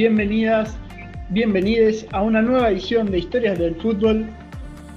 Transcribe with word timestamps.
Bienvenidas, 0.00 0.74
bienvenides 1.28 2.06
a 2.12 2.22
una 2.22 2.40
nueva 2.40 2.70
edición 2.70 3.10
de 3.10 3.18
Historias 3.18 3.58
del 3.58 3.74
Fútbol 3.82 4.30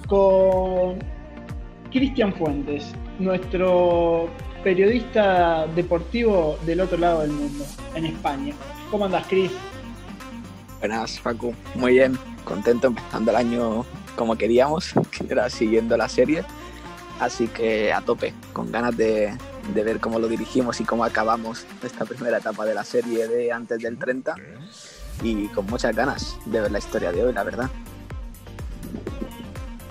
con 0.07 0.97
Cristian 1.91 2.33
Fuentes, 2.33 2.85
nuestro 3.19 4.29
periodista 4.63 5.67
deportivo 5.75 6.57
del 6.65 6.79
otro 6.79 6.97
lado 6.97 7.19
del 7.19 7.31
mundo, 7.31 7.65
en 7.95 8.05
España. 8.05 8.55
¿Cómo 8.89 9.03
andas, 9.03 9.27
Cris? 9.27 9.51
Buenas, 10.79 11.19
Facu. 11.19 11.53
Muy 11.75 11.95
bien, 11.95 12.17
contento 12.45 12.87
empezando 12.87 13.31
el 13.31 13.35
año 13.35 13.85
como 14.15 14.37
queríamos, 14.37 14.93
que 15.11 15.25
era 15.29 15.49
siguiendo 15.49 15.97
la 15.97 16.07
serie. 16.07 16.45
Así 17.19 17.47
que 17.47 17.91
a 17.91 17.99
tope, 17.99 18.33
con 18.53 18.71
ganas 18.71 18.95
de, 18.95 19.37
de 19.73 19.83
ver 19.83 19.99
cómo 19.99 20.17
lo 20.17 20.29
dirigimos 20.29 20.79
y 20.79 20.85
cómo 20.85 21.03
acabamos 21.03 21.65
esta 21.83 22.05
primera 22.05 22.37
etapa 22.37 22.65
de 22.65 22.73
la 22.73 22.85
serie 22.85 23.27
de 23.27 23.51
antes 23.51 23.79
del 23.79 23.97
30 23.97 24.35
y 25.21 25.47
con 25.47 25.65
muchas 25.67 25.95
ganas 25.95 26.37
de 26.45 26.61
ver 26.61 26.71
la 26.71 26.79
historia 26.79 27.11
de 27.11 27.23
hoy, 27.23 27.33
la 27.33 27.43
verdad. 27.43 27.69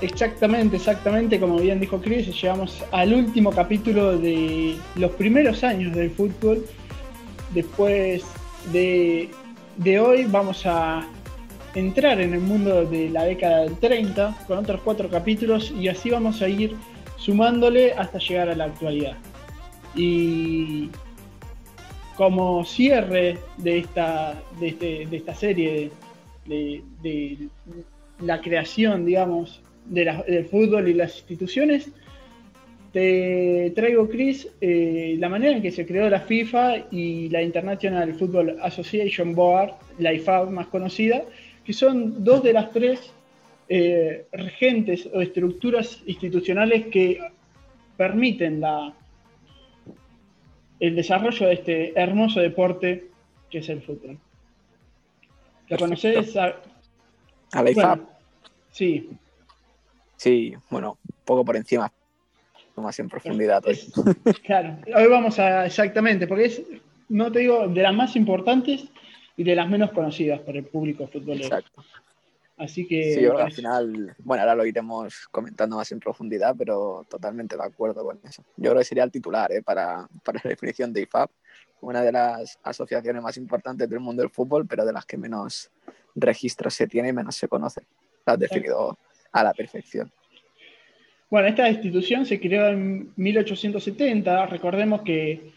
Exactamente, 0.00 0.76
exactamente, 0.76 1.38
como 1.38 1.58
bien 1.58 1.78
dijo 1.78 2.00
Chris, 2.00 2.26
llegamos 2.42 2.82
al 2.90 3.14
último 3.14 3.52
capítulo 3.52 4.18
de 4.18 4.76
los 4.96 5.12
primeros 5.12 5.62
años 5.62 5.94
del 5.94 6.10
fútbol. 6.10 6.66
Después 7.54 8.24
de, 8.72 9.30
de 9.76 10.00
hoy 10.00 10.24
vamos 10.24 10.66
a 10.66 11.06
entrar 11.74 12.20
en 12.20 12.34
el 12.34 12.40
mundo 12.40 12.84
de 12.84 13.10
la 13.10 13.24
década 13.24 13.60
del 13.60 13.76
30 13.76 14.44
con 14.48 14.58
otros 14.58 14.80
cuatro 14.82 15.08
capítulos 15.08 15.70
y 15.70 15.88
así 15.88 16.10
vamos 16.10 16.42
a 16.42 16.48
ir 16.48 16.76
sumándole 17.16 17.92
hasta 17.92 18.18
llegar 18.18 18.48
a 18.48 18.56
la 18.56 18.64
actualidad. 18.64 19.16
Y 19.94 20.90
como 22.16 22.64
cierre 22.64 23.38
de 23.58 23.78
esta, 23.78 24.40
de, 24.60 24.68
este, 24.68 25.06
de 25.06 25.16
esta 25.16 25.34
serie, 25.34 25.90
de, 26.46 26.82
de, 27.02 27.38
la 28.20 28.40
creación, 28.40 29.04
digamos, 29.04 29.60
del 29.86 30.44
fútbol 30.46 30.88
y 30.88 30.94
las 30.94 31.18
instituciones, 31.18 31.90
te 32.92 33.72
traigo, 33.74 34.08
Chris, 34.08 34.48
eh, 34.60 35.16
la 35.18 35.30
manera 35.30 35.56
en 35.56 35.62
que 35.62 35.72
se 35.72 35.86
creó 35.86 36.10
la 36.10 36.20
FIFA 36.20 36.88
y 36.90 37.30
la 37.30 37.42
International 37.42 38.14
Football 38.14 38.58
Association 38.60 39.34
Board, 39.34 39.72
la 39.98 40.12
IFAB 40.12 40.50
más 40.50 40.66
conocida, 40.66 41.22
que 41.64 41.72
son 41.72 42.22
dos 42.22 42.42
de 42.42 42.52
las 42.52 42.70
tres 42.70 43.12
eh, 43.68 44.26
regentes 44.32 45.08
o 45.12 45.22
estructuras 45.22 46.02
institucionales 46.06 46.86
que 46.88 47.18
permiten 47.96 48.60
la, 48.60 48.92
el 50.82 50.96
desarrollo 50.96 51.46
de 51.46 51.52
este 51.54 52.00
hermoso 52.00 52.40
deporte 52.40 53.08
que 53.48 53.58
es 53.58 53.68
el 53.68 53.82
fútbol. 53.82 54.18
¿Lo 55.68 55.78
conoces? 55.78 56.36
A, 56.36 56.56
la 57.62 57.70
IFAB. 57.70 58.00
sí. 58.72 59.10
Sí, 60.16 60.54
bueno, 60.70 60.98
un 61.04 61.24
poco 61.24 61.44
por 61.44 61.56
encima, 61.56 61.92
más 62.76 62.98
en 62.98 63.08
profundidad 63.08 63.64
hoy. 63.64 63.78
Claro, 64.44 64.78
hoy 64.94 65.06
vamos 65.06 65.38
a 65.38 65.66
exactamente, 65.66 66.26
porque 66.26 66.44
es, 66.46 66.62
no 67.08 67.30
te 67.30 67.40
digo, 67.40 67.68
de 67.68 67.82
las 67.82 67.94
más 67.94 68.16
importantes 68.16 68.84
y 69.36 69.44
de 69.44 69.54
las 69.54 69.68
menos 69.68 69.92
conocidas 69.92 70.40
por 70.40 70.56
el 70.56 70.64
público 70.64 71.06
futbolero. 71.06 71.44
Exacto. 71.44 71.84
Así 72.56 72.86
que. 72.86 73.14
Sí, 73.14 73.24
al 73.24 73.52
final, 73.52 74.14
bueno, 74.18 74.42
ahora 74.42 74.54
lo 74.54 74.66
iremos 74.66 75.26
comentando 75.30 75.76
más 75.76 75.90
en 75.92 76.00
profundidad, 76.00 76.54
pero 76.56 77.06
totalmente 77.08 77.56
de 77.56 77.64
acuerdo 77.64 78.04
con 78.04 78.20
eso. 78.24 78.42
Yo 78.56 78.70
creo 78.70 78.80
que 78.80 78.84
sería 78.84 79.04
el 79.04 79.10
titular 79.10 79.50
¿eh? 79.52 79.62
para, 79.62 80.08
para 80.22 80.40
la 80.44 80.50
definición 80.50 80.92
de 80.92 81.02
IFAB, 81.02 81.28
una 81.80 82.02
de 82.02 82.12
las 82.12 82.58
asociaciones 82.62 83.22
más 83.22 83.36
importantes 83.36 83.88
del 83.88 84.00
mundo 84.00 84.22
del 84.22 84.30
fútbol, 84.30 84.66
pero 84.66 84.84
de 84.84 84.92
las 84.92 85.06
que 85.06 85.16
menos 85.16 85.70
registros 86.14 86.74
se 86.74 86.86
tiene 86.86 87.08
y 87.08 87.12
menos 87.12 87.36
se 87.36 87.48
conoce. 87.48 87.82
Lo 88.26 88.34
has 88.34 88.38
definido 88.38 88.98
a 89.32 89.42
la 89.42 89.52
perfección. 89.52 90.12
Bueno, 91.30 91.48
esta 91.48 91.68
institución 91.68 92.26
se 92.26 92.38
creó 92.38 92.68
en 92.68 93.12
1870. 93.16 94.46
Recordemos 94.46 95.00
que 95.00 95.50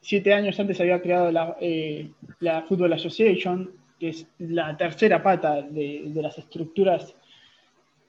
siete 0.00 0.32
años 0.32 0.58
antes 0.58 0.80
había 0.80 1.02
creado 1.02 1.30
la, 1.30 1.56
eh, 1.60 2.10
la 2.40 2.62
Football 2.62 2.94
Association, 2.94 3.70
que 4.02 4.08
es 4.08 4.26
la 4.40 4.76
tercera 4.76 5.22
pata 5.22 5.62
de, 5.62 6.10
las 6.16 6.36
estructuras 6.36 7.14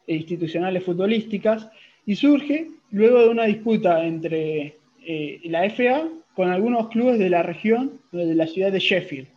institucionales 0.08 0.84
futbolísticas, 0.84 1.70
y 2.04 2.16
surge 2.16 2.68
luego 2.90 3.20
de 3.20 3.30
una 3.30 3.44
disputa 3.44 4.04
entre 4.04 4.76
eh, 5.06 5.40
la 5.44 5.70
FA 5.70 6.09
con 6.36 6.50
algunos 6.50 6.90
clubes 6.90 7.20
de 7.20 7.30
la 7.30 7.44
región, 7.44 8.02
de 8.12 8.34
la 8.34 8.48
ciudad 8.48 8.72
de 8.72 8.80
Sheffield, 8.80 9.28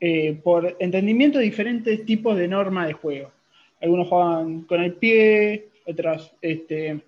eh, 0.00 0.40
por 0.42 0.74
entendimiento 0.80 1.36
de 1.36 1.44
diferentes 1.44 2.06
tipos 2.06 2.38
de 2.38 2.48
normas 2.48 2.86
de 2.86 2.94
juego. 2.94 3.30
Algunos 3.82 4.08
juegan 4.08 4.62
con 4.62 4.80
el 4.80 4.94
pie, 4.94 5.68
otros 5.84 6.32
este, 6.40 6.98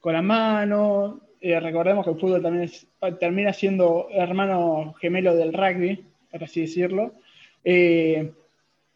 con 0.00 0.12
la 0.12 0.22
mano. 0.22 1.22
Eh, 1.40 1.58
recordemos 1.58 2.04
que 2.04 2.12
el 2.12 2.20
fútbol 2.20 2.40
también 2.40 2.70
termina 3.18 3.52
siendo 3.52 4.06
hermano 4.12 4.94
gemelo 5.00 5.34
del 5.34 5.52
rugby, 5.52 6.04
por 6.30 6.44
así 6.44 6.60
decirlo 6.60 7.14
eh, 7.64 8.32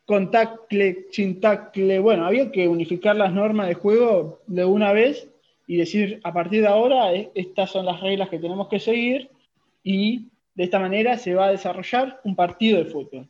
con 0.07 0.31
tackle, 0.31 1.07
sin 1.11 1.41
tackle. 1.41 1.99
Bueno, 1.99 2.27
había 2.27 2.51
que 2.51 2.69
unificar 2.69 3.17
las 3.17 3.33
normas 3.33 3.69
de 3.69 3.75
juego 3.75 4.41
de 4.47 4.65
una 4.65 4.93
vez 4.93 5.29
y 5.67 5.77
decir, 5.77 6.21
a 6.25 6.33
partir 6.33 6.61
de 6.61 6.69
ahora, 6.69 7.13
eh, 7.15 7.31
estas 7.35 7.71
son 7.71 7.87
las 7.87 8.01
reglas 8.01 8.29
que 8.29 8.39
tenemos 8.39 8.69
que 8.69 8.81
seguir 8.81 9.31
y 9.83 10.29
de 10.55 10.65
esta 10.65 10.79
manera 10.79 11.19
se 11.19 11.35
va 11.35 11.47
a 11.47 11.53
desarrollar 11.53 12.21
un 12.25 12.37
partido 12.37 12.79
de 12.79 12.91
fútbol. 12.91 13.29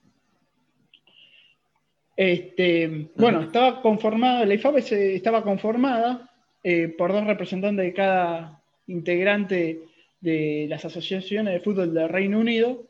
Este, 2.17 3.09
bueno, 3.17 3.43
estaba 3.43 3.83
conformada, 3.83 4.47
la 4.47 4.55
IFAB 4.55 4.77
estaba 4.79 5.43
conformada 5.43 6.31
eh, 6.63 6.89
por 6.89 7.13
dos 7.13 7.27
representantes 7.27 7.85
de 7.85 7.93
cada 7.93 8.63
integrante 8.87 9.81
de 10.21 10.67
las 10.69 10.85
asociaciones 10.85 11.55
de 11.55 11.61
fútbol 11.61 11.93
del 11.93 12.09
Reino 12.09 12.39
Unido. 12.39 12.87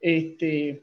Este, 0.00 0.82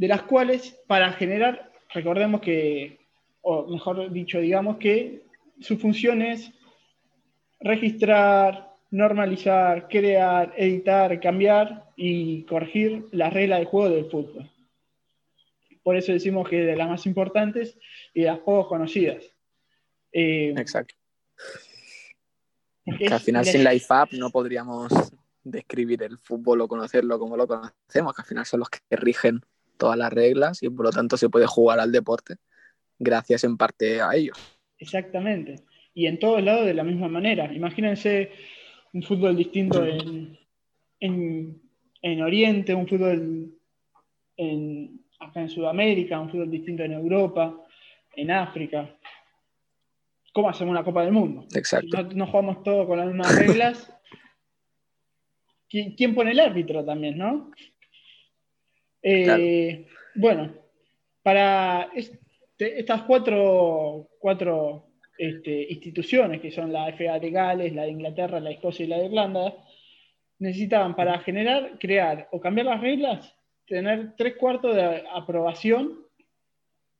de 0.00 0.08
las 0.08 0.22
cuales 0.22 0.80
para 0.86 1.12
generar, 1.12 1.70
recordemos 1.92 2.40
que, 2.40 3.00
o 3.42 3.66
mejor 3.66 4.10
dicho, 4.10 4.40
digamos 4.40 4.78
que 4.78 5.24
su 5.60 5.76
función 5.76 6.22
es 6.22 6.50
registrar, 7.60 8.74
normalizar, 8.90 9.88
crear, 9.88 10.54
editar, 10.56 11.20
cambiar 11.20 11.92
y 11.96 12.44
corregir 12.44 13.08
las 13.12 13.30
reglas 13.30 13.58
del 13.58 13.68
juego 13.68 13.94
del 13.94 14.10
fútbol. 14.10 14.50
Por 15.82 15.96
eso 15.96 16.12
decimos 16.12 16.48
que 16.48 16.62
es 16.62 16.66
de 16.66 16.76
las 16.76 16.88
más 16.88 17.04
importantes 17.04 17.76
y 18.14 18.22
de 18.22 18.28
las 18.28 18.40
juegos 18.40 18.68
conocidas. 18.68 19.22
Eh, 20.12 20.54
Exacto. 20.56 20.94
Que 22.98 23.06
al 23.06 23.20
final 23.20 23.44
sin 23.44 23.64
la 23.64 23.74
IFAP 23.74 24.12
no 24.12 24.30
podríamos 24.30 24.90
describir 25.44 26.02
el 26.04 26.16
fútbol 26.16 26.62
o 26.62 26.68
conocerlo 26.68 27.18
como 27.18 27.36
lo 27.36 27.46
conocemos, 27.46 28.14
que 28.14 28.22
al 28.22 28.26
final 28.26 28.46
son 28.46 28.60
los 28.60 28.70
que 28.70 28.96
rigen 28.96 29.42
todas 29.80 29.98
las 29.98 30.12
reglas 30.12 30.62
y 30.62 30.68
por 30.68 30.84
lo 30.84 30.90
tanto 30.90 31.16
se 31.16 31.30
puede 31.30 31.46
jugar 31.46 31.80
al 31.80 31.90
deporte 31.90 32.36
gracias 33.00 33.42
en 33.42 33.56
parte 33.56 34.00
a 34.00 34.14
ellos. 34.14 34.38
Exactamente. 34.78 35.56
Y 35.94 36.06
en 36.06 36.20
todos 36.20 36.42
lados 36.44 36.66
de 36.66 36.74
la 36.74 36.84
misma 36.84 37.08
manera. 37.08 37.52
Imagínense 37.52 38.30
un 38.92 39.02
fútbol 39.02 39.34
distinto 39.36 39.84
en, 39.84 40.38
en, 41.00 42.22
Oriente, 42.22 42.74
un 42.74 42.86
fútbol 42.86 43.58
en, 44.36 45.00
acá 45.18 45.40
en 45.40 45.48
Sudamérica, 45.48 46.20
un 46.20 46.30
fútbol 46.30 46.50
distinto 46.50 46.84
en 46.84 46.92
Europa, 46.92 47.56
en 48.14 48.30
África. 48.30 48.96
¿Cómo 50.32 50.48
hacemos 50.50 50.70
una 50.70 50.84
Copa 50.84 51.02
del 51.02 51.12
Mundo? 51.12 51.46
Exacto. 51.54 52.02
no, 52.14 52.26
jugamos 52.26 52.62
todos 52.62 52.86
con 52.86 52.98
las 52.98 53.08
mismas 53.08 53.36
reglas. 53.36 53.92
¿Quién 55.68 56.14
pone 56.14 56.32
el 56.32 56.40
árbitro 56.40 56.84
también, 56.84 57.16
no? 57.16 57.50
Eh, 59.02 59.86
bueno, 60.14 60.52
para 61.22 61.90
estas 62.58 63.02
cuatro, 63.02 64.08
este, 65.18 65.66
instituciones, 65.70 66.40
que 66.40 66.50
son 66.50 66.72
la 66.72 66.88
FA 66.92 67.18
de 67.18 67.30
Gales, 67.30 67.74
la 67.74 67.82
de 67.82 67.90
Inglaterra, 67.90 68.40
la 68.40 68.50
de 68.50 68.56
Escocia 68.56 68.84
y 68.84 68.88
la 68.88 68.98
de 68.98 69.06
Irlanda, 69.06 69.54
necesitaban 70.38 70.96
para 70.96 71.18
generar, 71.20 71.78
crear 71.78 72.28
o 72.32 72.40
cambiar 72.40 72.66
las 72.66 72.80
reglas, 72.80 73.34
tener 73.66 74.14
tres 74.16 74.36
cuartos 74.36 74.74
de 74.74 75.04
aprobación, 75.12 76.06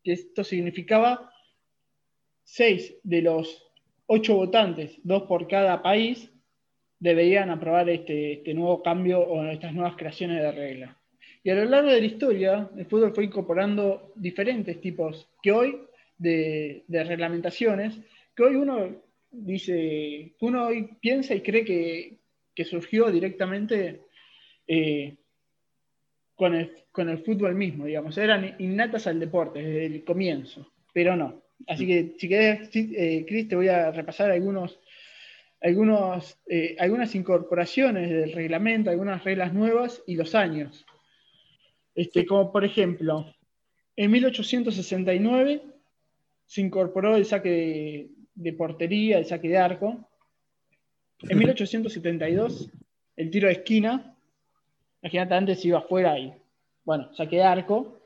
que 0.02 0.12
esto 0.12 0.44
significaba 0.44 1.32
seis 2.44 2.96
de 3.02 3.22
los 3.22 3.66
ocho 4.06 4.36
votantes, 4.36 4.98
dos 5.02 5.22
por 5.22 5.46
cada 5.46 5.82
país, 5.82 6.30
deberían 6.98 7.50
aprobar 7.50 7.88
este, 7.88 8.34
este 8.34 8.54
nuevo 8.54 8.82
cambio 8.82 9.20
o 9.20 9.44
estas 9.46 9.72
nuevas 9.72 9.96
creaciones 9.96 10.42
de 10.42 10.52
reglas. 10.52 10.99
Y 11.42 11.50
a 11.50 11.54
lo 11.54 11.64
largo 11.64 11.90
de 11.90 12.00
la 12.00 12.06
historia, 12.06 12.70
el 12.76 12.86
fútbol 12.86 13.14
fue 13.14 13.24
incorporando 13.24 14.12
diferentes 14.16 14.80
tipos 14.80 15.28
que 15.42 15.52
hoy 15.52 15.80
de, 16.18 16.84
reglamentaciones, 16.88 17.98
que 18.36 18.42
hoy 18.42 18.56
uno 18.56 19.02
dice, 19.30 20.34
uno 20.40 20.66
hoy 20.66 20.90
piensa 21.00 21.34
y 21.34 21.40
cree 21.40 21.64
que, 21.64 22.20
surgió 22.62 23.10
directamente 23.10 24.02
eh, 24.66 25.16
con 26.34 26.54
el, 26.54 26.70
con 26.92 27.08
el 27.08 27.24
fútbol 27.24 27.54
mismo, 27.54 27.86
digamos. 27.86 28.18
Eran 28.18 28.56
innatas 28.58 29.06
al 29.06 29.18
deporte 29.18 29.62
desde 29.62 29.86
el 29.86 30.04
comienzo, 30.04 30.70
pero 30.92 31.16
no. 31.16 31.42
Así 31.66 31.86
que 31.86 32.16
si 32.18 32.28
querés, 32.28 32.68
eh, 32.74 33.24
Cris, 33.26 33.48
te 33.48 33.56
voy 33.56 33.68
a 33.68 33.90
repasar 33.90 34.30
algunos, 34.30 34.78
algunos, 35.62 36.38
eh, 36.48 36.76
algunas 36.78 37.14
incorporaciones 37.14 38.10
del 38.10 38.32
reglamento, 38.32 38.90
algunas 38.90 39.24
reglas 39.24 39.54
nuevas 39.54 40.02
y 40.06 40.16
los 40.16 40.34
años. 40.34 40.84
Este, 41.94 42.24
como 42.26 42.52
por 42.52 42.64
ejemplo, 42.64 43.26
en 43.96 44.10
1869 44.10 45.62
se 46.46 46.60
incorporó 46.60 47.16
el 47.16 47.26
saque 47.26 48.08
de, 48.34 48.52
portería, 48.52 49.18
el 49.18 49.26
saque 49.26 49.48
de 49.48 49.58
arco. 49.58 50.08
En 51.28 51.38
1872 51.38 52.70
el 53.16 53.30
tiro 53.30 53.48
de 53.48 53.54
esquina. 53.54 54.16
Imagínate, 55.02 55.34
antes 55.34 55.64
iba 55.64 55.78
afuera 55.78 56.18
y, 56.18 56.32
bueno, 56.84 57.12
saque 57.14 57.36
de 57.36 57.42
arco. 57.42 58.00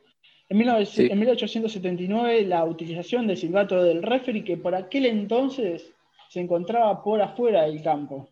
En, 0.49 0.59
1879 0.59 2.43
la 2.43 2.65
utilización 2.65 3.27
del 3.27 3.37
silbato 3.37 3.83
del 3.83 4.03
referee 4.03 4.45
que 4.45 4.57
por 4.57 4.75
aquel 4.75 5.07
entonces 5.07 5.93
se 6.29 6.41
encontraba 6.41 7.03
por 7.03 7.23
afuera 7.23 7.63
del 7.63 7.83
campo. 7.83 8.29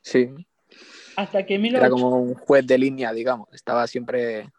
Sí. 0.00 0.28
Hasta 1.16 1.44
que 1.44 1.54
Era 1.54 1.90
como 1.90 2.08
un 2.20 2.34
juez 2.34 2.66
de 2.66 2.78
línea, 2.78 3.12
digamos. 3.12 3.48
Estaba 3.52 3.86
siempre 3.86 4.50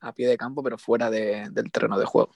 a 0.00 0.12
pie 0.14 0.28
de 0.28 0.36
campo, 0.36 0.62
pero 0.62 0.78
fuera 0.78 1.10
del 1.10 1.70
terreno 1.70 1.98
de 1.98 2.06
juego. 2.06 2.32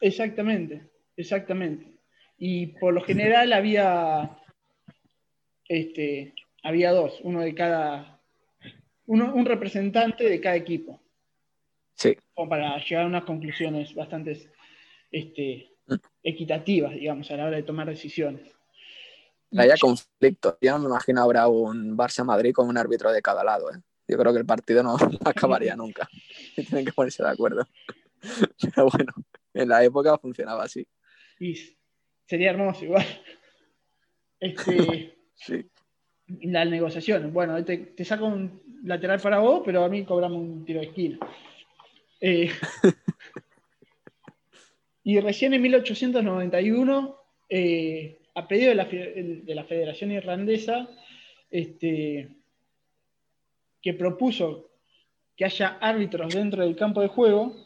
Exactamente, 0.00 0.90
exactamente. 1.16 1.98
Y 2.36 2.66
por 2.78 2.92
lo 2.92 3.02
general 3.02 3.52
había, 3.52 4.38
este, 5.68 6.34
había 6.62 6.92
dos, 6.92 7.20
uno 7.22 7.40
de 7.40 7.54
cada, 7.54 8.20
uno, 9.06 9.34
un 9.34 9.46
representante 9.46 10.28
de 10.28 10.40
cada 10.40 10.56
equipo. 10.56 11.00
Sí. 11.94 12.16
Como 12.34 12.48
para 12.48 12.76
llegar 12.78 13.04
a 13.04 13.08
unas 13.08 13.24
conclusiones 13.24 13.94
bastante 13.94 14.50
este, 15.10 15.70
mm. 15.86 15.94
equitativas, 16.22 16.94
digamos, 16.94 17.30
a 17.30 17.36
la 17.36 17.46
hora 17.46 17.56
de 17.56 17.62
tomar 17.62 17.88
decisiones. 17.88 18.53
Haya 19.56 19.76
conflicto. 19.80 20.58
Yo 20.60 20.72
no 20.72 20.78
me 20.80 20.86
imagino 20.86 21.20
ahora 21.20 21.48
un 21.48 21.96
Barça-Madrid 21.96 22.52
con 22.52 22.68
un 22.68 22.76
árbitro 22.76 23.12
de 23.12 23.22
cada 23.22 23.44
lado. 23.44 23.70
¿eh? 23.70 23.78
Yo 24.08 24.18
creo 24.18 24.32
que 24.32 24.40
el 24.40 24.46
partido 24.46 24.82
no 24.82 24.96
acabaría 25.24 25.76
nunca. 25.76 26.08
Y 26.56 26.64
tienen 26.66 26.84
que 26.84 26.92
ponerse 26.92 27.22
de 27.22 27.30
acuerdo. 27.30 27.66
Pero 28.60 28.88
bueno, 28.90 29.12
en 29.52 29.68
la 29.68 29.84
época 29.84 30.18
funcionaba 30.18 30.64
así. 30.64 30.86
Y 31.38 31.54
sería 32.26 32.50
hermoso 32.50 32.84
igual. 32.84 33.04
Este, 34.40 35.16
sí. 35.34 35.70
Las 36.42 36.68
negociaciones. 36.68 37.32
Bueno, 37.32 37.62
te, 37.64 37.76
te, 37.76 38.04
saco 38.04 38.26
un 38.26 38.62
lateral 38.84 39.20
para 39.20 39.40
vos, 39.40 39.62
pero 39.64 39.84
a 39.84 39.88
mí 39.88 40.04
cobramos 40.04 40.38
un 40.38 40.64
tiro 40.64 40.80
de 40.80 40.86
esquina. 40.86 41.18
Eh, 42.20 42.50
y 45.02 45.20
recién 45.20 45.52
en 45.52 45.60
1891, 45.60 47.16
eh, 47.50 48.23
a 48.34 48.48
pedido 48.48 48.70
de 48.70 48.74
la, 48.74 48.84
de 48.84 49.54
la 49.54 49.64
Federación 49.64 50.10
Irlandesa, 50.10 50.88
este, 51.50 52.28
que 53.80 53.94
propuso 53.94 54.70
que 55.36 55.44
haya 55.44 55.78
árbitros 55.80 56.34
dentro 56.34 56.62
del 56.62 56.76
campo 56.76 57.00
de 57.00 57.08
juego, 57.08 57.56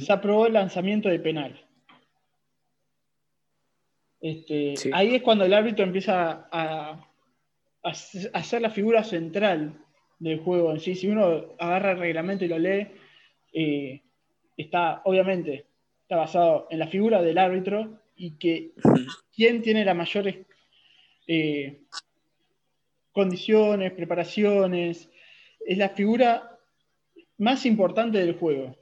se 0.00 0.12
aprobó 0.12 0.46
el 0.46 0.54
lanzamiento 0.54 1.08
de 1.08 1.18
penal. 1.18 1.60
Este, 4.20 4.74
ahí 4.92 5.16
es 5.16 5.22
cuando 5.22 5.44
el 5.44 5.52
árbitro 5.52 5.84
empieza 5.84 6.48
a, 6.50 7.08
a, 7.82 7.94
ser 7.94 8.62
la 8.62 8.70
figura 8.70 9.02
central 9.02 9.76
del 10.18 10.38
juego 10.38 10.70
en 10.70 10.80
sí. 10.80 10.94
Si 10.94 11.08
uno 11.08 11.56
agarra 11.58 11.92
el 11.92 11.98
reglamento 11.98 12.44
y 12.44 12.48
lo 12.48 12.58
lee, 12.58 12.86
eh, 13.52 14.02
está, 14.56 15.02
obviamente, 15.04 15.66
está 16.02 16.16
basado 16.16 16.68
en 16.70 16.78
la 16.78 16.86
figura 16.86 17.20
del 17.20 17.38
árbitro 17.38 18.01
y 18.16 18.32
que 18.32 18.72
quién 19.34 19.62
tiene 19.62 19.84
las 19.84 19.96
mayores 19.96 20.36
eh, 21.26 21.80
condiciones, 23.12 23.92
preparaciones, 23.92 25.10
es 25.64 25.78
la 25.78 25.90
figura 25.90 26.58
más 27.38 27.66
importante 27.66 28.18
del 28.18 28.34
juego. 28.34 28.76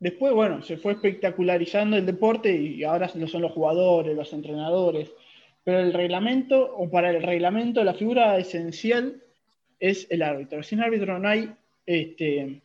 Después, 0.00 0.32
bueno, 0.32 0.62
se 0.62 0.76
fue 0.76 0.92
espectacularizando 0.92 1.96
el 1.96 2.06
deporte 2.06 2.54
y 2.54 2.84
ahora 2.84 3.10
lo 3.14 3.26
son 3.26 3.42
los 3.42 3.52
jugadores, 3.52 4.16
los 4.16 4.32
entrenadores. 4.32 5.12
Pero 5.64 5.80
el 5.80 5.92
reglamento, 5.92 6.74
o 6.76 6.88
para 6.88 7.10
el 7.10 7.22
reglamento, 7.22 7.82
la 7.82 7.94
figura 7.94 8.38
esencial 8.38 9.22
es 9.80 10.06
el 10.10 10.22
árbitro. 10.22 10.62
Sin 10.62 10.80
árbitro 10.80 11.18
no 11.18 11.28
hay, 11.28 11.50
este, 11.84 12.60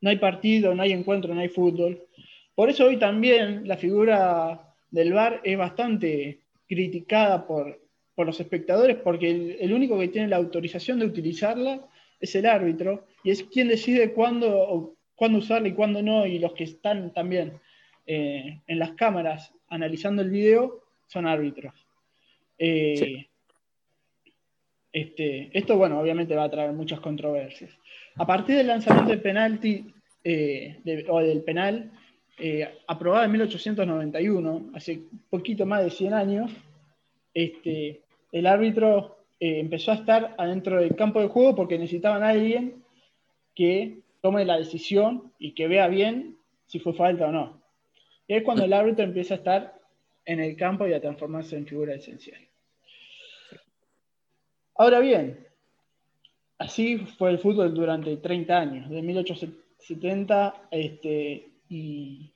no 0.00 0.10
hay 0.10 0.16
partido, 0.16 0.74
no 0.74 0.82
hay 0.82 0.92
encuentro, 0.92 1.34
no 1.34 1.40
hay 1.40 1.48
fútbol. 1.48 2.06
Por 2.54 2.70
eso 2.70 2.86
hoy 2.86 2.96
también 2.96 3.66
la 3.66 3.76
figura 3.76 4.65
del 4.90 5.12
VAR 5.12 5.40
es 5.44 5.56
bastante 5.58 6.40
criticada 6.68 7.46
por, 7.46 7.80
los 8.16 8.40
espectadores, 8.40 8.96
porque 8.96 9.58
el, 9.60 9.72
único 9.74 9.98
que 9.98 10.08
tiene 10.08 10.28
la 10.28 10.36
autorización 10.36 10.98
de 10.98 11.04
utilizarla 11.04 11.86
es 12.18 12.34
el 12.34 12.46
árbitro 12.46 13.04
y 13.22 13.30
es 13.30 13.44
quien 13.44 13.68
decide 13.68 14.12
cuándo 14.12 14.96
cuándo 15.16 15.38
usarla 15.38 15.68
y 15.68 15.72
cuándo 15.72 16.02
no, 16.02 16.26
y 16.26 16.38
los 16.38 16.52
que 16.52 16.64
están 16.64 17.12
también 17.12 17.58
eh, 18.06 18.60
en 18.66 18.78
las 18.78 18.92
cámaras 18.92 19.52
analizando 19.68 20.22
el 20.22 20.30
video 20.30 20.82
son 21.06 21.26
árbitros. 21.26 21.74
Eh, 22.58 23.26
este, 24.92 25.50
esto, 25.52 25.76
bueno, 25.76 25.98
obviamente 25.98 26.34
va 26.34 26.44
a 26.44 26.50
traer 26.50 26.72
muchas 26.72 27.00
controversias. 27.00 27.70
A 28.14 28.26
partir 28.26 28.56
del 28.56 28.68
lanzamiento 28.68 29.10
del 29.10 29.20
penalti, 29.20 29.92
eh, 30.22 31.04
o 31.08 31.20
del 31.20 31.42
penal, 31.42 31.90
aprobado 32.86 33.24
en 33.24 33.32
1891, 33.32 34.70
hace 34.74 35.00
poquito 35.30 35.64
más 35.66 35.82
de 35.84 35.90
100 35.90 36.14
años, 36.14 36.52
este, 37.32 38.02
el 38.32 38.46
árbitro 38.46 39.16
empezó 39.40 39.92
a 39.92 39.96
estar 39.96 40.34
adentro 40.38 40.80
del 40.80 40.96
campo 40.96 41.20
de 41.20 41.28
juego 41.28 41.54
porque 41.54 41.78
necesitaban 41.78 42.22
a 42.22 42.30
alguien 42.30 42.82
que 43.54 44.00
tome 44.20 44.44
la 44.44 44.58
decisión 44.58 45.32
y 45.38 45.52
que 45.52 45.68
vea 45.68 45.88
bien 45.88 46.36
si 46.66 46.78
fue 46.78 46.92
falta 46.94 47.28
o 47.28 47.32
no. 47.32 47.60
Y 48.26 48.34
es 48.34 48.42
cuando 48.42 48.64
el 48.64 48.72
árbitro 48.72 49.04
empieza 49.04 49.34
a 49.34 49.38
estar 49.38 49.80
en 50.24 50.40
el 50.40 50.56
campo 50.56 50.86
y 50.86 50.92
a 50.92 51.00
transformarse 51.00 51.56
en 51.56 51.66
figura 51.66 51.94
esencial. 51.94 52.40
Ahora 54.74 54.98
bien, 54.98 55.46
así 56.58 56.98
fue 56.98 57.30
el 57.30 57.38
fútbol 57.38 57.72
durante 57.72 58.16
30 58.16 58.58
años, 58.58 58.90
de 58.90 59.00
1870 59.00 60.68
este, 60.70 61.48
y 61.68 62.30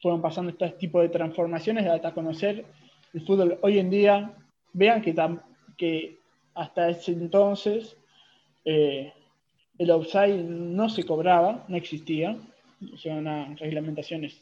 fueron 0.00 0.20
pasando 0.20 0.50
este 0.50 0.68
tipo 0.70 1.00
de 1.00 1.08
transformaciones 1.08 1.86
hasta 1.86 2.14
conocer 2.14 2.64
el 3.14 3.26
fútbol 3.26 3.58
hoy 3.62 3.78
en 3.78 3.90
día. 3.90 4.34
Vean 4.72 5.02
que, 5.02 5.14
que 5.76 6.18
hasta 6.54 6.88
ese 6.88 7.12
entonces 7.12 7.96
eh, 8.64 9.12
el 9.78 9.90
offside 9.90 10.42
no 10.44 10.88
se 10.88 11.04
cobraba, 11.04 11.64
no 11.68 11.76
existía, 11.76 12.36
o 12.92 12.96
sea, 12.96 13.16
una 13.16 13.54
reglamentaciones 13.56 14.40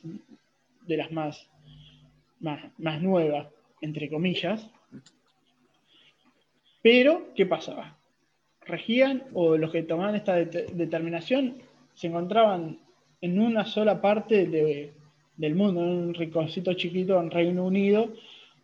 de 0.86 0.96
las 0.96 1.10
más, 1.12 1.48
más, 2.40 3.02
nuevas, 3.02 3.48
entre 3.80 4.08
comillas. 4.08 4.68
Pero, 6.82 7.28
¿qué 7.34 7.46
pasaba? 7.46 7.96
Regían 8.62 9.24
o 9.34 9.56
los 9.56 9.70
que 9.70 9.82
tomaban 9.82 10.14
esta 10.14 10.34
determinación 10.36 11.58
se 11.94 12.06
encontraban 12.06 12.78
en 13.20 13.40
una 13.40 13.64
sola 13.64 14.00
parte 14.00 14.46
del 15.36 15.54
mundo, 15.54 15.82
en 15.82 15.88
un 15.88 16.14
rinconcito 16.14 16.72
chiquito 16.74 17.20
en 17.20 17.30
Reino 17.30 17.64
Unido, 17.64 18.12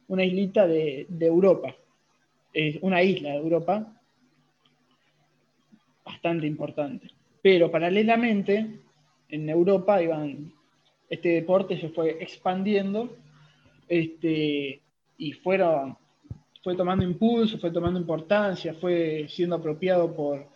una 0.09 0.25
islita 0.25 0.67
de, 0.67 1.07
Europa, 1.21 1.75
una 2.81 3.03
isla 3.03 3.31
de 3.31 3.37
Europa, 3.37 3.93
bastante 6.05 6.47
importante. 6.47 7.09
Pero 7.43 7.71
paralelamente, 7.71 8.81
en 9.29 9.49
Europa 9.49 10.03
iban, 10.03 10.53
este 11.11 11.31
deporte 11.31 11.79
se 11.79 11.91
fue 11.91 12.23
expandiendo 12.23 13.17
este, 13.89 14.81
y 15.19 15.33
fueron, 15.33 15.97
fue 16.63 16.75
tomando 16.77 17.05
impulso, 17.05 17.59
fue 17.59 17.71
tomando 17.71 18.01
importancia, 18.01 18.75
fue 18.75 19.27
siendo 19.29 19.57
apropiado 19.57 20.15
por, 20.15 20.56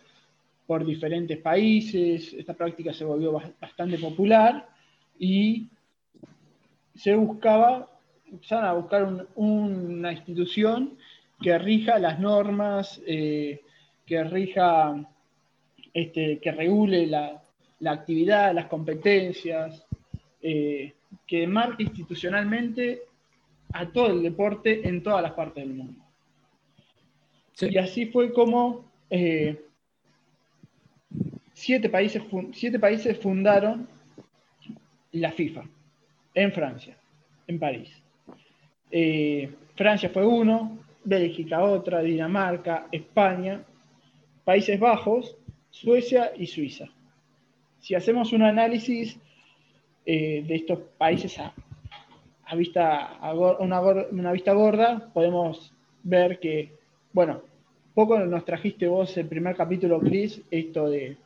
por 0.71 0.85
diferentes 0.85 1.37
países, 1.39 2.31
esta 2.31 2.53
práctica 2.53 2.93
se 2.93 3.03
volvió 3.03 3.33
bastante 3.59 3.97
popular 3.97 4.69
y 5.19 5.67
se 6.95 7.13
buscaba, 7.13 7.89
empezaron 8.25 8.63
a 8.63 8.71
buscar 8.71 9.27
una 9.35 10.13
institución 10.13 10.97
que 11.41 11.57
rija 11.57 11.99
las 11.99 12.21
normas, 12.21 13.01
eh, 13.05 13.59
que 14.05 14.23
rija 14.23 14.95
este, 15.93 16.39
que 16.39 16.51
regule 16.53 17.05
la, 17.05 17.43
actividad, 17.87 18.55
las 18.55 18.67
competencias, 18.67 19.85
eh, 20.41 20.93
que 21.27 21.47
marque 21.47 21.83
institucionalmente 21.83 23.01
a 23.73 23.91
todo 23.91 24.07
el 24.07 24.23
deporte 24.23 24.87
en 24.87 25.03
todas 25.03 25.21
las 25.21 25.33
partes 25.33 25.65
del 25.65 25.73
mundo. 25.73 26.01
Y 27.59 27.77
así 27.77 28.05
fue 28.05 28.31
como 28.31 28.89
eh, 29.09 29.65
siete 31.61 31.89
países, 31.89 32.23
siete 32.53 32.79
países 32.79 33.19
fundaron 33.19 33.87
la 35.11 35.31
FIFA 35.31 35.63
en 36.33 36.51
Francia, 36.51 36.97
en 37.45 37.59
París. 37.59 38.01
Eh, 38.89 39.47
Francia 39.75 40.09
fue 40.09 40.25
uno, 40.25 40.79
Bélgica 41.03 41.61
otra, 41.63 42.01
Dinamarca, 42.01 42.87
España, 42.91 43.63
Países 44.43 44.79
Bajos, 44.79 45.37
Suecia 45.69 46.31
y 46.35 46.47
Suiza. 46.47 46.85
Si 47.79 47.93
hacemos 47.93 48.33
un 48.33 48.41
análisis 48.41 49.19
eh, 50.03 50.43
de 50.47 50.55
estos 50.55 50.79
países 50.97 51.37
a, 51.37 52.55
vista, 52.55 53.19
una, 53.59 54.31
vista 54.31 54.53
gorda, 54.53 55.11
podemos 55.13 55.71
ver 56.01 56.39
que, 56.39 56.71
bueno, 57.13 57.43
poco 57.93 58.17
nos 58.17 58.45
trajiste 58.45 58.87
vos 58.87 59.15
el 59.17 59.27
primer 59.27 59.55
capítulo, 59.55 59.99
Chris, 59.99 60.41
esto 60.49 60.89
de 60.89 61.17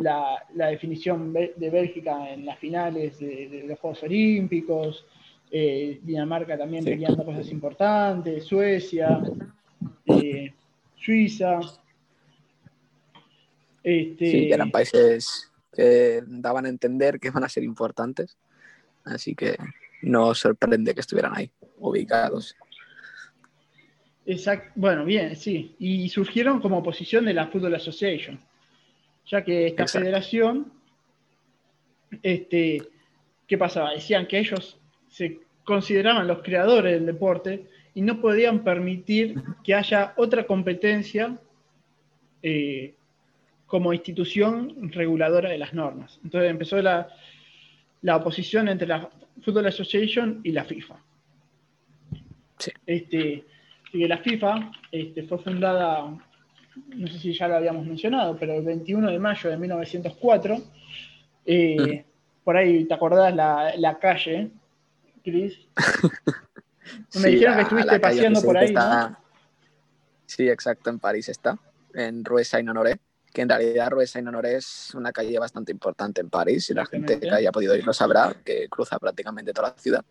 la, 0.00 0.68
definición 0.68 1.32
de 1.32 1.70
Bélgica 1.70 2.30
en 2.30 2.46
las 2.46 2.58
finales 2.58 3.18
de, 3.18 3.64
los 3.66 3.78
Juegos 3.78 4.02
Olímpicos, 4.02 5.06
eh, 5.50 5.98
Dinamarca 6.02 6.56
también 6.56 6.84
peleando 6.84 7.24
cosas 7.24 7.48
importantes, 7.50 8.44
Suecia, 8.44 9.20
eh, 10.06 10.52
Suiza. 10.96 11.60
Este, 13.82 14.30
sí, 14.30 14.52
eran 14.52 14.70
países 14.70 15.50
que 15.72 16.22
daban 16.26 16.66
a 16.66 16.68
entender 16.68 17.18
que 17.18 17.30
van 17.30 17.44
a 17.44 17.48
ser 17.48 17.64
importantes, 17.64 18.36
así 19.04 19.34
que 19.34 19.56
no 20.02 20.34
sorprende 20.34 20.94
que 20.94 21.00
estuvieran 21.00 21.32
ahí, 21.34 21.50
ubicados. 21.78 22.54
Exacto. 24.26 24.70
Bueno, 24.76 25.04
bien, 25.04 25.34
sí. 25.34 25.74
Y 25.78 26.08
surgieron 26.10 26.60
como 26.60 26.78
oposición 26.78 27.24
de 27.24 27.34
la 27.34 27.48
Football 27.48 27.74
Association 27.74 28.38
ya 29.30 29.44
que 29.44 29.68
esta 29.68 29.86
federación, 29.86 30.72
este, 32.22 32.82
¿qué 33.46 33.56
pasaba? 33.56 33.92
Decían 33.92 34.26
que 34.26 34.38
ellos 34.38 34.78
se 35.08 35.40
consideraban 35.64 36.26
los 36.26 36.42
creadores 36.42 36.94
del 36.94 37.06
deporte 37.06 37.66
y 37.94 38.02
no 38.02 38.20
podían 38.20 38.64
permitir 38.64 39.40
que 39.62 39.74
haya 39.74 40.14
otra 40.16 40.46
competencia 40.46 41.38
eh, 42.42 42.94
como 43.66 43.92
institución 43.92 44.90
reguladora 44.92 45.48
de 45.48 45.58
las 45.58 45.74
normas. 45.74 46.18
Entonces 46.24 46.50
empezó 46.50 46.82
la, 46.82 47.08
oposición 48.16 48.68
entre 48.68 48.88
la 48.88 49.08
Football 49.42 49.66
Association 49.66 50.40
y 50.42 50.50
la 50.50 50.64
FIFA. 50.64 50.96
Sí. 52.58 52.72
Este, 52.84 53.44
y 53.92 54.06
la 54.08 54.18
FIFA 54.18 54.72
este, 54.90 55.22
fue 55.22 55.38
fundada 55.38 56.18
no 56.88 57.06
sé 57.08 57.18
si 57.18 57.32
ya 57.32 57.48
lo 57.48 57.56
habíamos 57.56 57.86
mencionado, 57.86 58.36
pero 58.38 58.54
el 58.54 58.64
21 58.64 59.10
de 59.10 59.18
mayo 59.18 59.50
de 59.50 59.56
1904, 59.56 60.62
eh, 61.46 62.04
por 62.44 62.56
ahí 62.56 62.84
te 62.84 62.94
acordás 62.94 63.34
la, 63.34 63.98
calle, 64.00 64.50
Chris. 65.22 65.58
Me 67.22 67.28
dijeron 67.28 67.56
que 67.56 67.62
estuviste 67.62 68.00
paseando 68.00 68.42
por 68.42 68.56
ahí. 68.56 68.74
Sí, 70.26 70.48
exacto, 70.48 70.90
en 70.90 70.98
París 70.98 71.28
está, 71.28 71.58
en 71.94 72.24
Rue 72.24 72.44
Saint-Honoré, 72.44 72.98
que 73.32 73.42
en 73.42 73.48
realidad 73.48 73.90
Rue 73.90 74.06
Saint-Honoré 74.06 74.56
es 74.56 74.94
una 74.94 75.12
calle 75.12 75.38
bastante 75.38 75.72
importante 75.72 76.20
en 76.20 76.30
París 76.30 76.70
y 76.70 76.74
la 76.74 76.86
gente 76.86 77.18
que 77.18 77.30
haya 77.30 77.52
podido 77.52 77.76
ir 77.76 77.84
lo 77.84 77.92
sabrá, 77.92 78.34
que 78.44 78.68
cruza 78.68 78.98
prácticamente 78.98 79.52
toda 79.52 79.68
la 79.70 79.74
ciudad 79.76 80.04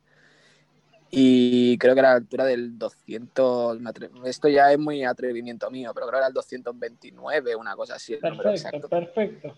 y 1.11 1.77
creo 1.77 1.93
que 1.93 1.99
era 1.99 2.11
la 2.11 2.17
altura 2.17 2.45
del 2.45 2.77
200, 2.77 3.79
esto 4.25 4.47
ya 4.47 4.71
es 4.71 4.77
muy 4.77 5.03
atrevimiento 5.03 5.69
mío, 5.71 5.91
pero 5.93 6.07
creo 6.07 6.17
que 6.17 6.19
era 6.19 6.27
el 6.27 6.33
229, 6.33 7.55
una 7.55 7.75
cosa 7.75 7.95
así. 7.95 8.13
El 8.13 8.19
perfecto, 8.19 8.87
perfecto. 8.87 9.55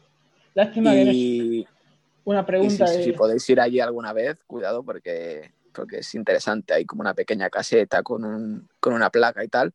Lástima 0.54 0.92
que 0.92 1.66
una 2.24 2.46
pregunta. 2.46 2.88
si, 2.88 3.12
podéis 3.14 3.50
ir 3.50 3.60
allí 3.60 3.80
alguna 3.80 4.14
vez, 4.14 4.38
cuidado 4.46 4.84
porque, 4.84 5.52
porque 5.74 6.00
es 6.00 6.16
interesante. 6.16 6.74
Hay 6.74 6.86
como 6.86 7.02
una 7.02 7.14
pequeña 7.14 7.50
caseta 7.50 8.04
con, 8.04 8.24
un, 8.24 8.70
con 8.80 8.94
una 8.94 9.10
placa 9.10 9.44
y 9.44 9.48
tal. 9.48 9.74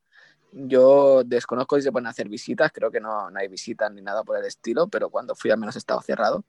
Yo 0.53 1.23
desconozco 1.23 1.75
si 1.75 1.83
se 1.83 1.91
pueden 1.91 2.07
hacer 2.07 2.29
visitas, 2.29 2.71
creo 2.71 2.89
que 2.89 3.01
no, 3.01 3.29
no 3.29 3.39
hay 3.39 3.47
visitas 3.47 3.91
ni 3.91 4.01
nada 4.01 4.23
por 4.23 4.37
el 4.37 4.45
estilo, 4.45 4.87
pero 4.87 5.09
cuando 5.09 5.35
fui 5.35 5.51
al 5.51 5.57
menos 5.57 5.75
estaba 5.75 6.01
cerrado. 6.01 6.43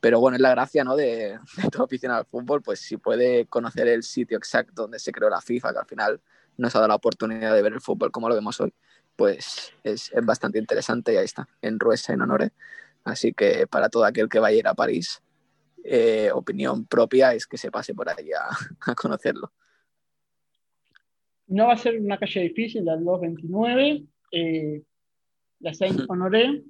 Pero 0.00 0.20
bueno, 0.20 0.36
es 0.36 0.42
la 0.42 0.50
gracia 0.50 0.84
¿no? 0.84 0.96
de, 0.96 1.38
de 1.62 1.68
todo 1.70 1.84
aficionado 1.84 2.20
al 2.20 2.26
fútbol, 2.26 2.62
pues 2.62 2.80
si 2.80 2.96
puede 2.96 3.46
conocer 3.46 3.88
el 3.88 4.02
sitio 4.02 4.38
exacto 4.38 4.82
donde 4.82 4.98
se 4.98 5.12
creó 5.12 5.30
la 5.30 5.40
FIFA, 5.40 5.72
que 5.72 5.78
al 5.78 5.86
final 5.86 6.20
nos 6.56 6.74
ha 6.74 6.78
dado 6.78 6.88
la 6.88 6.94
oportunidad 6.94 7.54
de 7.54 7.62
ver 7.62 7.72
el 7.72 7.80
fútbol 7.80 8.10
como 8.10 8.28
lo 8.28 8.34
vemos 8.34 8.60
hoy, 8.60 8.72
pues 9.14 9.72
es, 9.82 10.12
es 10.12 10.24
bastante 10.24 10.58
interesante 10.58 11.12
y 11.12 11.16
ahí 11.16 11.24
está, 11.24 11.48
en 11.62 11.78
Ruesa, 11.78 12.12
en 12.12 12.22
Honore. 12.22 12.52
Así 13.04 13.32
que 13.32 13.66
para 13.66 13.88
todo 13.88 14.04
aquel 14.04 14.28
que 14.28 14.38
vaya 14.38 14.56
a 14.56 14.58
ir 14.58 14.68
a 14.68 14.74
París, 14.74 15.22
eh, 15.84 16.30
opinión 16.32 16.84
propia 16.86 17.32
es 17.32 17.46
que 17.46 17.56
se 17.56 17.70
pase 17.70 17.94
por 17.94 18.08
ahí 18.08 18.30
a, 18.32 18.48
a, 18.90 18.94
conocerlo. 18.94 19.52
No 21.46 21.68
va 21.68 21.74
a 21.74 21.78
ser 21.78 22.00
una 22.00 22.18
calle 22.18 22.40
difícil, 22.40 22.84
la 22.84 22.96
229, 22.96 24.04
eh, 24.32 24.82
la 25.60 25.72
Saint 25.72 26.00
Honoré, 26.08 26.64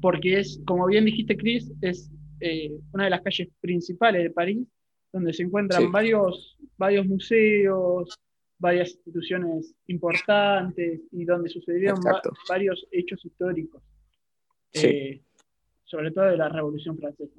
porque 0.00 0.38
es, 0.38 0.60
como 0.64 0.86
bien 0.86 1.04
dijiste, 1.04 1.36
Chris, 1.36 1.72
es 1.80 2.12
eh, 2.40 2.70
una 2.92 3.04
de 3.04 3.10
las 3.10 3.22
calles 3.22 3.48
principales 3.60 4.22
de 4.22 4.30
París, 4.30 4.66
donde 5.12 5.32
se 5.32 5.42
encuentran 5.42 5.90
varios, 5.90 6.56
varios 6.76 7.06
museos, 7.06 8.14
varias 8.58 8.90
instituciones 8.90 9.74
importantes 9.86 11.00
y 11.12 11.24
donde 11.24 11.48
sucedieron 11.48 11.98
varios 12.48 12.86
hechos 12.90 13.24
históricos, 13.24 13.82
eh, 14.72 15.20
sobre 15.84 16.10
todo 16.10 16.26
de 16.26 16.36
la 16.36 16.48
Revolución 16.48 16.98
Francesa. 16.98 17.34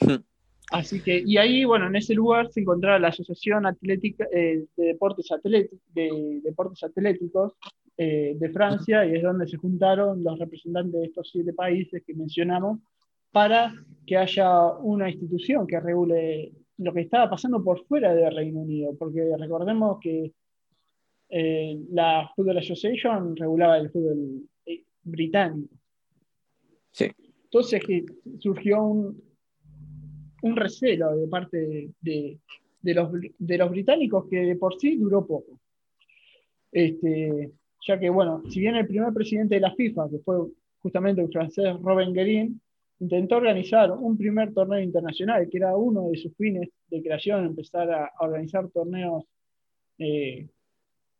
Hmm. 0.00 0.22
Así 0.70 1.00
que, 1.00 1.22
y 1.24 1.38
ahí, 1.38 1.64
bueno, 1.64 1.86
en 1.86 1.96
ese 1.96 2.14
lugar 2.14 2.52
se 2.52 2.60
encontraba 2.60 2.98
la 2.98 3.08
Asociación 3.08 3.64
Atlética 3.64 4.26
eh, 4.32 4.66
de, 4.76 4.84
Deportes 4.84 5.28
de 5.94 6.40
Deportes 6.42 6.82
Atléticos 6.82 7.54
de 7.96 8.50
Francia, 8.52 9.04
y 9.04 9.16
es 9.16 9.24
donde 9.24 9.48
se 9.48 9.56
juntaron 9.56 10.22
los 10.22 10.38
representantes 10.38 11.00
de 11.00 11.06
estos 11.08 11.30
siete 11.32 11.52
países 11.52 12.00
que 12.06 12.14
mencionamos 12.14 12.78
para 13.30 13.72
que 14.06 14.16
haya 14.16 14.72
una 14.78 15.10
institución 15.10 15.66
que 15.66 15.80
regule 15.80 16.52
lo 16.78 16.92
que 16.92 17.00
estaba 17.00 17.28
pasando 17.28 17.62
por 17.62 17.84
fuera 17.86 18.14
del 18.14 18.34
Reino 18.34 18.60
Unido, 18.60 18.94
porque 18.98 19.36
recordemos 19.36 19.98
que 20.00 20.32
eh, 21.28 21.78
la 21.90 22.30
Football 22.34 22.58
Association 22.58 23.36
regulaba 23.36 23.78
el 23.78 23.90
fútbol 23.90 24.42
eh, 24.64 24.84
británico. 25.02 25.74
Sí. 26.90 27.10
Entonces 27.44 27.82
que 27.84 28.04
surgió 28.38 28.82
un, 28.82 29.22
un 30.42 30.56
recelo 30.56 31.16
de 31.16 31.28
parte 31.28 31.90
de, 32.00 32.38
los, 32.82 33.10
de, 33.38 33.58
los, 33.58 33.70
británicos 33.70 34.26
que 34.28 34.36
de 34.36 34.56
por 34.56 34.78
sí 34.78 34.96
duró 34.96 35.26
poco. 35.26 35.58
Este, 36.70 37.50
ya 37.86 37.98
que, 37.98 38.10
bueno, 38.10 38.42
si 38.48 38.60
bien 38.60 38.76
el 38.76 38.86
primer 38.86 39.12
presidente 39.12 39.56
de 39.56 39.62
la 39.62 39.74
FIFA, 39.74 40.10
que 40.10 40.18
fue 40.18 40.36
justamente 40.78 41.22
el 41.22 41.32
francés 41.32 41.76
Robin 41.80 42.12
Guerin, 42.12 42.60
intentó 43.00 43.36
organizar 43.36 43.92
un 43.92 44.16
primer 44.16 44.52
torneo 44.52 44.80
internacional, 44.80 45.48
que 45.48 45.58
era 45.58 45.76
uno 45.76 46.08
de 46.10 46.18
sus 46.18 46.34
fines 46.36 46.68
de 46.88 47.02
creación, 47.02 47.46
empezar 47.46 47.90
a, 47.90 48.12
organizar 48.20 48.68
torneos 48.70 49.24
eh, 49.98 50.48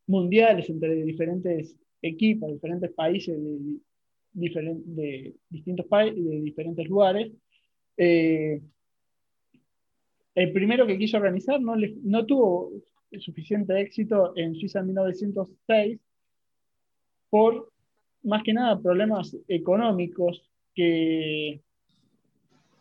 mundiales 0.07 0.69
entre 0.71 0.95
diferentes 1.05 1.77
equipos, 2.03 2.53
diferentes 2.53 2.93
países 2.93 3.39
de, 3.39 3.81
de 4.33 5.35
distintos 5.49 5.87
países, 5.87 6.25
de 6.25 6.41
diferentes 6.41 6.89
lugares. 6.89 7.33
Eh, 7.97 8.61
el 10.35 10.53
primero 10.53 10.87
que 10.87 10.99
quiso 10.99 11.17
organizar 11.17 11.61
no, 11.61 11.75
no 11.77 12.27
tuvo 12.27 12.73
suficiente 13.19 13.81
éxito 13.81 14.33
en 14.37 14.55
Suiza 14.55 14.81
en 14.81 14.87
1906 14.89 16.01
por 17.31 17.73
más 18.23 18.43
que 18.43 18.53
nada 18.53 18.81
problemas 18.81 19.37
económicos 19.49 20.49
que 20.75 21.61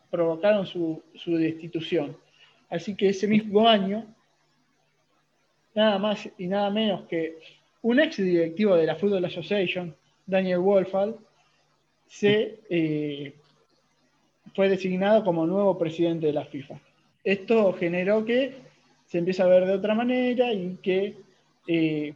provocaron 0.09 0.65
su, 0.65 1.01
destitución. 1.25 2.17
Así 2.69 2.95
que 2.95 3.09
ese 3.09 3.27
mismo 3.27 3.67
año, 3.67 4.05
nada 5.73 5.97
más 5.99 6.29
y 6.37 6.47
nada 6.47 6.69
menos 6.69 7.07
que 7.07 7.37
un 7.81 7.99
ex 7.99 8.17
directivo 8.17 8.75
de 8.75 8.85
la 8.85 8.95
Football 8.95 9.25
Association, 9.25 9.95
Daniel 10.25 10.59
Wolfall, 10.59 11.17
se, 12.07 12.59
eh, 12.69 13.33
fue 14.55 14.69
designado 14.69 15.23
como 15.23 15.45
nuevo 15.45 15.77
presidente 15.77 16.27
de 16.27 16.33
la 16.33 16.45
FIFA. 16.45 16.79
Esto 17.23 17.73
generó 17.73 18.25
que 18.25 18.55
se 19.05 19.19
empiece 19.19 19.41
a 19.41 19.47
ver 19.47 19.65
de 19.65 19.73
otra 19.73 19.93
manera 19.93 20.51
y 20.53 20.77
que 20.81 21.15
eh, 21.67 22.13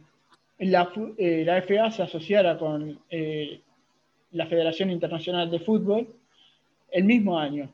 la, 0.58 0.90
eh, 1.18 1.44
la, 1.44 1.62
FA 1.62 1.90
se 1.90 2.02
asociara 2.02 2.58
con 2.58 2.98
la 4.32 4.46
Federación 4.46 4.90
Internacional 4.90 5.50
de 5.50 5.58
Fútbol 5.60 6.08
el 6.90 7.04
mismo 7.04 7.38
año 7.38 7.70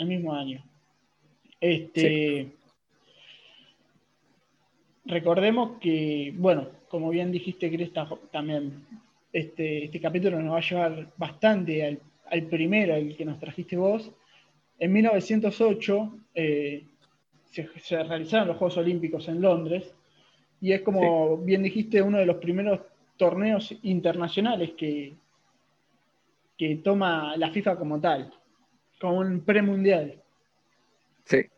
el 0.00 0.08
mismo 0.08 0.34
año. 0.34 0.62
Este, 1.60 2.52
Recordemos 5.04 5.78
que, 5.80 6.32
bueno, 6.36 6.68
como 6.88 7.10
bien 7.10 7.32
dijiste, 7.32 7.70
Cresta, 7.70 8.08
también 8.30 8.84
este, 9.32 9.84
este 9.84 10.00
capítulo 10.00 10.40
nos 10.40 10.54
va 10.54 10.58
a 10.58 10.68
llevar 10.68 11.12
bastante 11.16 11.98
al 12.30 12.42
primero, 12.44 12.94
el 12.94 13.16
que 13.16 13.24
nos 13.24 13.40
trajiste 13.40 13.76
vos, 13.76 14.10
en 14.78 14.92
1908 14.92 16.18
eh, 16.34 16.84
se, 17.50 18.02
realizaron 18.02 18.48
los 18.48 18.56
Juegos 18.56 18.78
Olímpicos 18.78 19.28
en 19.28 19.40
Londres 19.40 19.92
y 20.60 20.72
es 20.72 20.82
como 20.82 21.36
bien 21.38 21.62
dijiste 21.62 22.00
uno 22.00 22.18
de 22.18 22.26
los 22.26 22.36
primeros 22.36 22.80
torneos 23.16 23.74
internacionales 23.82 24.72
que, 24.76 25.14
que 26.56 26.76
toma 26.76 27.36
la 27.36 27.50
FIFA 27.50 27.76
como 27.76 28.00
tal, 28.00 28.32
como 29.00 29.18
un 29.18 29.40
premundial. 29.40 30.22
Sí. 31.24 31.48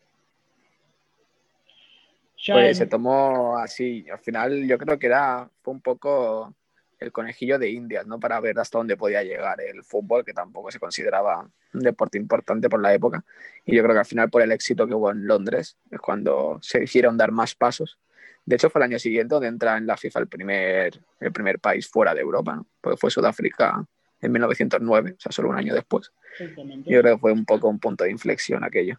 pues 2.46 2.78
se 2.78 2.87
tomó 2.87 3.56
así, 3.58 4.06
al 4.11 4.18
final 4.18 4.66
yo 4.66 4.78
creo 4.78 4.99
que 4.99 5.06
era, 5.06 5.49
fue 5.62 5.75
un 5.75 5.80
poco 5.80 6.54
el 6.99 7.11
conejillo 7.11 7.58
de 7.58 7.70
Indias, 7.70 8.06
¿no? 8.06 8.20
Para 8.20 8.38
ver 8.38 8.58
hasta 8.58 8.78
dónde 8.78 8.96
podía 8.96 9.22
llegar 9.25 9.61
el 9.61 9.82
fútbol, 9.82 10.25
que 10.25 10.32
tampoco 10.32 10.70
se 10.70 10.78
consideraba 10.78 11.49
un 11.75 11.80
deporte 11.80 12.16
importante 12.16 12.68
por 12.68 12.80
la 12.80 12.94
época. 12.94 13.25
Y 13.64 13.75
yo 13.75 13.82
creo 13.82 13.94
que 13.94 14.00
al 14.00 14.06
final, 14.06 14.30
por 14.30 14.42
el 14.42 14.52
éxito 14.52 14.87
que 14.87 14.94
hubo 14.94 15.11
en 15.11 15.26
Londres, 15.26 15.76
es 15.90 15.99
cuando 15.99 16.58
se 16.62 16.84
hicieron 16.84 17.16
dar 17.16 17.32
más 17.32 17.54
pasos. 17.54 17.99
De 18.44 18.56
hecho, 18.56 18.70
fue 18.70 18.80
el 18.80 18.84
año 18.84 18.99
siguiente 18.99 19.34
donde 19.34 19.49
entra 19.49 19.76
en 19.76 19.87
la 19.87 19.96
FIFA 19.96 20.20
el 20.20 20.28
primer, 20.28 21.00
el 21.20 21.32
primer 21.32 21.58
país 21.58 21.88
fuera 21.88 22.14
de 22.14 22.20
Europa, 22.20 22.56
¿no? 22.56 22.66
Porque 22.80 22.96
fue 22.96 23.11
Sudáfrica 23.11 23.84
en 24.23 24.33
1909, 24.33 25.14
o 25.17 25.21
sea, 25.21 25.33
solo 25.33 25.50
un 25.50 25.57
año 25.57 25.75
después. 25.75 26.12
Yo 26.38 27.00
creo 27.00 27.14
que 27.14 27.19
fue 27.19 27.33
un 27.33 27.45
poco 27.45 27.69
un 27.69 27.79
punto 27.79 28.05
de 28.05 28.11
inflexión 28.11 28.64
aquello. 28.64 28.99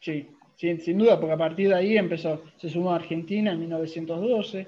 Sí, 0.00 0.28
sin, 0.56 0.80
sin 0.80 0.98
duda, 0.98 1.20
porque 1.20 1.34
a 1.34 1.38
partir 1.38 1.68
de 1.68 1.74
ahí 1.74 1.98
empezó, 1.98 2.42
se 2.56 2.70
sumó 2.70 2.92
a 2.92 2.96
Argentina 2.96 3.52
en 3.52 3.60
1912 3.60 4.66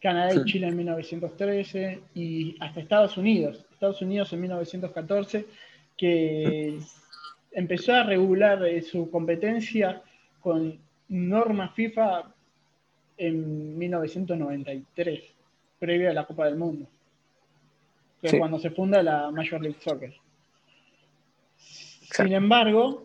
Canadá 0.00 0.34
y 0.34 0.44
Chile 0.44 0.68
en 0.68 0.76
1913 0.76 2.00
y 2.14 2.56
hasta 2.60 2.80
Estados 2.80 3.16
Unidos. 3.16 3.64
Estados 3.72 4.00
Unidos 4.00 4.32
en 4.32 4.40
1914, 4.42 5.46
que 5.96 6.78
empezó 7.52 7.94
a 7.94 8.04
regular 8.04 8.64
eh, 8.64 8.82
su 8.82 9.10
competencia 9.10 10.02
con 10.40 10.78
normas 11.08 11.74
FIFA 11.74 12.32
en 13.16 13.76
1993, 13.76 15.20
previo 15.78 16.10
a 16.10 16.14
la 16.14 16.26
Copa 16.26 16.46
del 16.46 16.56
Mundo, 16.56 16.86
que 18.20 18.28
es 18.28 18.34
cuando 18.38 18.58
se 18.58 18.70
funda 18.70 19.02
la 19.02 19.30
Major 19.30 19.60
League 19.60 19.78
Soccer. 19.80 20.14
Sin 21.56 22.32
embargo, 22.32 23.04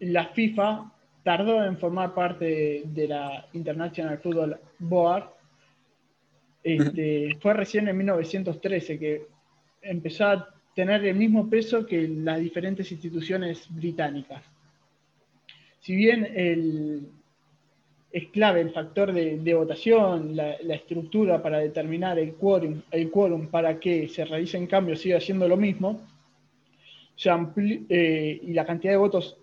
la 0.00 0.26
FIFA 0.28 0.92
tardó 1.22 1.64
en 1.64 1.78
formar 1.78 2.14
parte 2.14 2.82
de 2.84 3.08
la 3.08 3.46
International 3.52 4.18
Football 4.18 4.58
Board 4.78 5.30
este, 6.62 7.36
fue 7.40 7.54
recién 7.54 7.88
en 7.88 7.96
1913 7.96 8.98
que 8.98 9.26
empezó 9.82 10.26
a 10.26 10.48
tener 10.74 11.04
el 11.04 11.16
mismo 11.16 11.50
peso 11.50 11.84
que 11.84 12.06
las 12.08 12.38
diferentes 12.38 12.90
instituciones 12.92 13.66
británicas. 13.70 14.42
Si 15.80 15.96
bien 15.96 16.28
es 18.12 18.28
clave 18.28 18.60
el 18.60 18.70
factor 18.70 19.12
de, 19.12 19.54
votación, 19.54 20.36
la, 20.36 20.52
estructura 20.74 21.42
para 21.42 21.58
determinar 21.58 22.18
el 22.18 22.34
quórum, 22.34 22.82
el 22.90 23.10
quórum 23.10 23.48
para 23.48 23.80
que 23.80 24.06
se 24.08 24.24
realicen 24.26 24.66
cambios 24.66 25.00
sigue 25.00 25.18
siendo 25.20 25.48
lo 25.48 25.56
mismo, 25.56 26.00
eh, 27.56 28.40
y 28.42 28.52
la 28.52 28.66
cantidad 28.66 28.92
de 28.92 28.98
votos 28.98 29.38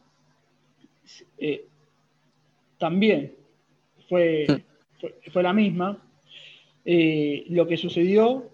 eh, 1.40 1.66
también 2.78 3.34
fue, 4.08 4.46
fue 5.32 5.44
la 5.44 5.54
misma, 5.54 5.98
eh, 6.86 7.46
lo 7.50 7.66
que 7.68 7.78
sucedió 7.78 8.50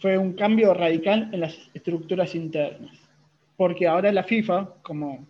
fue 0.00 0.18
un 0.18 0.32
cambio 0.32 0.74
radical 0.74 1.30
en 1.32 1.40
las 1.40 1.70
estructuras 1.74 2.34
internas, 2.34 2.96
porque 3.56 3.86
ahora 3.86 4.10
la 4.10 4.24
FIFA, 4.24 4.74
como 4.82 5.28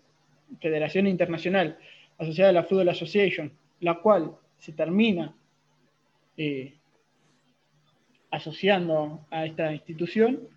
Federación 0.61 1.07
Internacional 1.07 1.77
asociada 2.17 2.51
a 2.51 2.55
la 2.55 2.65
Football 2.65 2.89
Association, 2.89 3.53
la 3.85 4.01
cual 4.01 4.35
se 4.59 4.73
termina 4.73 5.35
eh, 6.37 6.75
asociando 8.31 9.27
a 9.31 9.45
esta 9.45 9.73
institución, 9.73 10.49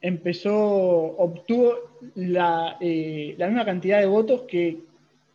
empezó, 0.00 0.56
obtuvo 0.56 1.74
la, 2.14 2.76
eh, 2.80 3.34
la, 3.36 3.48
misma 3.48 3.64
cantidad 3.64 3.98
de 3.98 4.06
votos 4.06 4.42
que 4.42 4.78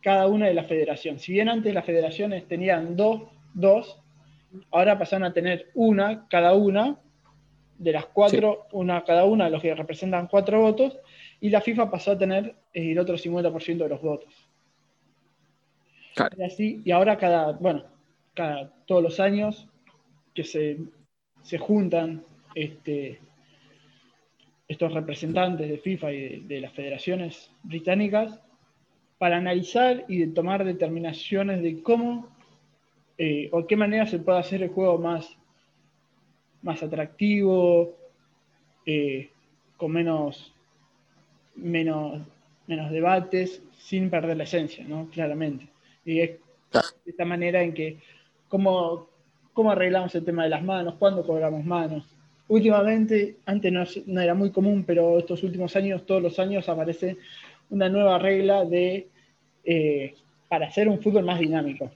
cada 0.00 0.26
una 0.26 0.46
de 0.46 0.54
las 0.54 0.66
federaciones. 0.66 1.22
Si 1.22 1.32
bien 1.32 1.48
antes 1.48 1.74
las 1.74 1.84
federaciones 1.84 2.48
tenían 2.48 2.96
dos, 2.96 3.22
dos 3.52 4.00
ahora 4.70 4.98
pasaron 4.98 5.24
a 5.24 5.34
tener 5.34 5.70
una 5.74 6.26
cada 6.28 6.54
una, 6.54 6.98
de 7.78 7.92
las 7.92 8.06
cuatro, 8.06 8.66
una 8.72 9.04
cada 9.04 9.24
una, 9.24 9.48
los 9.48 9.62
que 9.62 9.74
representan 9.74 10.26
cuatro 10.26 10.60
votos, 10.60 10.98
y 11.40 11.50
la 11.50 11.60
FIFA 11.60 11.90
pasó 11.90 12.12
a 12.12 12.18
tener 12.18 12.54
eh, 12.72 12.92
el 12.92 12.98
otro 12.98 13.16
50% 13.16 13.78
de 13.78 13.88
los 13.88 14.02
votos. 14.02 14.39
Y, 16.36 16.42
así, 16.42 16.82
ahora 16.92 17.18
cada, 17.18 17.52
bueno, 17.52 17.84
cada, 18.34 18.72
todos 18.86 19.02
los 19.02 19.20
años 19.20 19.68
que 20.34 20.44
se, 20.44 20.78
juntan 21.58 22.24
este, 22.54 23.20
estos 24.68 24.92
representantes 24.92 25.68
de 25.68 25.78
FIFA 25.78 26.12
y 26.12 26.40
de, 26.40 26.60
las 26.60 26.72
federaciones 26.72 27.50
británicas 27.62 28.40
para 29.18 29.36
analizar 29.36 30.04
y 30.08 30.26
tomar 30.28 30.64
determinaciones 30.64 31.62
de 31.62 31.82
cómo 31.82 32.28
eh, 33.18 33.50
o 33.52 33.66
qué 33.66 33.76
manera 33.76 34.06
se 34.06 34.18
puede 34.18 34.38
hacer 34.38 34.62
el 34.62 34.70
juego 34.70 34.96
más, 34.96 35.36
más 36.62 36.82
atractivo, 36.82 37.94
eh, 38.86 39.30
con 39.76 39.92
menos, 39.92 40.54
menos, 41.54 42.22
menos 42.66 42.90
debates, 42.90 43.62
sin 43.76 44.08
perder 44.08 44.38
la 44.38 44.44
esencia, 44.44 44.84
¿no? 44.86 45.08
Claramente. 45.10 45.68
Y 46.10 46.20
es 46.20 46.30
esta 47.06 47.24
manera 47.24 47.62
en 47.62 47.72
que, 47.72 47.98
¿cómo, 48.48 49.08
cómo 49.52 49.70
arreglamos 49.70 50.14
el 50.14 50.24
tema 50.24 50.44
de 50.44 50.50
las 50.50 50.62
manos? 50.62 50.94
¿Cuándo 50.98 51.24
cobramos 51.24 51.64
manos? 51.64 52.04
Últimamente, 52.48 53.36
antes 53.46 53.72
no, 54.06 54.20
era 54.20 54.34
muy 54.34 54.50
común, 54.50 54.84
pero 54.84 55.18
estos 55.18 55.42
últimos 55.42 55.74
años, 55.76 56.04
todos 56.04 56.22
los 56.22 56.38
años 56.38 56.68
aparece 56.68 57.16
una 57.70 57.88
nueva 57.88 58.18
regla 58.18 58.64
de, 58.64 59.08
eh, 59.64 60.14
para 60.48 60.66
hacer 60.66 60.88
un 60.88 61.00
fútbol 61.00 61.24
más 61.24 61.38
dinámico 61.38 61.90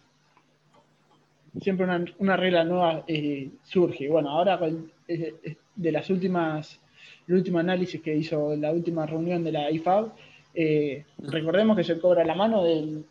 siempre 1.61 1.87
una, 2.19 2.37
regla 2.37 2.65
nueva 2.65 3.05
eh, 3.07 3.51
surge. 3.63 4.09
Bueno, 4.09 4.31
ahora 4.31 4.59
de 5.07 5.93
las 5.93 6.11
últimas, 6.11 6.81
el 7.29 7.35
último 7.35 7.59
análisis 7.59 8.01
que 8.01 8.15
hizo 8.15 8.57
la 8.57 8.73
última 8.73 9.07
reunión 9.07 9.45
de 9.45 9.53
la 9.53 9.71
IFAB, 9.71 10.13
eh, 10.55 11.05
recordemos 11.19 11.77
que 11.77 11.85
se 11.85 11.99
cobra 11.99 12.25
la 12.25 12.35
mano 12.35 12.63
del, 12.65 13.05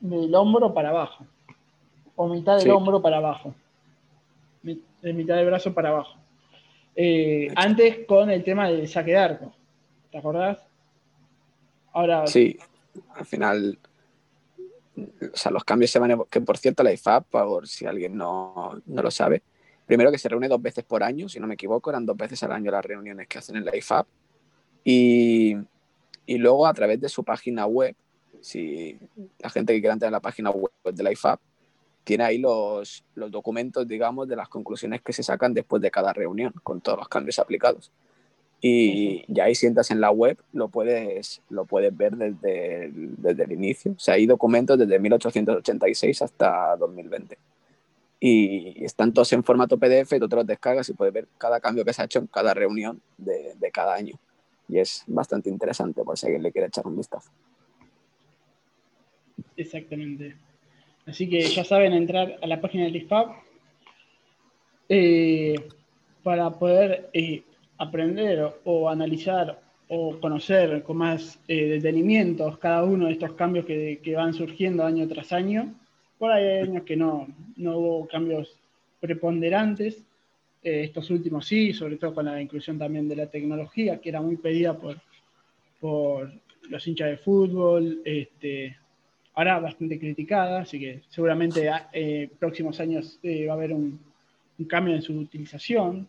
del 0.00 0.34
hombro 0.34 0.72
para 0.72 0.90
abajo, 0.90 1.26
o 2.16 2.28
mitad 2.28 2.58
del 2.58 2.70
hombro 2.70 3.00
para 3.00 3.18
abajo, 3.18 3.54
de 4.62 5.12
mitad 5.12 5.36
del 5.36 5.46
brazo 5.46 5.72
para 5.72 5.90
abajo. 5.90 6.16
antes 7.56 8.06
con 8.06 8.30
el 8.30 8.42
tema 8.42 8.68
del 8.68 8.88
saque 8.88 9.12
de 9.12 9.18
arco, 9.18 9.52
¿te 10.10 10.18
acordás? 10.18 10.58
Ahora. 11.92 12.26
Sí, 12.26 12.58
al 13.14 13.24
final 13.24 13.78
o 15.32 15.36
sea, 15.36 15.52
los 15.52 15.64
cambios 15.64 15.90
se 15.90 15.98
van 15.98 16.12
a, 16.12 16.18
que 16.30 16.40
por 16.40 16.58
cierto 16.58 16.82
la 16.82 16.92
IFAB, 16.92 17.24
por 17.24 17.68
si 17.68 17.86
alguien 17.86 18.16
no, 18.16 18.80
no, 18.86 19.02
lo 19.02 19.10
sabe, 19.10 19.42
primero 19.86 20.10
que 20.10 20.18
se 20.18 20.28
reúne 20.28 20.48
dos 20.48 20.60
veces 20.60 20.84
por 20.84 21.02
año, 21.02 21.28
si 21.28 21.40
no 21.40 21.46
me 21.46 21.54
equivoco, 21.54 21.90
eran 21.90 22.06
dos 22.06 22.16
veces 22.16 22.42
al 22.42 22.52
año 22.52 22.70
las 22.70 22.84
reuniones 22.84 23.28
que 23.28 23.38
hacen 23.38 23.56
en 23.56 23.64
la 23.64 23.76
IFAB, 23.76 24.06
y, 24.84 25.56
y 26.26 26.38
luego 26.38 26.66
a 26.66 26.74
través 26.74 27.00
de 27.00 27.08
su 27.08 27.24
página 27.24 27.66
web, 27.66 27.94
si 28.40 28.98
la 29.38 29.50
gente 29.50 29.72
que 29.72 29.80
quiera 29.80 29.94
entrar 29.94 30.08
en 30.08 30.12
la 30.12 30.20
página 30.20 30.50
web 30.50 30.70
de 30.84 31.02
la 31.02 31.12
IFAB, 31.12 31.38
tiene 32.04 32.24
ahí 32.24 32.38
los, 32.38 33.04
los 33.14 33.30
documentos, 33.30 33.86
digamos, 33.86 34.26
de 34.28 34.36
las 34.36 34.48
conclusiones 34.48 35.02
que 35.02 35.12
se 35.12 35.22
sacan 35.22 35.52
después 35.52 35.82
de 35.82 35.90
cada 35.90 36.12
reunión, 36.12 36.54
con 36.62 36.80
todos 36.80 36.98
los 36.98 37.08
cambios 37.08 37.38
aplicados. 37.38 37.92
Y 38.60 39.24
ya 39.32 39.44
ahí 39.44 39.54
sientas 39.54 39.90
en 39.90 40.00
la 40.00 40.10
web, 40.10 40.38
lo 40.52 40.68
puedes, 40.68 41.42
lo 41.48 41.64
puedes 41.64 41.96
ver 41.96 42.16
desde 42.16 42.86
el, 42.86 43.14
desde 43.16 43.44
el 43.44 43.52
inicio. 43.52 43.92
O 43.92 43.98
sea, 43.98 44.14
hay 44.14 44.26
documentos 44.26 44.78
desde 44.78 44.98
1886 44.98 46.22
hasta 46.22 46.76
2020. 46.76 47.38
Y 48.20 48.84
están 48.84 49.12
todos 49.12 49.32
en 49.32 49.44
formato 49.44 49.78
PDF, 49.78 50.18
tú 50.18 50.28
te 50.28 50.36
los 50.36 50.46
descargas 50.46 50.88
y 50.88 50.94
puedes 50.94 51.14
ver 51.14 51.28
cada 51.38 51.60
cambio 51.60 51.84
que 51.84 51.92
se 51.92 52.02
ha 52.02 52.06
hecho 52.06 52.18
en 52.18 52.26
cada 52.26 52.52
reunión 52.52 53.00
de, 53.16 53.54
de 53.54 53.70
cada 53.70 53.94
año. 53.94 54.18
Y 54.68 54.78
es 54.78 55.04
bastante 55.06 55.50
interesante 55.50 56.02
por 56.02 56.18
si 56.18 56.26
alguien 56.26 56.42
le 56.42 56.50
quiere 56.50 56.66
echar 56.66 56.86
un 56.86 56.96
vistazo. 56.96 57.30
Exactamente. 59.56 60.36
Así 61.06 61.28
que 61.28 61.42
ya 61.42 61.64
saben 61.64 61.92
entrar 61.92 62.38
a 62.42 62.46
la 62.46 62.60
página 62.60 62.84
del 62.84 62.96
IFAB 62.96 63.28
eh, 64.88 65.54
para 66.22 66.50
poder 66.50 67.10
eh, 67.12 67.42
aprender 67.78 68.60
o 68.64 68.88
analizar 68.88 69.60
o 69.88 70.20
conocer 70.20 70.82
con 70.82 70.98
más 70.98 71.40
eh, 71.48 71.64
detenimientos 71.64 72.58
cada 72.58 72.84
uno 72.84 73.06
de 73.06 73.12
estos 73.12 73.32
cambios 73.32 73.64
que, 73.64 74.12
van 74.14 74.34
surgiendo 74.34 74.84
año 74.84 75.08
tras 75.08 75.32
año. 75.32 75.74
Por 76.18 76.30
ahí 76.30 76.44
hay 76.44 76.58
años 76.68 76.82
que 76.82 76.96
no, 76.96 77.26
no 77.56 77.78
hubo 77.78 78.08
cambios 78.08 78.58
preponderantes, 79.00 80.04
eh, 80.62 80.82
estos 80.84 81.08
últimos 81.10 81.46
sí, 81.46 81.72
sobre 81.72 81.96
todo 81.96 82.14
con 82.14 82.26
la 82.26 82.40
inclusión 82.40 82.78
también 82.78 83.08
de 83.08 83.16
la 83.16 83.26
tecnología, 83.26 84.00
que 84.00 84.08
era 84.08 84.20
muy 84.20 84.36
pedida 84.36 84.76
por, 84.76 84.96
por 85.80 86.32
los 86.68 86.86
hinchas 86.86 87.10
de 87.10 87.16
fútbol, 87.16 88.02
este, 88.04 88.76
ahora 89.38 89.60
bastante 89.60 90.00
criticada, 90.00 90.62
así 90.62 90.80
que 90.80 91.02
seguramente 91.10 91.70
en 91.92 92.28
próximos 92.40 92.80
años 92.80 93.20
va 93.22 93.52
a 93.52 93.54
haber 93.54 93.72
un, 93.72 94.00
un 94.58 94.64
cambio 94.66 94.96
en 94.96 95.02
su 95.02 95.16
utilización. 95.16 96.08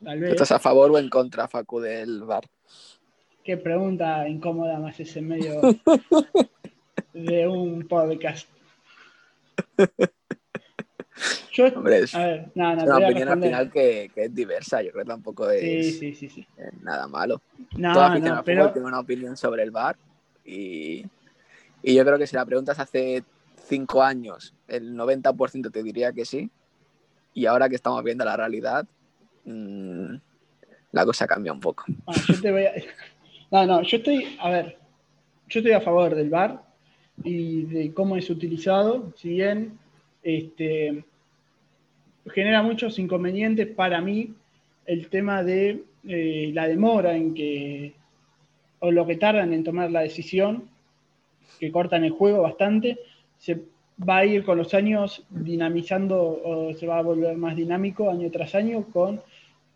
¿Estás 0.00 0.50
a 0.50 0.58
favor 0.58 0.90
o 0.90 0.98
en 0.98 1.08
contra, 1.08 1.46
Facu, 1.46 1.78
del 1.78 2.24
VAR? 2.24 2.42
Qué 3.44 3.56
pregunta 3.56 4.28
incómoda 4.28 4.80
más 4.80 4.98
ese 4.98 5.22
medio 5.22 5.60
de 7.12 7.46
un 7.46 7.86
podcast. 7.86 8.48
Yo, 11.52 11.66
es, 11.66 12.14
a 12.14 12.26
ver, 12.26 12.50
no, 12.56 12.74
no, 12.74 12.82
una 12.82 13.06
opinión 13.06 13.28
al 13.28 13.40
final 13.40 13.70
que, 13.70 14.10
que, 14.12 14.24
es 14.24 14.34
diversa, 14.34 14.82
yo 14.82 14.90
creo 14.90 15.04
que 15.04 15.10
tampoco 15.10 15.48
es 15.50 15.98
sí, 15.98 16.14
sí, 16.14 16.28
sí, 16.28 16.46
nada 16.80 17.06
malo. 17.06 17.42
No, 17.76 17.92
Toda 17.92 18.18
no, 18.18 18.42
pero... 18.42 18.72
tiene 18.72 18.88
una 18.88 19.00
opinión 19.00 19.36
sobre 19.36 19.62
el 19.62 19.70
VAR 19.70 19.94
y, 20.46 21.04
y 21.82 21.94
yo 21.94 22.04
creo 22.04 22.18
que 22.18 22.26
si 22.26 22.36
la 22.36 22.44
preguntas 22.44 22.78
hace 22.78 23.24
cinco 23.66 24.02
años, 24.02 24.54
el 24.68 24.94
90% 24.94 25.70
te 25.70 25.82
diría 25.82 26.12
que 26.12 26.24
sí, 26.24 26.50
y 27.34 27.46
ahora 27.46 27.68
que 27.68 27.76
estamos 27.76 28.02
viendo 28.04 28.24
la 28.24 28.36
realidad, 28.36 28.86
mmm, 29.44 30.14
la 30.92 31.04
cosa 31.04 31.26
cambia 31.26 31.52
un 31.52 31.60
poco. 31.60 31.84
yo. 31.86 32.34
No, 33.50 33.66
no, 33.66 33.82
yo 33.82 33.98
estoy, 33.98 34.34
a 34.40 34.48
ver, 34.48 34.78
yo 35.46 35.60
estoy 35.60 35.72
a 35.72 35.82
favor 35.82 36.14
del 36.14 36.30
VAR 36.30 36.62
y 37.22 37.64
de 37.64 37.92
cómo 37.92 38.16
es 38.16 38.30
utilizado, 38.30 39.12
si 39.14 39.28
bien 39.28 39.78
este, 40.22 41.04
genera 42.32 42.62
muchos 42.62 42.98
inconvenientes 42.98 43.68
para 43.68 44.00
mí 44.00 44.32
el 44.86 45.08
tema 45.08 45.42
de 45.42 45.84
eh, 46.08 46.50
la 46.54 46.66
demora 46.66 47.14
en 47.14 47.34
que, 47.34 47.92
o 48.78 48.90
lo 48.90 49.06
que 49.06 49.16
tardan 49.16 49.52
en 49.52 49.64
tomar 49.64 49.90
la 49.90 50.00
decisión, 50.00 50.70
que 51.58 51.70
cortan 51.70 52.04
el 52.04 52.12
juego 52.12 52.42
bastante, 52.42 52.98
se 53.38 53.60
va 54.08 54.18
a 54.18 54.24
ir 54.24 54.44
con 54.44 54.58
los 54.58 54.74
años 54.74 55.24
dinamizando 55.30 56.40
o 56.44 56.74
se 56.74 56.86
va 56.86 56.98
a 56.98 57.02
volver 57.02 57.36
más 57.36 57.56
dinámico 57.56 58.10
año 58.10 58.30
tras 58.30 58.54
año 58.54 58.84
con 58.92 59.20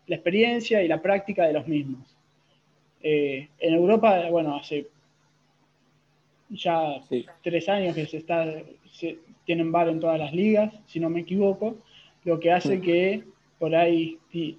la 0.07 0.15
experiencia 0.15 0.81
y 0.81 0.87
la 0.87 1.01
práctica 1.01 1.45
de 1.45 1.53
los 1.53 1.67
mismos. 1.67 2.15
Eh, 3.01 3.47
en 3.59 3.73
Europa, 3.73 4.29
bueno, 4.29 4.55
hace 4.55 4.87
ya 6.49 7.01
tres 7.43 7.69
años 7.69 7.95
que 7.95 8.05
se 8.05 8.17
está, 8.17 8.45
tienen 9.45 9.71
VAR 9.71 9.89
en 9.89 9.99
todas 9.99 10.17
las 10.19 10.33
ligas, 10.33 10.73
si 10.87 10.99
no 10.99 11.09
me 11.09 11.21
equivoco, 11.21 11.77
lo 12.23 12.39
que 12.39 12.51
hace 12.51 12.81
que 12.81 13.23
por 13.59 13.75
ahí 13.75 14.17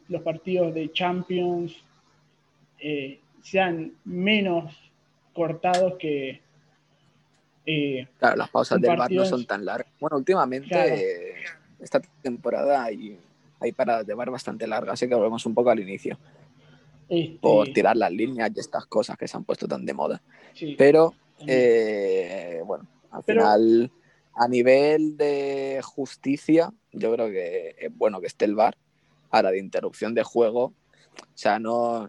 los 0.09 0.23
partidos 0.23 0.75
de 0.75 0.93
Champions 0.93 1.77
eh, 2.79 3.19
sean 3.43 3.93
menos 4.05 4.75
cortados 5.33 5.95
que, 5.99 6.41
eh, 7.71 8.09
claro, 8.19 8.37
las 8.37 8.49
pausas 8.49 8.81
del 8.81 8.97
bar 8.97 9.13
no 9.13 9.27
son 9.27 9.45
tan 9.45 9.63
largas. 9.63 9.93
Bueno, 10.01 10.17
últimamente, 10.17 11.35
esta 11.79 12.01
temporada 12.23 12.85
hay, 12.85 13.19
hay 13.61 13.73
paradas 13.73 14.07
de 14.07 14.15
bar 14.15 14.31
bastante 14.31 14.67
largas, 14.67 14.95
así 14.95 15.07
que 15.07 15.15
volvemos 15.15 15.45
un 15.45 15.53
poco 15.55 15.69
al 15.69 15.79
inicio. 15.79 16.19
Este 17.11 17.39
por 17.43 17.69
tirar 17.69 17.95
las 17.95 18.11
líneas 18.11 18.51
y 18.55 18.61
estas 18.61 18.87
cosas 18.87 19.19
que 19.19 19.29
se 19.29 19.37
han 19.37 19.45
puesto 19.45 19.69
tan 19.69 19.85
de 19.85 19.93
moda. 19.93 20.23
Pero, 20.79 21.13
eh, 21.47 22.63
bueno, 22.65 22.87
al 23.11 23.23
final, 23.23 23.91
a 24.35 24.49
nivel 24.49 25.19
de 25.19 25.83
justicia, 25.85 26.73
yo 26.93 27.13
creo 27.13 27.29
que 27.29 27.77
es 27.79 27.95
bueno 27.95 28.19
que 28.23 28.29
esté 28.29 28.47
el 28.47 28.55
bar. 28.55 28.79
Ahora, 29.31 29.51
de 29.51 29.59
interrupción 29.59 30.15
de 30.15 30.23
juego, 30.23 30.65
o 30.65 30.73
sea, 31.35 31.59
no, 31.59 32.09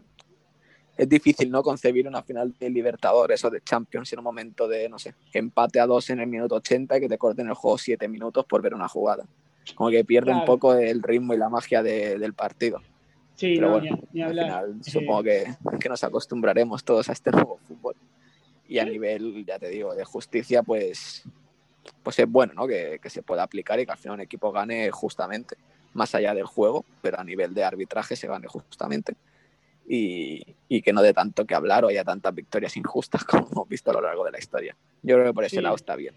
es 0.99 1.07
difícil 1.07 1.49
no 1.49 1.63
concebir 1.63 2.09
una 2.09 2.21
final 2.21 2.53
de 2.59 2.69
Libertadores 2.69 3.45
o 3.45 3.49
de 3.49 3.62
Champions 3.62 4.12
en 4.12 4.19
un 4.19 4.25
momento 4.25 4.67
de, 4.67 4.89
no 4.89 4.99
sé, 4.99 5.15
empate 5.31 5.79
a 5.79 5.85
dos 5.85 6.09
en 6.09 6.19
el 6.19 6.27
minuto 6.27 6.55
80 6.55 6.97
y 6.97 6.99
que 6.99 7.07
te 7.07 7.17
corten 7.17 7.47
el 7.47 7.53
juego 7.53 7.77
siete 7.77 8.09
minutos 8.09 8.45
por 8.45 8.62
ver 8.62 8.73
una 8.73 8.89
jugada. 8.89 9.25
Como 9.75 9.89
que 9.91 10.03
pierde 10.03 10.33
un 10.33 10.43
poco 10.43 10.73
el 10.73 11.01
ritmo 11.01 11.33
y 11.33 11.38
la 11.38 11.47
magia 11.47 11.81
del 11.81 12.33
partido. 12.33 12.81
Sí, 13.35 13.55
Pero 13.55 13.71
bueno, 13.71 13.97
ni, 14.12 14.21
al 14.21 14.31
final 14.31 14.75
supongo 14.83 15.23
que, 15.23 15.55
que, 15.79 15.88
nos 15.88 16.03
acostumbraremos 16.03 16.83
todos 16.83 17.07
a 17.07 17.13
este 17.13 17.31
nuevo 17.31 17.59
fútbol. 17.65 17.95
Y 18.67 18.79
a 18.79 18.83
nivel, 18.83 19.45
ya 19.45 19.57
te 19.57 19.69
digo, 19.69 19.95
de 19.95 20.03
justicia, 20.03 20.63
pues, 20.63 21.23
pues 22.03 22.19
es 22.19 22.29
bueno 22.29 22.51
¿no? 22.53 22.67
que, 22.67 22.99
que 23.01 23.09
se 23.09 23.23
pueda 23.23 23.43
aplicar 23.43 23.79
y 23.79 23.85
que 23.85 23.93
al 23.93 23.97
final 23.97 24.15
un 24.15 24.21
equipo 24.21 24.51
gane 24.51 24.91
justamente, 24.91 25.55
más 25.93 26.13
allá 26.13 26.33
del 26.33 26.45
juego, 26.45 26.83
pero 27.01 27.21
a 27.21 27.23
nivel 27.23 27.53
de 27.53 27.63
arbitraje 27.63 28.17
se 28.17 28.27
gane 28.27 28.47
justamente 28.49 29.15
y, 29.91 30.82
que 30.82 30.93
no 30.93 31.02
dé 31.02 31.13
tanto 31.13 31.45
que 31.45 31.56
hablar 31.56 31.84
o 31.84 31.88
haya 31.88 32.04
tantas 32.04 32.34
victorias 32.34 32.78
injustas 32.78 33.23
como 33.25 33.49
hemos 33.52 33.67
visto 33.67 33.89
a 33.89 33.95
lo 33.95 34.02
largo 34.02 34.23
de 34.23 34.32
la 34.32 34.39
historia. 34.39 34.75
Yo 35.02 35.15
creo 35.15 35.28
que 35.28 35.34
por 35.34 35.43
ese 35.43 35.62
lado 35.62 35.75
está 35.75 35.95
bien. 35.95 36.15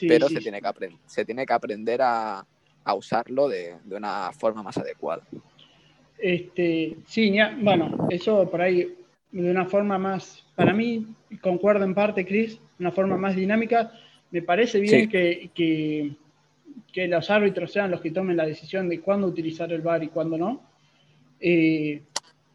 Pero 0.00 0.28
se, 0.28 0.40
Tiene 0.40 0.62
que 0.62 0.96
se 1.04 1.24
tiene 1.26 1.44
que 1.44 1.52
aprender 1.52 2.00
a, 2.02 2.46
usarlo 2.96 3.48
de, 3.48 3.76
una 3.90 4.32
forma 4.32 4.62
más 4.62 4.78
adecuada. 4.78 5.22
Este, 6.18 6.96
sí, 7.06 7.36
bueno, 7.60 8.08
eso 8.10 8.50
por 8.50 8.62
ahí 8.62 8.96
de 9.30 9.50
una 9.50 9.66
forma 9.66 9.98
más, 9.98 10.44
para 10.56 10.72
mí, 10.72 11.06
concuerdo 11.40 11.84
en 11.84 11.94
parte, 11.94 12.26
Chris, 12.26 12.58
una 12.78 12.90
forma 12.90 13.16
más 13.16 13.36
dinámica. 13.36 13.92
Me 14.30 14.42
parece 14.42 14.80
bien 14.80 15.08
que, 15.08 15.50
que, 15.54 17.06
los 17.06 17.30
árbitros 17.30 17.72
sean 17.72 17.90
los 17.90 18.00
que 18.00 18.10
tomen 18.10 18.36
la 18.36 18.46
decisión 18.46 18.88
de 18.88 19.00
cuándo 19.00 19.26
utilizar 19.26 19.72
el 19.72 19.82
VAR 19.82 20.02
y 20.02 20.08
cuándo 20.08 20.38
no. 20.38 20.62
Eh, 21.38 22.02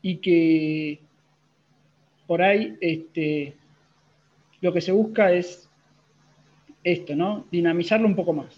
y 0.05 0.17
que 0.17 0.99
por 2.27 2.43
ahí 2.43 2.77
este, 2.79 3.55
lo 4.61 4.71
que 4.71 4.79
se 4.79 4.91
busca 4.91 5.31
es 5.31 5.67
esto, 6.83 7.15
¿no? 7.15 7.47
Dinamizarlo 7.51 8.05
un 8.05 8.15
poco 8.15 8.31
más. 8.31 8.55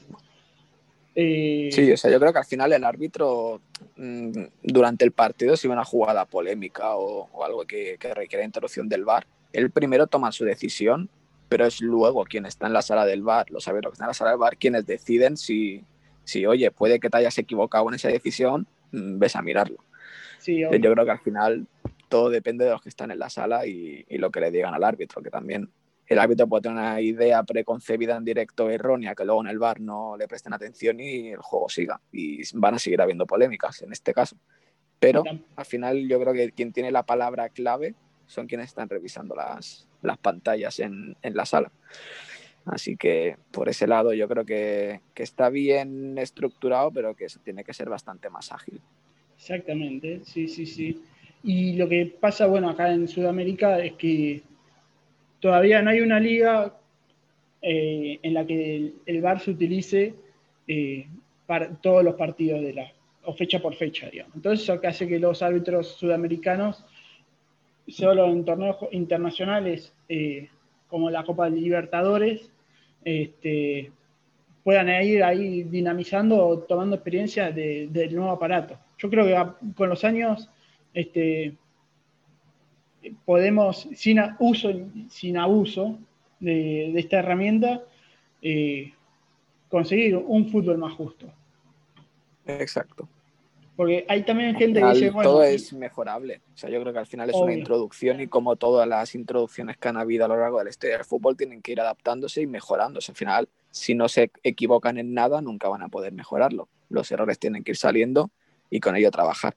Eh, 1.15 1.69
sí, 1.71 1.89
o 1.89 1.95
sea, 1.95 2.11
yo 2.11 2.19
creo 2.19 2.33
que 2.33 2.39
al 2.39 2.45
final 2.45 2.73
el 2.73 2.83
árbitro 2.83 3.61
mm, 3.95 4.31
durante 4.61 5.05
el 5.05 5.13
partido, 5.13 5.55
si 5.55 5.69
una 5.69 5.85
jugada 5.85 6.25
polémica 6.25 6.97
o, 6.97 7.41
algo 7.41 7.63
que, 7.65 7.95
que, 7.97 8.13
requiere 8.13 8.43
interrupción 8.43 8.89
del 8.89 9.05
VAR, 9.05 9.25
él 9.53 9.71
primero 9.71 10.05
toma 10.05 10.33
su 10.33 10.43
decisión, 10.43 11.09
pero 11.47 11.65
es 11.65 11.79
luego 11.79 12.25
quien 12.25 12.45
está 12.45 12.67
en 12.67 12.73
la 12.73 12.81
sala 12.81 13.05
del 13.05 13.23
VAR, 13.23 13.49
los 13.51 13.69
árbitros 13.69 13.91
que 13.91 13.95
están 13.95 14.07
en 14.07 14.09
la 14.09 14.13
sala 14.15 14.31
del 14.31 14.39
VAR, 14.39 14.57
quienes 14.57 14.85
deciden 14.85 15.37
si, 15.37 15.85
si, 16.25 16.45
oye, 16.45 16.71
puede 16.71 16.99
que 16.99 17.09
te 17.09 17.19
hayas 17.19 17.37
equivocado 17.37 17.87
en 17.87 17.95
esa 17.95 18.09
decisión, 18.09 18.67
mm, 18.91 19.17
ves 19.17 19.37
a 19.37 19.41
mirarlo. 19.41 19.86
Yo 20.47 20.69
creo 20.69 21.05
que 21.05 21.11
al 21.11 21.19
final 21.19 21.67
todo 22.07 22.29
depende 22.29 22.65
de 22.65 22.71
los 22.71 22.81
que 22.81 22.89
están 22.89 23.11
en 23.11 23.19
la 23.19 23.29
sala 23.29 23.65
y, 23.65 24.05
lo 24.09 24.31
que 24.31 24.39
le 24.39 24.51
digan 24.51 24.73
al 24.73 24.83
árbitro, 24.83 25.21
que 25.21 25.29
también 25.29 25.69
el 26.07 26.19
árbitro 26.19 26.47
puede 26.47 26.63
tener 26.63 26.77
una 26.77 27.01
idea 27.01 27.43
preconcebida 27.43 28.15
en 28.15 28.23
directo 28.23 28.69
errónea 28.69 29.13
que 29.13 29.25
luego 29.25 29.41
en 29.41 29.47
el 29.47 29.59
bar 29.59 29.81
no 29.81 30.15
le 30.15 30.27
presten 30.27 30.53
atención 30.53 30.99
y 30.99 31.29
el 31.29 31.41
juego 31.41 31.67
siga. 31.67 31.99
Y 32.11 32.41
van 32.57 32.75
a 32.75 32.79
seguir 32.79 33.01
habiendo 33.01 33.25
polémicas 33.25 33.81
en 33.81 33.91
este 33.91 34.13
caso. 34.13 34.37
Pero 34.99 35.23
al 35.55 35.65
final 35.65 36.07
yo 36.07 36.19
creo 36.19 36.33
que 36.33 36.51
quien 36.51 36.71
tiene 36.71 36.91
la 36.91 37.03
palabra 37.03 37.49
clave 37.49 37.93
son 38.25 38.47
quienes 38.47 38.67
están 38.67 38.89
revisando 38.89 39.35
las, 39.35 39.87
las 40.01 40.17
pantallas 40.17 40.79
en, 40.79 41.15
en, 41.21 41.35
la 41.35 41.45
sala. 41.45 41.71
Así 42.65 42.97
que 42.97 43.37
por 43.51 43.69
ese 43.69 43.85
lado 43.85 44.13
yo 44.13 44.27
creo 44.27 44.45
que, 44.45 45.01
que 45.13 45.23
está 45.23 45.49
bien 45.49 46.17
estructurado, 46.17 46.91
pero 46.91 47.15
que 47.15 47.25
eso 47.25 47.39
tiene 47.43 47.63
que 47.63 47.73
ser 47.73 47.89
bastante 47.89 48.29
más 48.29 48.51
ágil. 48.51 48.81
Exactamente, 49.37 50.21
sí, 50.25 50.47
sí, 50.47 50.65
sí. 50.65 51.01
Y 51.43 51.73
lo 51.73 51.87
que 51.87 52.05
pasa, 52.07 52.47
bueno, 52.47 52.69
acá 52.69 52.91
en 52.91 53.07
Sudamérica 53.07 53.79
es 53.79 53.93
que 53.93 54.41
todavía 55.39 55.81
no 55.81 55.91
hay 55.91 56.01
una 56.01 56.19
liga 56.19 56.75
eh, 57.61 58.19
en 58.21 58.33
la 58.33 58.45
que 58.45 58.93
el, 59.05 59.21
VAR 59.21 59.39
se 59.39 59.51
utilice 59.51 60.15
eh, 60.67 61.07
para 61.45 61.69
todos 61.75 62.03
los 62.03 62.15
partidos 62.15 62.61
de 62.61 62.73
la, 62.73 62.91
o 63.23 63.33
fecha 63.33 63.59
por 63.59 63.75
fecha, 63.75 64.09
digamos. 64.09 64.35
Entonces 64.35 64.63
eso 64.63 64.81
que 64.81 64.87
hace 64.87 65.07
que 65.07 65.19
los 65.19 65.41
árbitros 65.41 65.87
sudamericanos, 65.95 66.83
solo 67.87 68.25
en 68.25 68.43
torneos 68.43 68.77
internacionales 68.91 69.93
eh, 70.09 70.49
como 70.87 71.09
la 71.09 71.23
Copa 71.23 71.49
de 71.49 71.61
Libertadores, 71.61 72.51
este, 73.05 73.91
puedan 74.63 74.89
ir 75.03 75.23
ahí 75.23 75.63
dinamizando 75.63 76.45
o 76.45 76.59
tomando 76.59 76.95
experiencia 76.95 77.51
del 77.51 78.15
nuevo 78.15 78.31
aparato 78.31 78.77
yo 78.97 79.09
creo 79.09 79.25
que 79.25 79.73
con 79.75 79.89
los 79.89 80.03
años 80.03 80.49
este, 80.93 81.55
podemos, 83.25 83.87
sin 83.93 84.19
uso, 84.39 84.71
sin 85.09 85.37
abuso 85.37 85.99
de, 86.39 86.97
esta 86.97 87.19
herramienta, 87.19 87.83
eh, 88.41 88.93
conseguir 89.69 90.15
un 90.17 90.49
fútbol 90.49 90.77
más 90.77 90.93
justo. 90.93 91.27
Exacto. 92.45 93.07
Porque 93.75 94.05
hay 94.09 94.23
también 94.23 94.55
gente 94.55 94.81
que 94.81 94.87
dice, 94.87 95.09
bueno, 95.11 95.29
todo 95.29 95.43
es 95.43 95.71
mejorable. 95.71 96.41
O 96.55 96.57
sea, 96.57 96.67
yo 96.67 96.81
creo 96.81 96.93
que 96.93 96.99
al 96.99 97.05
final 97.05 97.29
es 97.29 97.35
una 97.35 97.53
introducción 97.53 98.19
y 98.19 98.27
como 98.27 98.55
todas 98.55 98.87
las 98.87 99.13
introducciones 99.13 99.77
que 99.77 99.87
han 99.87 99.97
habido 99.97 100.25
a 100.25 100.27
lo 100.27 100.35
largo 100.35 100.57
de 100.57 100.63
la 100.63 100.69
historia 100.71 100.97
del 100.97 101.05
fútbol 101.05 101.37
tienen 101.37 101.61
que 101.61 101.73
ir 101.73 101.81
adaptándose 101.81 102.41
y 102.41 102.47
mejorándose. 102.47 103.11
Al 103.11 103.15
final, 103.15 103.49
si 103.69 103.93
no 103.93 104.09
se 104.09 104.31
equivocan 104.41 104.97
en 104.97 105.13
nada, 105.13 105.41
nunca 105.41 105.69
van 105.69 105.83
a 105.83 105.89
poder 105.89 106.11
mejorarlo. 106.11 106.69
Los 106.89 107.11
errores 107.11 107.37
tienen 107.37 107.63
que 107.63 107.73
ir 107.73 107.77
saliendo 107.77 108.31
y 108.69 108.79
con 108.79 108.95
ello 108.95 109.11
trabajar. 109.11 109.55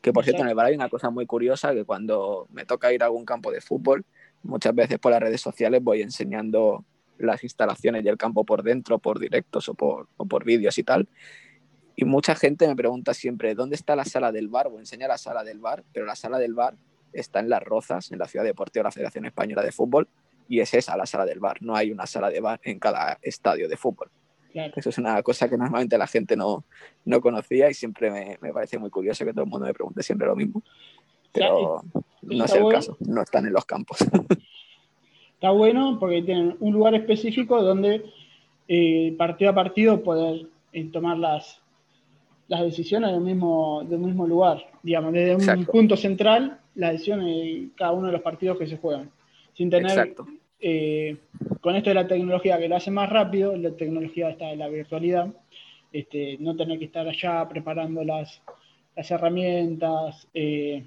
Que 0.00 0.12
por 0.12 0.24
cierto, 0.24 0.42
en 0.42 0.48
el 0.48 0.54
bar 0.54 0.66
hay 0.66 0.74
una 0.74 0.88
cosa 0.88 1.10
muy 1.10 1.26
curiosa, 1.26 1.72
que 1.74 1.84
cuando 1.84 2.48
me 2.50 2.64
toca 2.64 2.92
ir 2.92 3.02
a 3.02 3.06
algún 3.06 3.24
campo 3.24 3.52
de 3.52 3.60
fútbol, 3.60 4.04
muchas 4.42 4.74
veces 4.74 4.98
por 4.98 5.12
las 5.12 5.20
redes 5.20 5.40
sociales 5.40 5.82
voy 5.82 6.02
enseñando 6.02 6.84
las 7.18 7.44
instalaciones 7.44 8.04
y 8.04 8.08
el 8.08 8.16
campo 8.16 8.44
por 8.44 8.64
dentro, 8.64 8.98
por 8.98 9.20
directos 9.20 9.68
o 9.68 9.74
por, 9.74 10.08
o 10.16 10.26
por 10.26 10.44
vídeos 10.44 10.76
y 10.78 10.82
tal. 10.82 11.08
Y 11.94 12.04
mucha 12.04 12.34
gente 12.34 12.66
me 12.66 12.74
pregunta 12.74 13.14
siempre, 13.14 13.54
¿dónde 13.54 13.76
está 13.76 13.94
la 13.94 14.04
sala 14.04 14.32
del 14.32 14.48
bar? 14.48 14.66
O 14.66 14.80
enseña 14.80 15.06
la 15.06 15.18
sala 15.18 15.44
del 15.44 15.60
bar, 15.60 15.84
pero 15.92 16.04
la 16.04 16.16
sala 16.16 16.38
del 16.38 16.54
bar 16.54 16.74
está 17.12 17.40
en 17.40 17.48
Las 17.48 17.62
Rozas, 17.62 18.10
en 18.10 18.18
la 18.18 18.26
Ciudad 18.26 18.44
Deportiva 18.44 18.82
de 18.82 18.84
la 18.84 18.90
Federación 18.90 19.26
Española 19.26 19.62
de 19.62 19.70
Fútbol, 19.70 20.08
y 20.48 20.60
es 20.60 20.74
esa 20.74 20.96
la 20.96 21.06
sala 21.06 21.24
del 21.24 21.40
bar, 21.40 21.62
no 21.62 21.76
hay 21.76 21.90
una 21.90 22.06
sala 22.06 22.30
de 22.30 22.40
bar 22.40 22.60
en 22.64 22.78
cada 22.78 23.18
estadio 23.22 23.68
de 23.68 23.76
fútbol. 23.76 24.10
Eso 24.54 24.90
es 24.90 24.98
una 24.98 25.22
cosa 25.22 25.48
que 25.48 25.56
normalmente 25.56 25.96
la 25.96 26.06
gente 26.06 26.36
no, 26.36 26.64
no 27.04 27.20
conocía 27.20 27.70
y 27.70 27.74
siempre 27.74 28.10
me, 28.10 28.38
me, 28.40 28.52
parece 28.52 28.78
muy 28.78 28.90
curioso 28.90 29.24
que 29.24 29.32
todo 29.32 29.44
el 29.44 29.50
mundo 29.50 29.66
me 29.66 29.74
pregunte 29.74 30.02
siempre 30.02 30.26
lo 30.26 30.36
mismo. 30.36 30.62
Pero 31.32 31.82
no 32.22 32.44
es 32.44 32.52
el 32.54 32.68
caso, 32.68 32.96
no 33.00 33.22
están 33.22 33.46
en 33.46 33.52
los 33.52 33.64
campos. 33.64 33.98
Está 35.34 35.50
bueno 35.50 35.98
porque 35.98 36.22
tienen 36.22 36.56
un 36.60 36.72
lugar 36.72 36.94
específico 36.94 37.62
donde 37.62 38.04
eh, 38.68 39.14
partido 39.18 39.50
a 39.50 39.54
partido 39.54 40.02
poder 40.02 40.46
eh, 40.72 40.88
tomar 40.92 41.18
las, 41.18 41.60
las 42.48 42.62
decisiones 42.62 43.10
del 43.10 43.20
mismo, 43.20 43.82
del 43.88 43.98
mismo 43.98 44.26
lugar. 44.26 44.64
Digamos, 44.82 45.12
desde 45.12 45.34
un 45.34 45.64
punto 45.66 45.96
central, 45.96 46.60
las 46.74 46.92
decisiones 46.92 47.26
de 47.26 47.68
cada 47.76 47.92
uno 47.92 48.06
de 48.06 48.12
los 48.12 48.22
partidos 48.22 48.58
que 48.58 48.66
se 48.66 48.76
juegan. 48.76 49.10
Sin 49.54 49.68
tener 49.68 50.14
eh, 50.62 51.16
con 51.60 51.74
esto 51.74 51.90
de 51.90 51.94
la 51.94 52.06
tecnología 52.06 52.58
que 52.58 52.68
lo 52.68 52.76
hace 52.76 52.92
más 52.92 53.10
rápido, 53.10 53.56
la 53.56 53.72
tecnología 53.72 54.30
está 54.30 54.50
en 54.52 54.60
la 54.60 54.68
virtualidad, 54.68 55.28
este, 55.92 56.38
no 56.38 56.56
tener 56.56 56.78
que 56.78 56.84
estar 56.84 57.06
allá 57.06 57.48
preparando 57.48 58.04
las, 58.04 58.40
las 58.94 59.10
herramientas, 59.10 60.28
eh, 60.32 60.86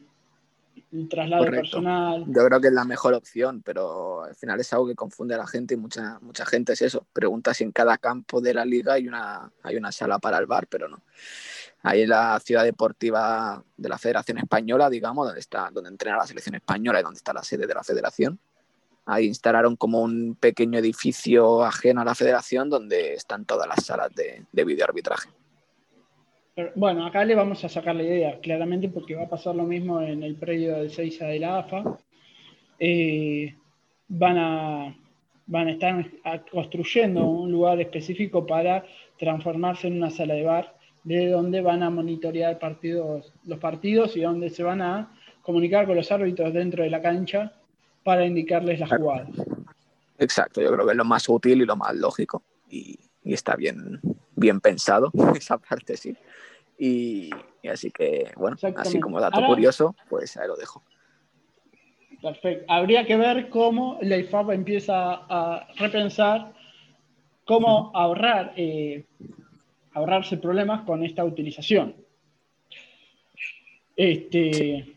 el 0.93 1.09
traslado 1.09 1.45
personal. 1.45 2.23
Yo 2.27 2.45
creo 2.45 2.61
que 2.61 2.67
es 2.67 2.73
la 2.73 2.85
mejor 2.85 3.13
opción, 3.15 3.61
pero 3.63 4.23
al 4.23 4.35
final 4.35 4.59
es 4.61 4.71
algo 4.71 4.87
que 4.87 4.95
confunde 4.95 5.35
a 5.35 5.39
la 5.39 5.47
gente 5.47 5.73
y 5.73 5.77
mucha, 5.77 6.19
mucha 6.21 6.45
gente 6.45 6.71
es 6.71 6.81
eso. 6.81 7.05
Pregunta 7.11 7.53
si 7.53 7.65
en 7.65 7.73
cada 7.73 7.97
campo 7.97 8.39
de 8.39 8.53
la 8.53 8.63
liga 8.63 8.93
hay 8.93 9.09
una, 9.09 9.51
hay 9.61 9.75
una 9.75 9.91
sala 9.91 10.19
para 10.19 10.37
el 10.37 10.45
bar, 10.45 10.67
pero 10.67 10.87
no. 10.87 11.01
Ahí 11.83 12.03
en 12.03 12.09
la 12.09 12.39
ciudad 12.39 12.63
deportiva 12.63 13.61
de 13.75 13.89
la 13.89 13.97
Federación 13.97 14.37
Española, 14.37 14.89
digamos, 14.89 15.25
donde 15.27 15.41
está, 15.41 15.69
donde 15.71 15.89
entrena 15.89 16.17
la 16.17 16.27
selección 16.27 16.55
española 16.55 17.01
y 17.01 17.03
donde 17.03 17.17
está 17.17 17.33
la 17.33 17.43
sede 17.43 17.67
de 17.67 17.73
la 17.73 17.83
federación, 17.83 18.39
Ahí 19.05 19.27
instalaron 19.27 19.75
como 19.75 20.01
un 20.01 20.35
pequeño 20.35 20.79
edificio 20.79 21.63
ajeno 21.63 22.01
a 22.01 22.05
la 22.05 22.15
federación 22.15 22.69
donde 22.69 23.13
están 23.13 23.45
todas 23.45 23.67
las 23.67 23.85
salas 23.85 24.13
de, 24.15 24.43
de 24.51 24.65
videoarbitraje. 24.65 25.29
Bueno, 26.75 27.05
acá 27.05 27.25
le 27.25 27.35
vamos 27.35 27.63
a 27.65 27.69
sacar 27.69 27.95
la 27.95 28.03
idea, 28.03 28.39
claramente, 28.39 28.87
porque 28.87 29.15
va 29.15 29.23
a 29.23 29.29
pasar 29.29 29.55
lo 29.55 29.63
mismo 29.63 30.01
en 30.01 30.23
el 30.23 30.35
predio 30.35 30.77
del 30.77 30.89
Seiza 30.89 31.25
de 31.25 31.39
la 31.39 31.59
AFA. 31.59 31.83
Eh, 32.79 33.53
van, 34.07 34.37
a, 34.37 34.97
van 35.47 35.67
a 35.67 35.71
estar 35.71 36.11
construyendo 36.49 37.25
un 37.25 37.51
lugar 37.51 37.81
específico 37.81 38.45
para 38.45 38.85
transformarse 39.17 39.87
en 39.87 39.97
una 39.97 40.09
sala 40.09 40.33
de 40.33 40.43
bar, 40.43 40.77
de 41.03 41.29
donde 41.29 41.61
van 41.61 41.83
a 41.83 41.89
monitorear 41.89 42.57
partidos, 42.57 43.33
los 43.43 43.59
partidos 43.59 44.15
y 44.15 44.21
donde 44.21 44.49
se 44.49 44.63
van 44.63 44.81
a 44.81 45.11
comunicar 45.41 45.85
con 45.85 45.97
los 45.97 46.11
árbitros 46.11 46.53
dentro 46.53 46.83
de 46.83 46.89
la 46.89 47.01
cancha 47.01 47.51
para 48.05 48.23
indicarles 48.23 48.79
las 48.79 48.89
jugadas. 48.91 49.27
Exacto, 50.19 50.61
yo 50.61 50.71
creo 50.71 50.85
que 50.85 50.91
es 50.91 50.97
lo 50.97 51.05
más 51.05 51.27
útil 51.27 51.59
y 51.63 51.65
lo 51.65 51.75
más 51.75 51.95
lógico. 51.95 52.43
Y, 52.69 52.99
está 53.23 53.55
bien, 53.55 53.99
bien 54.35 54.61
pensado, 54.61 55.11
esa 55.35 55.57
parte 55.57 55.97
sí. 55.97 56.15
Y, 56.77 57.31
así 57.67 57.89
que, 57.89 58.31
bueno, 58.35 58.57
así 58.77 58.99
como 58.99 59.19
dato 59.19 59.43
curioso, 59.47 59.95
pues 60.07 60.37
ahí 60.37 60.47
lo 60.47 60.55
dejo. 60.55 60.83
Perfecto. 62.21 62.65
Habría 62.71 63.07
que 63.07 63.17
ver 63.17 63.49
cómo 63.49 63.97
la 64.01 64.17
IFAB 64.17 64.51
empieza 64.51 65.25
a 65.27 65.67
repensar 65.77 66.53
cómo 67.43 67.91
ahorrar, 67.95 68.53
eh, 68.55 69.05
ahorrarse 69.93 70.37
problemas 70.37 70.81
con 70.81 71.03
esta 71.03 71.25
utilización. 71.25 71.95
Este, 73.95 74.94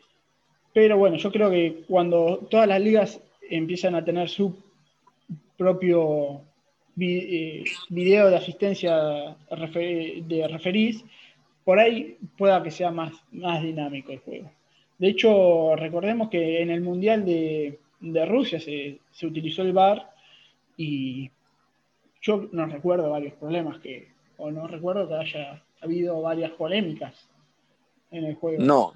pero 0.73 0.99
bueno, 0.99 1.17
yo 1.17 1.31
creo 1.33 1.51
que 1.51 1.85
cuando 1.89 2.47
todas 2.51 2.69
las 2.69 2.81
ligas 2.81 3.21
empiezan 3.51 3.95
a 3.95 4.05
tener 4.05 4.29
su 4.29 4.57
propio 5.57 6.43
eh, 7.01 7.65
video 7.89 8.31
de 8.31 8.37
asistencia 8.37 9.37
de 9.51 10.49
referís, 10.49 11.05
por 11.65 11.79
ahí 11.79 12.17
pueda 12.37 12.63
que 12.63 12.71
sea 12.71 12.91
más, 12.91 13.13
más 13.33 13.63
dinámico 13.63 14.13
el 14.13 14.21
juego. 14.21 14.51
De 14.99 15.09
hecho, 15.09 15.77
recordemos 15.77 16.29
que 16.29 16.61
en 16.61 16.71
el 16.71 16.81
Mundial 16.81 17.25
de, 17.25 17.79
Rusia 18.27 18.59
se, 18.61 19.01
utilizó 19.23 19.63
el 19.63 19.73
VAR 19.73 20.11
y 20.77 21.31
yo 22.21 22.49
no 22.53 22.67
recuerdo 22.67 23.11
varios 23.11 23.35
problemas 23.35 23.79
que, 23.79 24.09
o 24.39 24.51
no 24.51 24.67
recuerdo 24.67 25.09
que 25.09 25.15
haya 25.15 25.63
habido 25.81 26.21
varias 26.21 26.51
polémicas 26.53 27.29
en 28.11 28.25
el 28.25 28.35
juego. 28.35 28.63
No, 28.63 28.95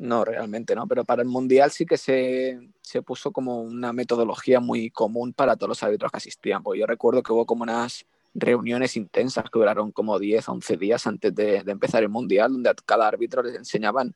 no, 0.00 0.24
realmente 0.24 0.74
no, 0.74 0.88
pero 0.88 1.04
para 1.04 1.20
el 1.20 1.28
Mundial 1.28 1.70
sí 1.70 1.84
que 1.84 1.98
se, 1.98 2.58
puso 3.04 3.32
como 3.32 3.60
una 3.60 3.92
metodología 3.92 4.58
muy 4.58 4.90
común 4.90 5.34
para 5.34 5.56
todos 5.56 5.68
los 5.68 5.82
árbitros 5.82 6.10
que 6.10 6.16
asistían. 6.16 6.62
Porque 6.62 6.80
yo 6.80 6.86
recuerdo 6.86 7.22
que 7.22 7.32
hubo 7.34 7.44
como 7.44 7.64
unas 7.64 8.06
reuniones 8.32 8.96
intensas 8.96 9.44
que 9.44 9.58
duraron 9.58 9.92
como 9.92 10.18
10, 10.18 10.48
11 10.48 10.76
días 10.78 11.06
antes 11.06 11.34
de, 11.34 11.58
empezar 11.66 12.02
el 12.02 12.08
Mundial, 12.08 12.50
donde 12.50 12.70
a 12.70 12.74
cada 12.74 13.06
árbitro 13.08 13.42
les 13.42 13.56
enseñaban 13.56 14.14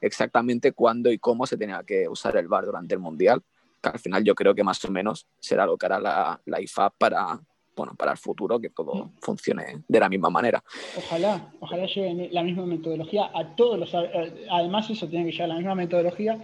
exactamente 0.00 0.72
cuándo 0.72 1.12
y 1.12 1.18
cómo 1.18 1.46
se 1.46 1.56
tenía 1.56 1.84
que 1.84 2.08
usar 2.08 2.36
el 2.36 2.48
VAR 2.48 2.64
durante 2.64 2.94
el 2.94 3.00
Mundial, 3.00 3.40
al 3.82 4.00
final 4.00 4.24
yo 4.24 4.34
creo 4.34 4.54
que 4.54 4.64
más 4.64 4.84
o 4.84 4.90
menos 4.90 5.28
será 5.38 5.64
lo 5.64 5.78
que 5.78 5.86
hará 5.86 6.00
la, 6.00 6.40
la 6.44 6.60
IFAB 6.60 6.92
para, 6.98 7.40
bueno, 7.76 7.94
para 7.94 8.12
el 8.12 8.18
futuro 8.18 8.58
que 8.58 8.70
todo 8.70 8.94
mm. 8.94 9.10
funcione 9.20 9.82
de 9.86 10.00
la 10.00 10.08
misma 10.08 10.30
manera. 10.30 10.62
Ojalá, 10.96 11.52
ojalá 11.60 11.86
lleven 11.86 12.28
la 12.32 12.42
misma 12.42 12.66
metodología 12.66 13.30
a 13.34 13.54
todos 13.54 13.78
los 13.78 13.94
eh, 13.94 14.46
además 14.50 14.90
eso 14.90 15.08
tiene 15.08 15.26
que 15.26 15.32
llevar 15.32 15.48
la 15.50 15.56
misma 15.56 15.74
metodología 15.74 16.38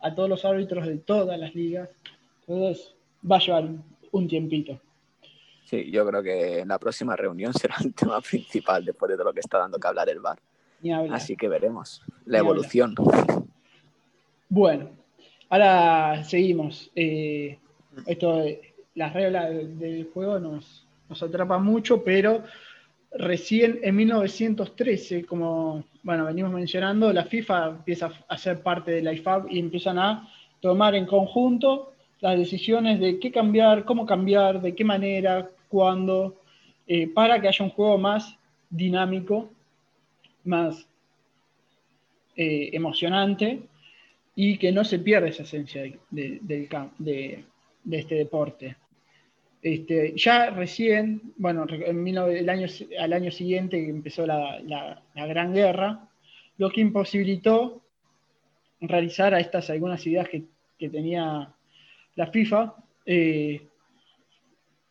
a 0.00 0.14
todos 0.14 0.28
los 0.28 0.44
árbitros 0.44 0.86
de 0.86 0.98
todas 0.98 1.38
las 1.38 1.54
ligas. 1.54 1.88
Entonces 2.46 2.94
va 3.30 3.36
a 3.36 3.40
llevar 3.40 3.68
un 4.12 4.28
tiempito. 4.28 4.80
Sí, 5.64 5.90
yo 5.90 6.04
creo 6.06 6.22
que 6.22 6.64
la 6.66 6.78
próxima 6.78 7.14
reunión 7.14 7.52
será 7.54 7.76
el 7.84 7.94
tema 7.94 8.20
principal 8.20 8.84
después 8.84 9.10
de 9.10 9.16
todo 9.16 9.26
lo 9.26 9.32
que 9.32 9.40
está 9.40 9.58
dando 9.58 9.78
que 9.78 9.86
hablar 9.86 10.08
el 10.08 10.20
VAR. 10.20 10.40
Así 11.10 11.36
que 11.36 11.46
veremos 11.46 12.02
la 12.24 12.38
evolución. 12.38 12.94
Bueno, 14.48 14.88
ahora 15.50 16.24
seguimos. 16.24 16.90
Eh, 16.96 17.58
esto 18.06 18.42
las 18.94 19.12
reglas 19.12 19.50
del 19.78 20.08
juego 20.12 20.38
nos, 20.38 20.86
nos 21.08 21.22
atrapan 21.22 21.64
mucho, 21.64 22.02
pero 22.04 22.42
recién 23.12 23.80
en 23.82 23.96
1913, 23.96 25.24
como 25.24 25.84
bueno, 26.02 26.26
venimos 26.26 26.52
mencionando, 26.52 27.12
la 27.12 27.24
FIFA 27.24 27.68
empieza 27.68 28.10
a 28.28 28.38
ser 28.38 28.62
parte 28.62 28.90
de 28.92 29.02
la 29.02 29.12
IFAB 29.12 29.50
y 29.50 29.58
empiezan 29.58 29.98
a 29.98 30.28
tomar 30.60 30.94
en 30.94 31.06
conjunto 31.06 31.92
las 32.20 32.38
decisiones 32.38 33.00
de 33.00 33.18
qué 33.18 33.30
cambiar, 33.30 33.84
cómo 33.84 34.06
cambiar, 34.06 34.60
de 34.60 34.74
qué 34.74 34.84
manera, 34.84 35.50
cuándo, 35.68 36.36
eh, 36.86 37.08
para 37.08 37.40
que 37.40 37.48
haya 37.48 37.64
un 37.64 37.70
juego 37.70 37.98
más 37.98 38.36
dinámico, 38.68 39.50
más 40.44 40.86
eh, 42.36 42.70
emocionante 42.72 43.62
y 44.34 44.58
que 44.58 44.72
no 44.72 44.84
se 44.84 44.98
pierda 44.98 45.28
esa 45.28 45.42
esencia 45.42 45.82
de, 45.82 45.98
de, 46.10 46.68
de 46.98 47.44
este 47.90 48.14
deporte. 48.16 48.76
Este, 49.62 50.14
ya 50.16 50.50
recién, 50.50 51.34
bueno, 51.36 51.66
en 51.68 52.06
el 52.08 52.48
año, 52.48 52.66
al 52.98 53.12
año 53.12 53.30
siguiente 53.30 53.88
empezó 53.88 54.26
la, 54.26 55.02
Gran 55.14 55.52
Guerra, 55.52 56.08
lo 56.56 56.70
que 56.70 56.80
imposibilitó 56.80 57.82
realizar 58.80 59.34
a 59.34 59.40
estas 59.40 59.68
algunas 59.68 60.06
ideas 60.06 60.28
que, 60.28 60.44
tenía 60.78 61.52
la 62.16 62.26
FIFA, 62.28 62.74
eh, 63.04 63.60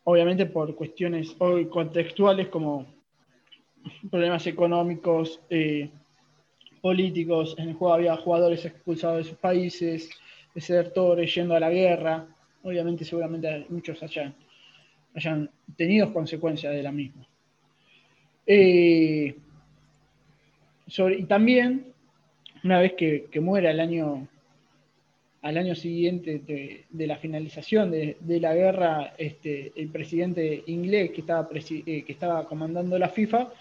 obviamente 0.03 0.45
por 0.45 0.75
cuestiones 0.75 1.35
hoy 1.39 1.67
contextuales 1.67 2.47
como 2.49 2.85
problemas 4.11 4.45
económicos, 4.45 5.41
eh, 5.49 5.89
políticos, 6.79 7.55
en 7.57 7.69
el 7.69 7.73
juego 7.73 7.95
había 7.95 8.15
jugadores 8.17 8.65
expulsados 8.65 9.17
de 9.17 9.23
sus 9.31 9.37
países, 9.39 10.09
desertores 10.53 11.33
yendo 11.33 11.55
a 11.55 11.59
la 11.59 11.71
guerra, 11.71 12.27
obviamente 12.63 13.05
seguramente 13.05 13.65
muchos 13.69 14.01
hayan, 14.03 14.35
hayan 15.15 15.49
tenido 15.75 16.13
consecuencias 16.13 16.73
de 16.73 16.83
la 16.83 16.91
misma. 16.91 17.27
Eh, 18.45 19.35
y 21.17 21.23
también, 21.25 21.85
una 22.63 22.79
vez 22.79 22.93
que, 22.93 23.39
muera 23.39 23.69
el 23.69 23.79
año, 23.79 24.27
al 25.41 25.57
año 25.57 25.75
siguiente 25.75 26.39
de, 26.39 27.07
la 27.07 27.17
finalización 27.17 27.91
de, 27.91 28.39
la 28.39 28.55
guerra, 28.55 29.13
este, 29.17 29.71
el 29.75 29.89
presidente 29.89 30.63
inglés 30.65 31.11
que 31.11 31.21
estaba, 31.21 31.47
eh, 31.53 32.03
que 32.03 32.11
estaba 32.11 32.47
comandando 32.47 32.97
la 32.97 33.09
FIFA, 33.09 33.53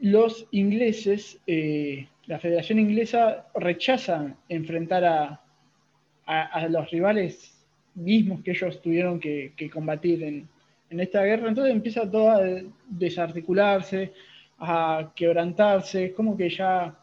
los 0.00 0.46
ingleses, 0.52 1.38
eh, 1.46 2.08
la 2.26 2.38
Federación 2.38 2.78
Inglesa 2.78 3.48
rechaza 3.54 4.34
enfrentar 4.48 5.04
a, 5.04 5.40
los 6.68 6.88
rivales 6.92 7.59
mismos 7.94 8.42
que 8.42 8.52
ellos 8.52 8.80
tuvieron 8.80 9.20
que, 9.20 9.70
combatir 9.72 10.22
en, 10.22 10.48
esta 10.90 11.22
guerra. 11.22 11.48
Entonces 11.48 11.72
empieza 11.72 12.10
todo 12.10 12.30
a 12.30 12.40
desarticularse, 12.88 14.12
a 14.58 15.12
quebrantarse, 15.14 16.12
como 16.12 16.36
que 16.36 16.50
ya 16.50 16.96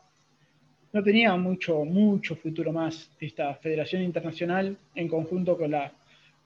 no 0.91 1.03
tenía 1.03 1.35
mucho, 1.35 1.85
mucho 1.85 2.35
futuro 2.35 2.73
más 2.73 3.09
esta 3.19 3.55
Federación 3.55 4.01
Internacional 4.01 4.77
en 4.93 5.07
conjunto 5.07 5.57
con 5.57 5.71
la, 5.71 5.91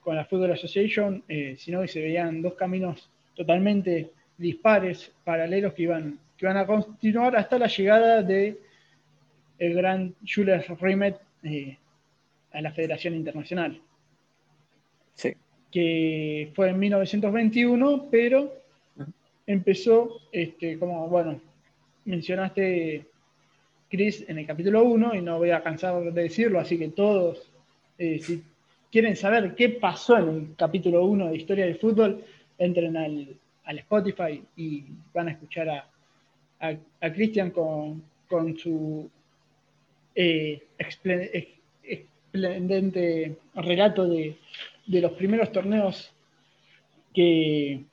con 0.01 0.15
la 0.15 0.25
Football 0.25 0.51
Association, 0.51 1.23
eh, 1.27 1.56
sino 1.58 1.82
que 1.82 1.88
se 1.88 2.01
veían 2.01 2.41
dos 2.41 2.54
caminos 2.54 3.10
totalmente 3.36 4.12
dispares, 4.38 5.12
paralelos 5.23 5.73
que 5.73 5.84
iban, 5.84 6.19
que 6.38 6.45
iban 6.45 6.58
a 6.58 6.65
continuar 6.65 7.36
hasta 7.36 7.58
la 7.58 7.67
llegada 7.67 8.21
de 8.23 8.60
el 9.60 9.75
gran 9.75 10.15
Jules 10.27 10.67
Rimet 10.80 11.19
eh, 11.43 11.77
a 12.51 12.62
la 12.62 12.71
Federación 12.71 13.15
Internacional. 13.15 13.80
Sí. 15.15 15.34
Que 15.71 16.52
fue 16.56 16.69
en 16.69 16.80
1921, 16.80 18.08
pero 18.12 18.54
empezó, 19.47 20.21
este, 20.32 20.78
como, 20.78 21.08
bueno, 21.08 21.39
mencionaste 22.06 23.06
Chris 23.89 24.26
en 24.28 24.39
el 24.39 24.47
capítulo 24.47 24.84
1 24.84 25.15
y 25.15 25.21
no 25.21 25.38
voy 25.38 25.52
a 25.52 25.62
cansar 25.62 26.02
de 26.02 26.24
decirlo, 26.24 26.60
así 26.60 26.78
que 26.78 26.89
todos, 26.89 27.52
eh, 27.97 28.19
si 28.19 28.43
quieren 28.91 29.15
saber 29.15 29.56
qué 29.56 29.69
pasó 29.69 30.17
en 30.17 30.30
el 30.30 30.56
capítulo 30.56 31.06
1 31.06 31.30
de 31.30 31.38
Historia 31.38 31.65
del 31.65 31.78
Fútbol, 31.78 32.24
entren 32.58 32.97
al, 32.97 33.36
Spotify 33.65 34.43
y 34.58 34.84
van 35.13 35.30
a 35.30 35.32
escuchar 35.32 35.69
a, 35.69 35.88
a, 36.60 37.13
Cristian 37.13 37.52
con, 37.52 38.04
su 38.58 39.10
eh, 40.13 40.62
esplendente 42.34 43.38
relato 43.56 44.10
de, 44.10 44.36
los 44.88 45.12
primeros 45.13 45.52
torneos 45.52 46.13
que, 47.13 47.84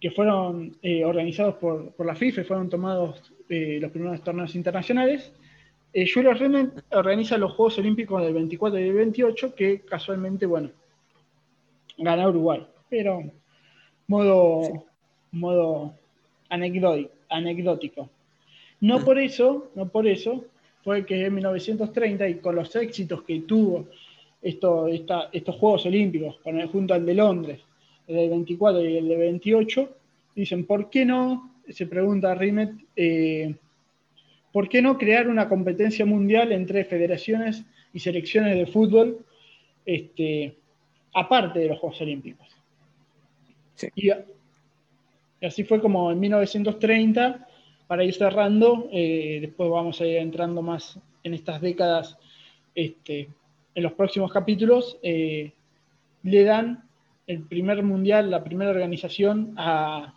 que 0.00 0.10
fueron 0.10 0.76
eh, 0.82 1.04
organizados 1.04 1.56
por, 1.56 1.92
por, 1.92 2.06
la 2.06 2.14
FIFA, 2.14 2.44
fueron 2.44 2.68
tomados 2.68 3.32
eh, 3.48 3.78
los 3.80 3.90
primeros 3.90 4.22
torneos 4.22 4.54
internacionales. 4.54 5.32
Eh, 5.92 6.06
Remen 6.14 6.72
organiza 6.90 7.36
los 7.36 7.52
Juegos 7.52 7.78
Olímpicos 7.78 8.22
del 8.22 8.32
24 8.34 8.78
y 8.78 8.84
del 8.84 8.94
28, 8.94 9.54
que 9.54 9.80
casualmente, 9.80 10.46
bueno, 10.46 10.70
gana 11.98 12.28
Uruguay, 12.28 12.66
pero 12.88 13.22
modo, 14.06 14.86
modo 15.32 15.94
anecdótico. 16.48 18.08
No 18.80 19.00
por 19.04 19.18
eso, 19.18 19.70
no 19.74 19.88
por 19.88 20.06
eso, 20.06 20.46
fue 20.82 21.04
que 21.06 21.26
en 21.26 21.34
1930 21.34 22.28
y 22.28 22.34
con 22.36 22.56
los 22.56 22.74
éxitos 22.74 23.22
que 23.22 23.40
tuvo 23.40 23.86
esto, 24.42 24.88
estos 24.88 25.56
Juegos 25.56 25.86
Olímpicos, 25.86 26.38
con 26.42 26.60
el, 26.60 26.68
junto 26.68 26.94
al 26.94 27.06
de 27.06 27.14
Londres, 27.14 27.60
el 28.08 28.16
del 28.16 28.30
24 28.30 28.84
y 28.84 28.96
el 28.96 29.08
del 29.08 29.18
28, 29.18 29.96
dicen, 30.34 30.66
¿por 30.66 30.90
qué 30.90 31.04
no 31.04 31.52
se 31.68 31.86
pregunta 31.86 32.34
Rimet, 32.34 32.72
eh, 32.96 33.54
¿por 34.52 34.68
qué 34.68 34.82
no 34.82 34.98
crear 34.98 35.28
una 35.28 35.48
competencia 35.48 36.04
mundial 36.04 36.52
entre 36.52 36.84
federaciones 36.84 37.64
y 37.92 38.00
selecciones 38.00 38.56
de 38.56 38.66
fútbol 38.66 39.24
este, 39.86 40.56
aparte 41.14 41.60
de 41.60 41.68
los 41.68 41.78
Juegos 41.78 42.00
Olímpicos? 42.00 42.48
Y, 43.94 44.10
así 45.44 45.64
fue 45.64 45.80
como 45.80 46.10
en 46.10 46.20
1930, 46.20 47.48
para 47.86 48.04
ir 48.04 48.14
cerrando, 48.14 48.88
eh, 48.92 49.38
después 49.40 49.70
vamos 49.70 50.00
a 50.00 50.06
ir 50.06 50.16
entrando 50.18 50.62
más 50.62 50.98
en 51.24 51.34
estas 51.34 51.60
décadas, 51.60 52.16
este, 52.74 53.28
en 53.74 53.82
los 53.82 53.92
próximos 53.92 54.32
capítulos, 54.32 54.98
eh, 55.02 55.52
le 56.22 56.44
dan 56.44 56.88
el 57.26 57.42
primer 57.42 57.82
mundial, 57.82 58.30
la 58.30 58.44
primera 58.44 58.70
organización 58.70 59.54
a, 59.56 60.14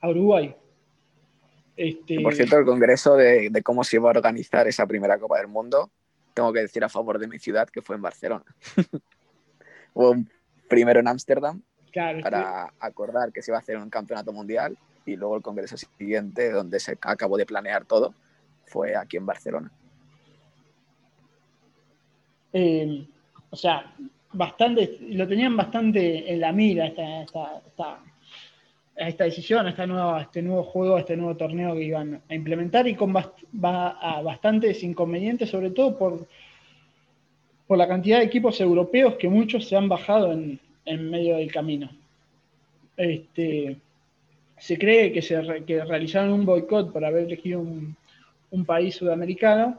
a 0.00 0.08
Uruguay. 0.08 0.54
Este... 1.76 2.20
Por 2.20 2.34
cierto, 2.34 2.58
el 2.58 2.64
congreso 2.64 3.16
de, 3.16 3.50
cómo 3.62 3.84
se 3.84 3.96
iba 3.96 4.08
a 4.08 4.10
organizar 4.10 4.68
esa 4.68 4.86
primera 4.86 5.18
Copa 5.18 5.38
del 5.38 5.48
Mundo, 5.48 5.90
tengo 6.34 6.52
que 6.52 6.60
decir 6.60 6.84
a 6.84 6.88
favor 6.88 7.18
de 7.18 7.26
mi 7.26 7.38
ciudad 7.38 7.68
que 7.68 7.82
fue 7.82 7.96
en 7.96 8.02
Barcelona. 8.02 8.44
Hubo 9.94 10.10
un 10.10 10.30
primero 10.68 11.00
en 11.00 11.08
Ámsterdam 11.08 11.62
para 12.22 12.72
acordar 12.78 13.32
que 13.32 13.42
se 13.42 13.50
iba 13.50 13.58
a 13.58 13.60
hacer 13.60 13.76
un 13.76 13.90
campeonato 13.90 14.32
mundial 14.32 14.78
y 15.04 15.16
luego 15.16 15.36
el 15.36 15.42
congreso 15.42 15.76
siguiente, 15.76 16.50
donde 16.50 16.78
se 16.78 16.96
acabó 17.00 17.36
de 17.36 17.46
planear 17.46 17.84
todo, 17.84 18.14
fue 18.66 18.94
aquí 18.94 19.16
en 19.16 19.26
Barcelona. 19.26 19.72
Eh, 22.52 23.04
o 23.50 23.56
sea, 23.56 23.94
bastante, 24.32 24.98
lo 25.08 25.26
tenían 25.26 25.56
bastante 25.56 26.32
en 26.32 26.40
la 26.40 26.52
mira 26.52 26.86
esta, 26.86 27.22
esta, 27.22 28.00
a 29.00 29.08
esta 29.08 29.24
decisión, 29.24 29.66
a, 29.66 29.70
esta 29.70 29.86
nueva, 29.86 30.22
este 30.22 30.42
nuevo 30.42 30.62
juego, 30.64 30.96
a 30.96 31.00
este 31.00 31.16
nuevo 31.16 31.36
torneo 31.36 31.74
que 31.74 31.84
iban 31.84 32.22
a 32.28 32.34
implementar 32.34 32.86
y 32.86 32.94
con 32.94 33.14
bastantes 33.52 34.82
inconvenientes, 34.82 35.48
sobre 35.48 35.70
todo 35.70 35.98
por, 35.98 36.26
por 37.66 37.78
la 37.78 37.86
cantidad 37.86 38.18
de 38.18 38.24
equipos 38.24 38.60
europeos 38.60 39.14
que 39.14 39.28
muchos 39.28 39.68
se 39.68 39.76
han 39.76 39.88
bajado 39.88 40.32
en, 40.32 40.60
medio 41.08 41.36
del 41.36 41.52
camino. 41.52 41.88
Este, 42.96 43.76
se 44.58 44.76
cree 44.76 45.12
que, 45.12 45.22
se 45.22 45.40
realizaron 45.40 46.32
un 46.32 46.44
boicot 46.44 46.92
por 46.92 47.04
haber 47.04 47.26
elegido 47.26 47.60
un, 47.60 47.96
país 48.66 48.96
sudamericano, 48.96 49.78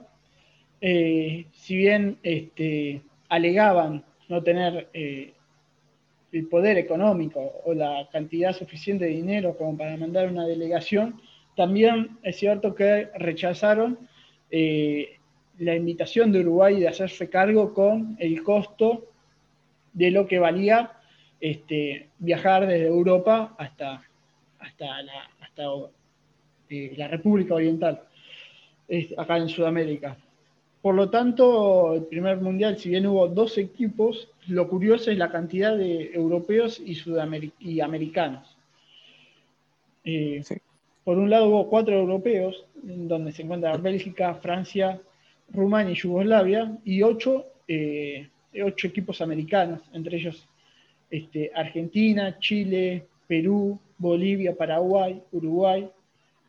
eh, 0.81 1.45
si 1.53 1.75
bien 1.75 2.17
este, 2.23 3.03
alegaban 3.29 4.03
no 4.29 4.41
tener 4.41 4.89
eh, 4.93 5.33
el 6.31 6.47
poder 6.47 6.79
económico 6.79 7.61
o 7.65 7.73
la 7.75 8.09
cantidad 8.11 8.51
suficiente 8.51 9.05
de 9.05 9.11
dinero 9.11 9.55
como 9.55 9.77
para 9.77 9.95
mandar 9.95 10.27
una 10.29 10.47
delegación, 10.47 11.21
también 11.55 12.17
es 12.23 12.37
cierto 12.37 12.73
que 12.73 13.09
rechazaron 13.15 13.99
eh, 14.49 15.17
la 15.59 15.75
invitación 15.75 16.31
de 16.31 16.39
Uruguay 16.39 16.79
de 16.79 16.87
hacerse 16.87 17.29
cargo 17.29 17.75
con 17.75 18.15
el 18.19 18.41
costo 18.41 19.05
de 19.93 20.09
lo 20.09 20.25
que 20.25 20.39
valía 20.39 20.93
este, 21.39 22.09
viajar 22.17 22.65
desde 22.65 22.87
Europa 22.87 23.53
hasta, 23.59 24.01
hasta, 24.59 25.03
la, 25.03 25.29
la 26.71 27.07
República 27.07 27.53
Oriental, 27.53 28.01
acá 29.17 29.37
en 29.37 29.49
Sudamérica. 29.49 30.17
Por 30.81 30.95
lo 30.95 31.09
tanto, 31.09 31.93
el 31.93 32.05
primer 32.05 32.41
mundial, 32.41 32.77
si 32.77 32.89
bien 32.89 33.05
hubo 33.05 33.27
dos 33.27 33.57
equipos, 33.57 34.29
lo 34.47 34.67
curioso 34.67 35.11
es 35.11 35.17
la 35.17 35.31
cantidad 35.31 35.77
de 35.77 36.11
europeos 36.13 36.79
y, 36.79 36.97
y 37.59 37.79
americanos. 37.81 38.57
Eh, 40.03 40.43
por 41.03 41.19
un 41.19 41.29
lado 41.29 41.49
hubo 41.49 41.69
cuatro 41.69 41.93
europeos, 41.93 42.65
donde 42.81 43.31
se 43.31 43.43
encuentran 43.43 43.81
Bélgica, 43.83 44.33
Francia, 44.35 44.99
Rumania 45.49 45.91
y 45.91 45.95
Yugoslavia, 45.95 46.75
y 46.83 47.03
ocho, 47.03 47.45
eh, 47.67 48.27
ocho 48.63 48.87
equipos 48.87 49.21
americanos, 49.21 49.81
entre 49.93 50.17
ellos 50.17 50.47
este, 51.11 51.51
Argentina, 51.53 52.39
Chile, 52.39 53.05
Perú, 53.27 53.79
Bolivia, 53.97 54.55
Paraguay, 54.55 55.21
Uruguay, 55.31 55.87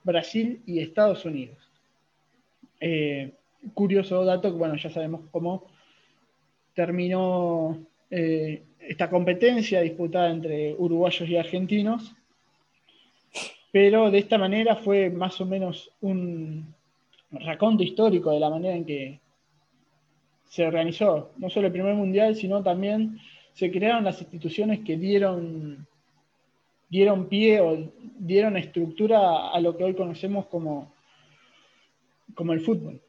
Brasil 0.05 0.63
y 0.67 0.79
Estados 0.79 1.25
Unidos. 1.27 1.59
Eh, 2.81 3.31
curioso 3.75 4.25
dato, 4.25 4.51
que 4.51 4.59
bueno, 4.59 4.77
ya 4.77 4.91
sabemos 4.91 5.23
cómo 5.31 5.67
terminó 6.75 7.79
eh, 8.11 8.63
esta 8.81 9.09
competencia 9.09 9.81
disputada 9.81 10.31
entre 10.31 10.75
uruguayos 10.75 11.29
y 11.29 11.37
argentinos, 11.37 12.15
pero 13.71 14.11
de 14.11 14.19
esta 14.19 14.39
manera 14.39 14.77
fue 14.77 15.11
más 15.11 15.41
o 15.41 15.47
menos 15.47 15.91
un 16.01 16.75
raconto 17.31 17.83
histórico 17.83 18.31
de 18.31 18.41
la 18.41 18.51
manera 18.51 18.77
en 18.77 18.85
que 18.85 19.21
se 20.49 20.67
organizó, 20.67 21.31
no 21.39 21.49
solo 21.49 21.69
el 21.69 21.73
primer 21.73 21.95
mundial, 21.95 22.37
sino 22.37 22.63
también 22.63 23.19
se 23.55 23.71
crearon 23.71 24.05
las 24.05 24.21
instituciones 24.21 24.81
que 24.81 24.99
dieron, 24.99 25.87
dieron 26.91 27.29
pie 27.29 27.61
o 27.61 27.91
dieron 28.19 28.59
estructura 28.59 29.51
a 29.51 29.61
lo 29.61 29.77
que 29.77 29.85
hoy 29.85 29.95
conocemos 29.95 30.47
como, 30.47 30.93
como 32.35 32.53
el 32.53 32.61
fútbol 32.61 33.01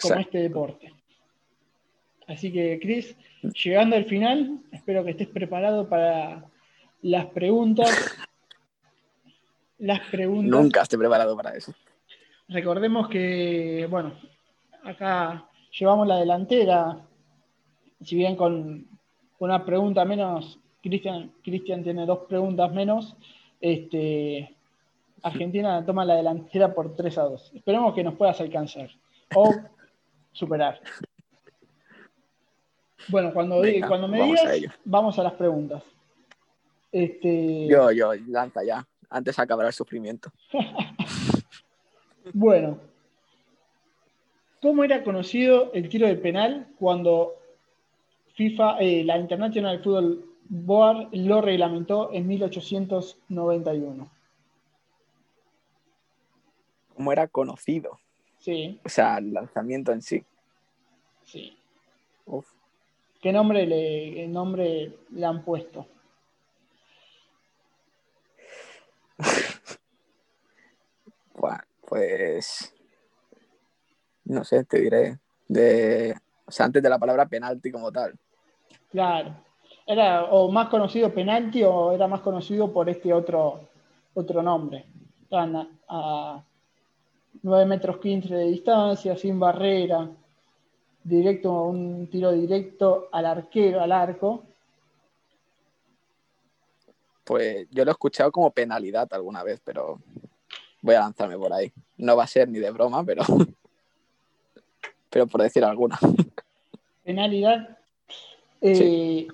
como 0.00 0.20
este 0.20 0.38
deporte. 0.38 0.92
Así 2.26 2.52
que, 2.52 2.78
Chris, 2.80 3.16
llegando 3.64 3.96
al 3.96 4.04
final, 4.04 4.60
espero 4.72 5.04
que 5.04 5.12
estés 5.12 5.28
preparado 5.28 5.88
para 5.88 6.44
las 7.02 7.26
preguntas. 7.26 8.16
Las 9.78 10.00
preguntas. 10.10 10.50
Nunca 10.50 10.82
estoy 10.82 10.98
preparado 10.98 11.36
para 11.36 11.54
eso. 11.54 11.72
Recordemos 12.48 13.08
que, 13.08 13.86
bueno, 13.88 14.14
acá 14.82 15.48
llevamos 15.78 16.06
la 16.06 16.16
delantera, 16.16 16.98
si 18.02 18.16
bien 18.16 18.36
con 18.36 18.86
una 19.38 19.64
pregunta 19.64 20.04
menos, 20.04 20.58
Cristian 20.82 21.82
tiene 21.82 22.06
dos 22.06 22.20
preguntas 22.28 22.72
menos, 22.72 23.16
este, 23.60 24.54
Argentina 25.22 25.84
toma 25.84 26.04
la 26.04 26.14
delantera 26.14 26.72
por 26.72 26.94
3 26.94 27.18
a 27.18 27.22
2. 27.22 27.52
Esperemos 27.56 27.94
que 27.94 28.04
nos 28.04 28.14
puedas 28.14 28.40
alcanzar 28.40 28.90
o 29.34 29.52
superar. 30.36 30.80
Bueno, 33.08 33.32
cuando, 33.32 33.62
cuando 33.86 34.08
me 34.08 34.22
digas, 34.22 34.74
vamos 34.84 35.18
a 35.18 35.22
las 35.22 35.32
preguntas. 35.34 35.82
Este... 36.92 37.66
Yo, 37.68 37.90
yo, 37.92 38.12
lanza 38.28 38.62
ya. 38.64 38.86
Antes 39.08 39.38
acabará 39.38 39.68
el 39.68 39.74
sufrimiento. 39.74 40.30
bueno, 42.34 42.80
¿cómo 44.60 44.84
era 44.84 45.02
conocido 45.04 45.72
el 45.72 45.88
tiro 45.88 46.06
de 46.06 46.16
penal 46.16 46.66
cuando 46.78 47.34
FIFA, 48.34 48.78
eh, 48.80 49.04
la 49.04 49.18
International 49.18 49.82
Football 49.82 50.24
Board, 50.48 51.08
lo 51.12 51.40
reglamentó 51.40 52.10
en 52.12 52.26
1891? 52.26 54.10
¿Cómo 56.94 57.12
era 57.12 57.28
conocido? 57.28 57.98
Sí. 58.38 58.80
O 58.84 58.88
sea, 58.88 59.18
el 59.18 59.32
lanzamiento 59.32 59.92
en 59.92 60.02
sí. 60.02 60.24
Sí. 61.24 61.56
¿Qué 63.20 63.32
nombre 63.32 63.66
le, 63.66 64.28
nombre 64.28 64.98
le 65.10 65.26
han 65.26 65.44
puesto? 65.44 65.86
pues 71.88 72.72
no 74.24 74.44
sé, 74.44 74.64
te 74.64 74.80
diré 74.80 75.18
de 75.48 76.14
o 76.46 76.50
sea, 76.50 76.66
antes 76.66 76.82
de 76.82 76.90
la 76.90 76.98
palabra 76.98 77.26
penalti 77.26 77.70
como 77.70 77.90
tal. 77.90 78.14
Claro. 78.90 79.34
Era 79.86 80.24
o 80.24 80.50
más 80.50 80.68
conocido 80.68 81.12
penalti 81.12 81.62
o 81.62 81.92
era 81.92 82.08
más 82.08 82.20
conocido 82.20 82.72
por 82.72 82.88
este 82.88 83.12
otro 83.12 83.68
otro 84.14 84.42
nombre. 84.42 84.86
Estaban 85.22 85.68
a, 85.88 86.42
9 87.42 87.66
metros 87.66 87.98
15 87.98 88.34
de 88.34 88.44
distancia, 88.46 89.16
sin 89.16 89.38
barrera, 89.38 90.08
directo, 91.02 91.62
un 91.64 92.08
tiro 92.08 92.32
directo 92.32 93.08
al 93.12 93.26
arquero, 93.26 93.80
al 93.80 93.92
arco. 93.92 94.42
Pues 97.24 97.66
yo 97.70 97.84
lo 97.84 97.90
he 97.90 97.92
escuchado 97.92 98.30
como 98.30 98.50
penalidad 98.50 99.08
alguna 99.12 99.42
vez, 99.42 99.60
pero 99.64 100.00
voy 100.82 100.94
a 100.94 101.00
lanzarme 101.00 101.36
por 101.36 101.52
ahí. 101.52 101.72
No 101.96 102.16
va 102.16 102.24
a 102.24 102.28
ser 102.28 102.48
ni 102.48 102.58
de 102.58 102.70
broma, 102.70 103.04
pero, 103.04 103.22
pero 105.10 105.26
por 105.26 105.42
decir 105.42 105.64
alguna. 105.64 105.98
Penalidad. 107.04 107.78
Eh, 108.60 109.28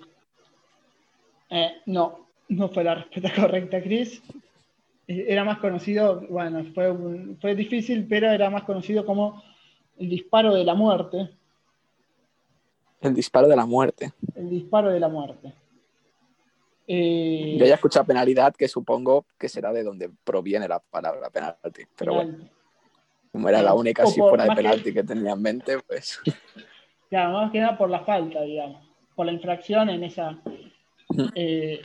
eh, 1.51 1.83
no, 1.87 2.27
no 2.49 2.69
fue 2.69 2.85
la 2.85 2.95
respuesta 2.97 3.33
correcta, 3.41 3.83
Chris. 3.83 4.23
Eh, 5.07 5.27
era 5.29 5.45
más 5.45 5.59
conocido, 5.59 6.21
bueno, 6.29 6.65
fue, 6.75 6.95
fue 7.41 7.55
difícil, 7.55 8.07
pero 8.09 8.31
era 8.31 8.51
más 8.51 8.65
conocido 8.65 9.05
como 9.05 9.43
el 9.99 10.09
disparo 10.09 10.55
de 10.55 10.65
la 10.65 10.75
muerte. 10.75 11.31
El 13.01 13.15
disparo 13.15 13.49
de 13.49 13.57
la 13.57 13.67
muerte. 13.67 14.13
El 14.35 14.49
disparo 14.49 14.91
de 14.91 15.01
la 15.01 15.09
muerte. 15.09 15.53
Eh, 16.87 17.57
Yo 17.59 17.65
ya 17.65 17.73
he 17.73 17.75
escuchado 17.75 18.07
penalidad, 18.07 18.55
que 18.55 18.69
supongo 18.69 19.27
que 19.39 19.49
será 19.49 19.73
de 19.73 19.83
donde 19.83 20.11
proviene 20.25 20.69
la 20.69 20.79
palabra 20.79 21.31
penalti. 21.31 21.83
Pero 21.97 22.15
bueno, 22.15 22.39
como 23.31 23.49
era 23.49 23.63
la 23.63 23.75
única 23.75 24.07
si 24.07 24.21
fuera 24.21 24.45
de 24.45 24.55
penalti 24.55 24.93
que... 24.93 25.03
tenía 25.03 25.33
en 25.33 25.43
mente, 25.43 25.79
pues. 25.87 26.21
Claro, 27.09 27.33
más 27.33 27.53
que 27.53 27.61
nada 27.61 27.77
por 27.77 27.91
la 27.91 28.01
falta, 28.01 28.41
digamos. 28.41 28.89
Por 29.15 29.27
la 29.27 29.33
infracción 29.33 29.91
en 29.91 30.03
esa. 30.03 30.41
Eh, 31.35 31.83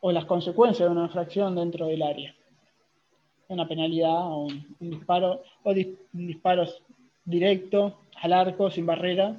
o 0.00 0.12
las 0.12 0.26
consecuencias 0.26 0.86
de 0.86 0.94
una 0.94 1.06
infracción 1.06 1.54
dentro 1.54 1.86
del 1.86 2.02
área. 2.02 2.34
Una 3.50 3.68
penalidad 3.68 4.32
o 4.32 4.46
un, 4.46 4.76
disparo, 4.78 5.42
o 5.64 5.70
un 5.70 6.26
disparo 6.26 6.66
directo 7.24 8.00
al 8.22 8.32
arco 8.32 8.70
sin 8.70 8.86
barrera, 8.86 9.36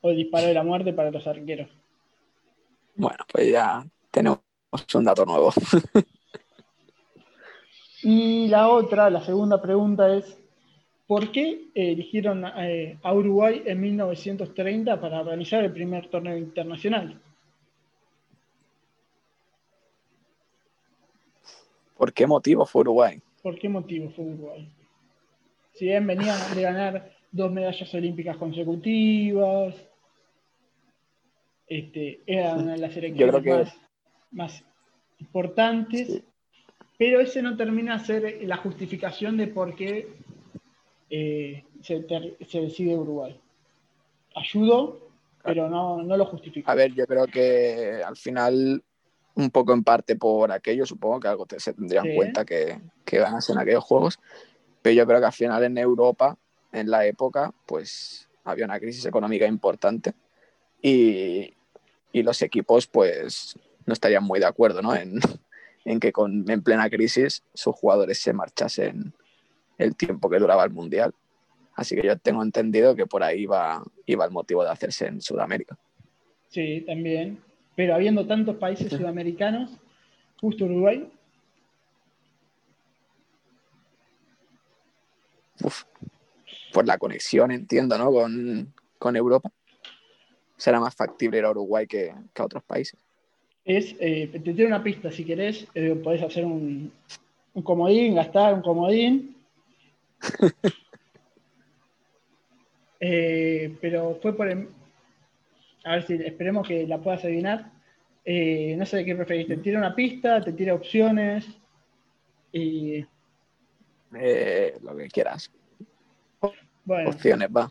o 0.00 0.10
el 0.10 0.16
disparo 0.16 0.46
de 0.46 0.54
la 0.54 0.62
muerte 0.62 0.92
para 0.92 1.10
los 1.10 1.26
arqueros. 1.26 1.68
Bueno, 2.96 3.24
pues 3.32 3.50
ya 3.50 3.84
tenemos 4.10 4.40
un 4.94 5.04
dato 5.04 5.24
nuevo. 5.24 5.52
y 8.02 8.48
la 8.48 8.68
otra, 8.68 9.10
la 9.10 9.22
segunda 9.22 9.62
pregunta 9.62 10.14
es, 10.14 10.38
¿por 11.06 11.30
qué 11.30 11.70
eligieron 11.74 12.44
eh, 12.58 12.98
a 13.02 13.14
Uruguay 13.14 13.62
en 13.64 13.80
1930 13.80 15.00
para 15.00 15.22
realizar 15.22 15.64
el 15.64 15.72
primer 15.72 16.08
torneo 16.08 16.36
internacional? 16.36 17.20
¿Por 22.00 22.14
qué 22.14 22.26
motivo 22.26 22.64
fue 22.64 22.80
Uruguay? 22.80 23.20
¿Por 23.42 23.58
qué 23.58 23.68
motivo 23.68 24.08
fue 24.08 24.24
Uruguay? 24.24 24.66
Si 25.74 25.84
bien 25.84 26.06
venían 26.06 26.38
de 26.54 26.62
ganar 26.62 27.12
dos 27.30 27.52
medallas 27.52 27.92
olímpicas 27.92 28.38
consecutivas, 28.38 29.74
este, 31.66 32.22
era 32.24 32.54
una 32.54 32.72
de 32.72 32.78
las 32.78 32.96
elecciones 32.96 33.74
más, 34.30 34.64
importantes, 35.18 36.22
pero 36.96 37.20
ese 37.20 37.42
no 37.42 37.54
termina 37.58 37.98
de 37.98 38.04
ser 38.06 38.38
la 38.44 38.56
justificación 38.56 39.36
de 39.36 39.48
por 39.48 39.76
qué 39.76 40.08
eh, 41.10 41.64
se, 41.82 42.00
decide 42.60 42.96
Uruguay. 42.96 43.38
Ayudó, 44.34 45.10
pero 45.44 45.68
no, 45.68 46.02
lo 46.02 46.24
justifica. 46.24 46.72
A 46.72 46.74
ver, 46.74 46.94
yo 46.94 47.06
creo 47.06 47.26
que 47.26 48.00
al 48.02 48.16
final, 48.16 48.82
un 49.34 49.50
poco 49.50 49.72
en 49.72 49.84
parte 49.84 50.16
por 50.16 50.52
aquello, 50.52 50.86
supongo 50.86 51.20
que 51.20 51.28
algo 51.28 51.46
se 51.56 51.72
tendría 51.72 52.02
en 52.02 52.16
cuenta 52.16 52.44
que, 52.44 52.80
que 53.04 53.24
ser 53.40 53.54
en 53.54 53.58
aquellos 53.58 53.84
juegos, 53.84 54.18
pero 54.82 54.94
yo 54.94 55.06
creo 55.06 55.20
que 55.20 55.26
al 55.26 55.32
final 55.32 55.64
en 55.64 55.78
Europa, 55.78 56.36
en 56.72 56.90
la 56.90 57.06
época, 57.06 57.52
pues 57.66 58.28
había 58.44 58.64
una 58.64 58.80
crisis 58.80 59.04
económica 59.06 59.46
importante 59.46 60.14
y, 60.82 61.54
y 62.12 62.22
los 62.22 62.42
equipos 62.42 62.86
pues 62.86 63.56
no 63.86 63.92
estarían 63.92 64.24
muy 64.24 64.40
de 64.40 64.46
acuerdo 64.46 64.82
¿no? 64.82 64.94
en, 64.94 65.20
que 66.00 66.12
con, 66.12 66.48
en 66.50 66.62
plena 66.62 66.88
crisis 66.90 67.42
sus 67.54 67.74
jugadores 67.74 68.20
se 68.20 68.32
marchasen 68.32 69.14
el 69.78 69.96
tiempo 69.96 70.28
que 70.28 70.38
duraba 70.38 70.64
el 70.64 70.70
Mundial. 70.70 71.14
Así 71.74 71.94
que 71.96 72.06
yo 72.06 72.18
tengo 72.18 72.42
entendido 72.42 72.94
que 72.94 73.06
por 73.06 73.22
ahí 73.22 73.42
iba, 73.42 73.82
iba 74.04 74.24
el 74.24 74.30
motivo 74.30 74.62
de 74.62 74.70
hacerse 74.70 75.06
en 75.06 75.22
Sudamérica. 75.22 75.78
Sí, 76.48 76.82
también. 76.86 77.38
Pero 77.80 77.94
habiendo 77.94 78.26
tantos 78.26 78.56
países 78.56 78.92
sudamericanos, 78.92 79.70
justo 80.38 80.66
Uruguay. 80.66 81.10
Uf, 85.64 85.84
por 86.74 86.86
la 86.86 86.98
conexión, 86.98 87.50
entiendo, 87.52 87.96
¿no? 87.96 88.12
Con, 88.12 88.70
con 88.98 89.16
Europa 89.16 89.50
será 90.58 90.78
más 90.78 90.94
factible 90.94 91.38
ir 91.38 91.46
a 91.46 91.52
Uruguay 91.52 91.86
que, 91.86 92.10
a 92.10 92.44
otros 92.44 92.62
países. 92.64 93.00
Es, 93.64 93.96
eh, 93.98 94.28
te 94.30 94.40
tiro 94.40 94.68
una 94.68 94.82
pista, 94.82 95.10
si 95.10 95.24
querés, 95.24 95.66
eh, 95.74 95.98
podés 96.04 96.22
hacer 96.22 96.44
un, 96.44 96.92
comodín, 97.64 98.14
gastar 98.14 98.52
un 98.52 98.60
comodín. 98.60 99.36
Eh, 103.02 103.78
pero 103.80 104.18
fue 104.20 104.36
por... 104.36 104.46
a 105.84 105.92
ver 105.92 106.06
si 106.06 106.14
esperemos 106.14 106.66
que 106.66 106.86
la 106.86 106.98
puedas 106.98 107.24
adivinar. 107.24 107.72
no 108.26 108.86
sé 108.86 109.04
qué 109.04 109.14
preferís, 109.16 109.48
te 109.48 109.56
tira 109.58 109.78
una 109.78 109.94
pista, 109.94 110.40
te 110.40 110.52
tira 110.52 110.74
opciones. 110.74 111.46
Y... 112.52 113.00
lo 114.10 114.96
que 114.96 115.08
quieras. 115.12 115.50
Opciones, 116.86 117.48
va. 117.54 117.70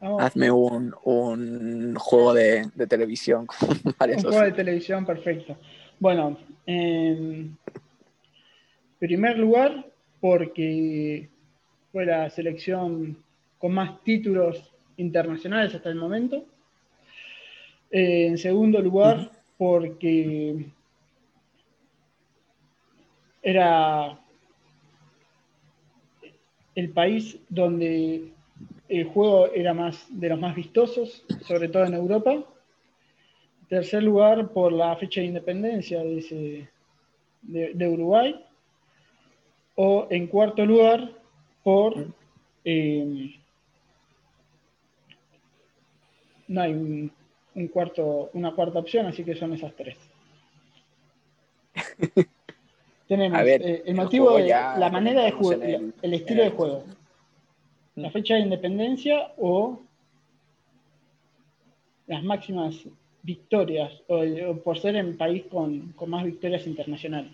Hazme 0.00 0.50
un, 0.50 1.94
juego 1.96 2.34
de, 2.34 2.70
televisión 2.88 3.46
Un 3.84 4.22
juego 4.22 4.42
de 4.42 4.52
televisión, 4.52 5.04
perfecto. 5.04 5.56
Bueno, 5.98 6.38
en 6.66 7.58
primer 8.98 9.38
lugar, 9.38 9.86
porque 10.20 11.28
fue 11.90 12.06
la 12.06 12.30
selección 12.30 13.22
con 13.58 13.72
más 13.72 14.02
títulos 14.04 14.72
internacionales 14.96 15.74
hasta 15.74 15.88
el 15.88 15.96
momento. 15.96 16.44
En 17.90 18.38
segundo 18.38 18.80
lugar, 18.80 19.30
porque 19.56 20.66
era 23.42 24.18
el 26.74 26.90
país 26.90 27.38
donde 27.48 28.32
el 28.88 29.04
juego 29.04 29.46
era 29.52 29.74
más 29.74 30.06
de 30.08 30.28
los 30.28 30.40
más 30.40 30.54
vistosos, 30.54 31.24
sobre 31.46 31.68
todo 31.68 31.84
en 31.84 31.94
Europa. 31.94 32.44
Tercer 33.68 34.02
lugar, 34.02 34.50
por 34.52 34.72
la 34.72 34.96
fecha 34.96 35.20
de 35.20 35.26
independencia 35.26 36.02
de, 36.02 37.88
Uruguay. 37.88 38.44
O 39.74 40.06
en 40.10 40.26
cuarto 40.26 40.64
lugar, 40.64 41.10
por... 41.62 42.06
Eh, 42.64 43.34
no 46.48 46.62
hay 46.62 46.72
un, 46.72 47.12
cuarto, 47.66 48.30
una 48.34 48.54
cuarta 48.54 48.78
opción, 48.78 49.06
así 49.06 49.24
que 49.24 49.34
son 49.34 49.52
esas 49.54 49.74
tres. 49.74 49.96
Tenemos 53.08 53.40
eh, 53.40 53.82
el 53.86 53.94
motivo 53.96 54.36
de 54.36 54.48
la 54.48 54.90
manera 54.92 55.24
de 55.24 55.32
jugar, 55.32 55.60
el, 55.62 56.14
estilo 56.14 56.44
de 56.44 56.50
juego, 56.50 56.84
la 57.96 58.10
fecha 58.10 58.34
de 58.34 58.40
independencia 58.40 59.32
o 59.38 59.80
las 62.06 62.22
máximas 62.22 62.76
victorias, 63.22 63.92
o, 64.08 64.56
por 64.62 64.78
ser 64.78 64.96
el 64.96 65.16
país 65.16 65.44
con, 65.50 65.94
más 66.06 66.24
victorias 66.24 66.66
internacionales. 66.66 67.32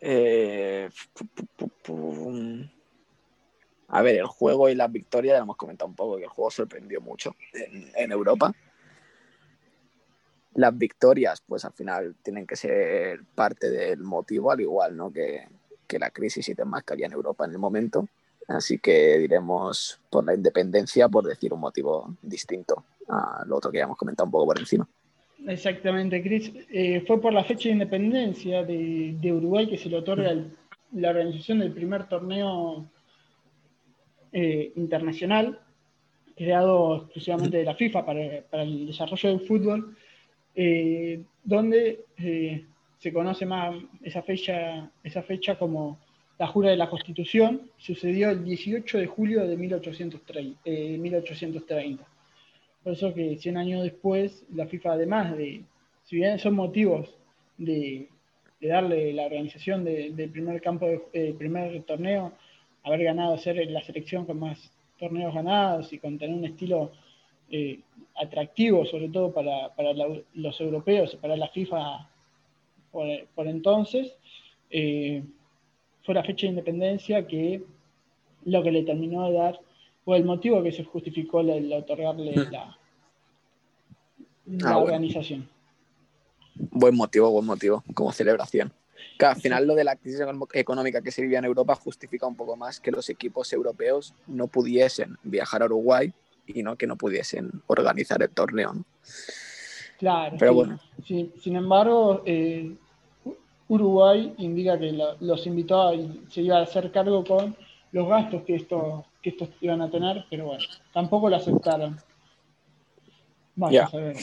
Eh, 0.00 0.88
a 3.92 4.02
ver, 4.02 4.16
el 4.16 4.26
juego 4.26 4.68
y 4.68 4.74
las 4.74 4.90
victorias, 4.90 5.36
ya 5.36 5.42
hemos 5.42 5.56
comentado 5.56 5.88
un 5.88 5.94
poco 5.94 6.16
que 6.16 6.24
el 6.24 6.28
juego 6.30 6.50
sorprendió 6.50 7.00
mucho 7.00 7.36
en 7.94 8.10
Europa 8.10 8.52
las 10.54 10.76
victorias, 10.76 11.42
pues 11.46 11.64
al 11.64 11.72
final 11.72 12.14
tienen 12.22 12.46
que 12.46 12.56
ser 12.56 13.20
parte 13.34 13.70
del 13.70 14.00
motivo, 14.00 14.50
al 14.50 14.60
igual 14.60 14.96
¿no? 14.96 15.12
que, 15.12 15.46
la 15.98 16.08
crisis 16.08 16.48
y 16.48 16.54
demás 16.54 16.84
que 16.84 16.94
había 16.94 17.04
en 17.04 17.12
Europa 17.12 17.44
en 17.44 17.52
el 17.52 17.58
momento. 17.58 18.08
Así 18.48 18.78
que 18.78 19.18
diremos 19.18 20.00
por 20.08 20.24
la 20.24 20.34
independencia, 20.34 21.06
por 21.06 21.26
decir 21.26 21.52
un 21.52 21.60
motivo 21.60 22.16
distinto 22.22 22.84
a 23.08 23.44
lo 23.46 23.56
otro 23.56 23.70
que 23.70 23.76
ya 23.76 23.84
hemos 23.84 23.98
comentado 23.98 24.24
un 24.24 24.30
poco 24.30 24.46
por 24.46 24.58
encima. 24.58 24.88
Exactamente, 25.46 26.22
Cris. 26.22 26.50
Eh, 26.70 27.04
fue 27.06 27.20
por 27.20 27.34
la 27.34 27.44
fecha 27.44 27.68
de 27.68 27.74
independencia 27.74 28.64
de, 28.64 29.32
Uruguay 29.32 29.68
que 29.68 29.76
se 29.76 29.90
le 29.90 29.98
otorga 29.98 30.34
la 30.92 31.10
organización 31.10 31.58
del 31.58 31.72
primer 31.72 32.08
torneo 32.08 32.86
eh, 34.32 34.72
internacional 34.76 35.60
creado 36.34 36.96
exclusivamente 36.96 37.58
de 37.58 37.64
la 37.64 37.74
FIFA 37.74 38.06
para, 38.06 38.42
para 38.50 38.62
el 38.62 38.86
desarrollo 38.86 39.28
del 39.28 39.40
fútbol 39.40 39.96
eh, 40.54 41.22
donde 41.42 42.04
eh, 42.18 42.66
se 42.98 43.12
conoce 43.12 43.46
más 43.46 43.74
esa 44.02 44.22
fecha, 44.22 44.90
esa 45.02 45.22
fecha 45.22 45.58
como 45.58 45.98
la 46.38 46.46
jura 46.46 46.70
de 46.70 46.76
la 46.76 46.90
Constitución, 46.90 47.70
sucedió 47.76 48.30
el 48.30 48.44
18 48.44 48.98
de 48.98 49.06
julio 49.06 49.46
de 49.46 49.56
1830. 49.56 50.60
1830. 50.64 52.02
Eh, 52.02 52.06
Por 52.82 52.92
eso 52.92 53.14
que 53.14 53.38
100 53.38 53.56
años 53.56 53.82
después, 53.82 54.44
la 54.52 54.66
FIFA, 54.66 54.92
además 54.92 55.36
de, 55.36 55.62
si 56.04 56.16
bien 56.16 56.38
son 56.38 56.54
motivos 56.54 57.16
de, 57.58 58.08
darle 58.60 59.12
la 59.12 59.26
organización 59.26 59.84
del 59.84 60.30
primer 60.30 60.60
campo, 60.60 60.86
del 61.12 61.34
primer 61.34 61.82
torneo, 61.82 62.32
haber 62.84 63.04
ganado, 63.04 63.38
ser 63.38 63.70
la 63.70 63.82
selección 63.82 64.24
con 64.24 64.38
más 64.38 64.70
torneos 64.98 65.34
ganados 65.34 65.92
y 65.92 65.98
con 65.98 66.18
tener 66.18 66.36
un 66.36 66.44
estilo 66.44 66.92
eh, 67.50 67.80
atractivo, 68.16 68.84
sobre 68.86 69.08
todo 69.08 69.32
para, 69.32 69.70
los 70.34 70.60
europeos 70.60 71.14
y 71.14 71.16
para 71.16 71.36
la 71.36 71.48
FIFA 71.48 72.08
por, 72.92 73.46
entonces, 73.48 74.14
eh, 74.70 75.24
fue 76.02 76.14
la 76.14 76.22
fecha 76.22 76.46
de 76.46 76.50
independencia 76.50 77.26
que 77.26 77.64
lo 78.44 78.62
que 78.62 78.70
le 78.70 78.82
terminó 78.82 79.26
de 79.28 79.32
dar, 79.32 79.60
o 80.04 80.14
el 80.14 80.24
motivo 80.24 80.62
que 80.62 80.72
se 80.72 80.84
justificó 80.84 81.40
el, 81.40 81.72
otorgarle 81.72 82.32
mm. 82.32 82.50
la, 82.50 82.76
ah, 84.64 84.78
organización. 84.78 85.48
Buen 86.54 86.96
motivo, 86.96 87.30
buen 87.30 87.46
motivo, 87.46 87.82
como 87.94 88.12
celebración. 88.12 88.72
Al 89.18 89.36
final 89.36 89.66
lo 89.66 89.74
de 89.74 89.84
la 89.84 89.96
crisis 89.96 90.20
económica 90.52 91.00
que 91.00 91.10
se 91.10 91.22
vivía 91.22 91.38
en 91.38 91.44
Europa 91.44 91.74
justifica 91.74 92.26
un 92.26 92.36
poco 92.36 92.56
más 92.56 92.80
que 92.80 92.90
los 92.90 93.08
equipos 93.08 93.52
europeos 93.52 94.14
no 94.26 94.46
pudiesen 94.46 95.16
viajar 95.22 95.62
a 95.62 95.66
Uruguay 95.66 96.12
y 96.46 96.62
no 96.62 96.76
que 96.76 96.86
no 96.86 96.96
pudiesen 96.96 97.50
organizar 97.66 98.22
el 98.22 98.30
torneo. 98.30 98.72
Claro. 99.98 100.36
Pero 100.38 100.54
bueno. 100.54 100.80
sin 101.04 101.56
embargo, 101.56 102.22
eh, 102.26 102.74
Uruguay 103.68 104.34
indica 104.38 104.78
que 104.78 104.92
los 105.20 105.46
invitó 105.46 105.94
y 105.94 106.24
se 106.28 106.42
iba 106.42 106.58
a 106.58 106.62
hacer 106.62 106.90
cargo 106.92 107.24
con 107.24 107.56
los 107.92 108.08
gastos 108.08 108.42
que, 108.42 108.56
esto, 108.56 109.04
que 109.22 109.30
estos 109.30 109.50
iban 109.60 109.80
a 109.82 109.90
tener, 109.90 110.26
pero 110.28 110.46
bueno, 110.46 110.64
tampoco 110.92 111.30
lo 111.30 111.36
aceptaron. 111.36 111.98
Vamos 113.54 113.94
a 113.94 113.96
ver. 113.96 114.16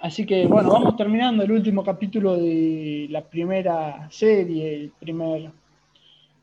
Así 0.00 0.24
que 0.24 0.46
bueno, 0.46 0.70
vamos 0.70 0.96
terminando 0.96 1.42
el 1.42 1.50
último 1.50 1.84
capítulo 1.84 2.36
de 2.36 3.08
la 3.10 3.22
primera 3.22 4.08
serie, 4.10 4.74
el 4.74 4.90
primer 4.90 5.50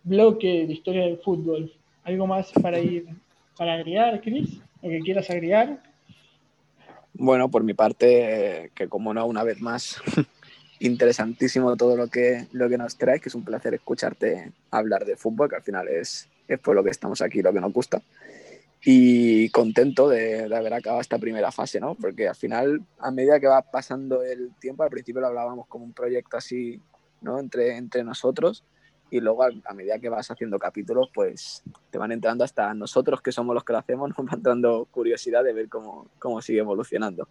bloque 0.04 0.68
de 0.68 0.74
historia 0.74 1.04
del 1.04 1.18
fútbol. 1.18 1.72
¿Algo 2.04 2.28
más 2.28 2.52
para 2.62 2.80
ir 2.80 3.08
para 3.58 3.76
agregar, 3.76 4.22
Cris? 4.22 4.60
¿O 4.82 4.90
que 4.90 5.00
quieras 5.00 5.30
agregar? 5.30 5.82
Bueno, 7.14 7.50
por 7.50 7.64
mi 7.64 7.74
parte, 7.74 8.72
que 8.76 8.90
como 8.90 9.14
no, 9.14 9.26
una 9.26 9.44
vez 9.44 9.62
más, 9.62 10.02
interesantísimo 10.80 11.78
todo 11.78 11.96
lo 11.96 12.08
que, 12.08 12.48
lo 12.52 12.68
que 12.68 12.78
nos 12.78 12.98
traes, 12.98 13.22
que 13.22 13.30
es 13.30 13.36
un 13.36 13.46
placer 13.46 13.74
escucharte 13.74 14.52
hablar 14.70 15.06
de 15.06 15.16
fútbol, 15.16 15.50
que 15.50 15.56
al 15.56 15.64
final 15.64 15.88
es, 15.88 16.28
es 16.48 16.60
por 16.60 16.76
lo 16.76 16.84
que 16.84 16.90
estamos 16.90 17.22
aquí, 17.22 17.42
lo 17.42 17.54
que 17.54 17.62
nos 17.62 17.72
gusta. 17.72 18.02
Y 18.88 19.50
contento 19.50 20.08
de, 20.08 20.48
de, 20.48 20.56
haber 20.56 20.74
acabado 20.74 21.02
esta 21.02 21.18
primera 21.18 21.52
fase, 21.52 21.80
¿no? 21.80 21.96
Porque 21.96 22.28
al 22.28 22.36
final, 22.36 22.86
a 23.00 23.10
medida 23.10 23.40
que 23.40 23.48
va 23.48 23.64
pasando 23.64 24.22
el 24.22 24.54
tiempo, 24.60 24.84
al 24.84 24.92
principio 24.92 25.22
lo 25.22 25.28
hablábamos 25.28 25.66
como 25.68 25.86
un 25.86 25.94
proyecto 25.94 26.38
así, 26.38 26.80
¿no? 27.22 27.40
Entre, 27.40 27.78
entre 27.78 28.04
nosotros, 28.04 28.64
y 29.10 29.20
luego 29.20 29.44
a, 29.44 29.74
medida 29.74 30.00
que 30.00 30.10
vas 30.10 30.30
haciendo 30.30 30.60
capítulos, 30.60 31.10
pues 31.14 31.64
te 31.90 31.98
van 31.98 32.12
entrando 32.12 32.44
hasta 32.44 32.74
nosotros 32.74 33.22
que 33.22 33.32
somos 33.32 33.54
los 33.54 33.64
que 33.64 33.74
lo 33.74 33.80
hacemos, 33.80 34.10
nos 34.18 34.28
va 34.28 34.34
entrando 34.34 34.88
curiosidad 34.92 35.44
de 35.44 35.54
ver 35.54 35.70
cómo, 35.70 36.08
cómo 36.20 36.42
sigue 36.42 36.60
evolucionando. 36.60 37.28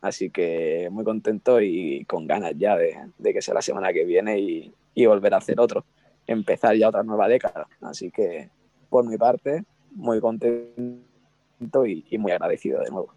Así 0.00 0.30
que 0.30 0.88
muy 0.90 1.04
contento 1.04 1.60
y 1.60 2.04
con 2.04 2.26
ganas 2.26 2.52
ya 2.56 2.76
de, 2.76 2.94
de 3.16 3.32
que 3.32 3.40
sea 3.40 3.54
la 3.54 3.62
semana 3.62 3.92
que 3.92 4.04
viene 4.04 4.38
y, 4.38 4.74
y, 4.94 5.06
volver 5.06 5.32
a 5.32 5.38
hacer 5.38 5.58
otro, 5.58 5.86
empezar 6.26 6.76
ya 6.76 6.88
otra 6.88 7.02
nueva 7.02 7.26
década. 7.26 7.66
Así 7.80 8.10
que 8.10 8.50
por 8.90 9.08
mi 9.08 9.16
parte, 9.16 9.64
muy 9.94 10.20
contento 10.20 11.86
y, 11.86 12.04
y 12.10 12.18
muy 12.18 12.32
agradecido 12.32 12.80
de 12.80 12.90
nuevo. 12.90 13.12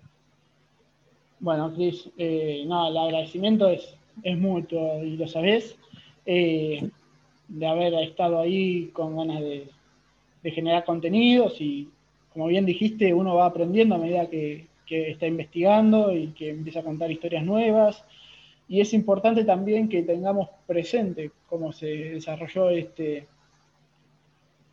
Bueno, 1.40 1.74
Cris, 1.74 2.10
eh, 2.18 2.64
el 2.64 2.72
agradecimiento 2.72 3.70
es, 3.70 3.96
es 4.24 4.38
mutuo 4.38 5.04
y 5.04 5.18
lo 5.18 5.28
sabés. 5.28 5.78
Eh, 6.26 6.90
de 7.48 7.66
haber 7.66 7.94
estado 7.94 8.40
ahí 8.40 8.88
con 8.88 9.16
ganas 9.16 9.40
de, 9.40 9.70
generar 10.44 10.86
contenidos 10.86 11.60
y, 11.60 11.90
como 12.32 12.48
bien 12.48 12.66
dijiste, 12.66 13.14
uno 13.14 13.36
va 13.36 13.48
aprendiendo 13.48 13.96
a 13.96 13.98
medida 13.98 14.30
que, 14.30 14.68
está 14.90 15.28
investigando 15.28 16.14
y 16.16 16.28
que 16.28 16.50
empieza 16.50 16.80
a 16.80 16.84
contar 16.84 17.12
historias 17.12 17.44
nuevas. 17.44 18.06
Y 18.70 18.80
es 18.80 18.94
importante 18.94 19.44
también 19.44 19.90
que 19.90 20.04
tengamos 20.04 20.48
presente 20.66 21.32
cómo 21.48 21.74
se 21.74 21.88
desarrolló 21.88 22.70
este, 22.70 23.28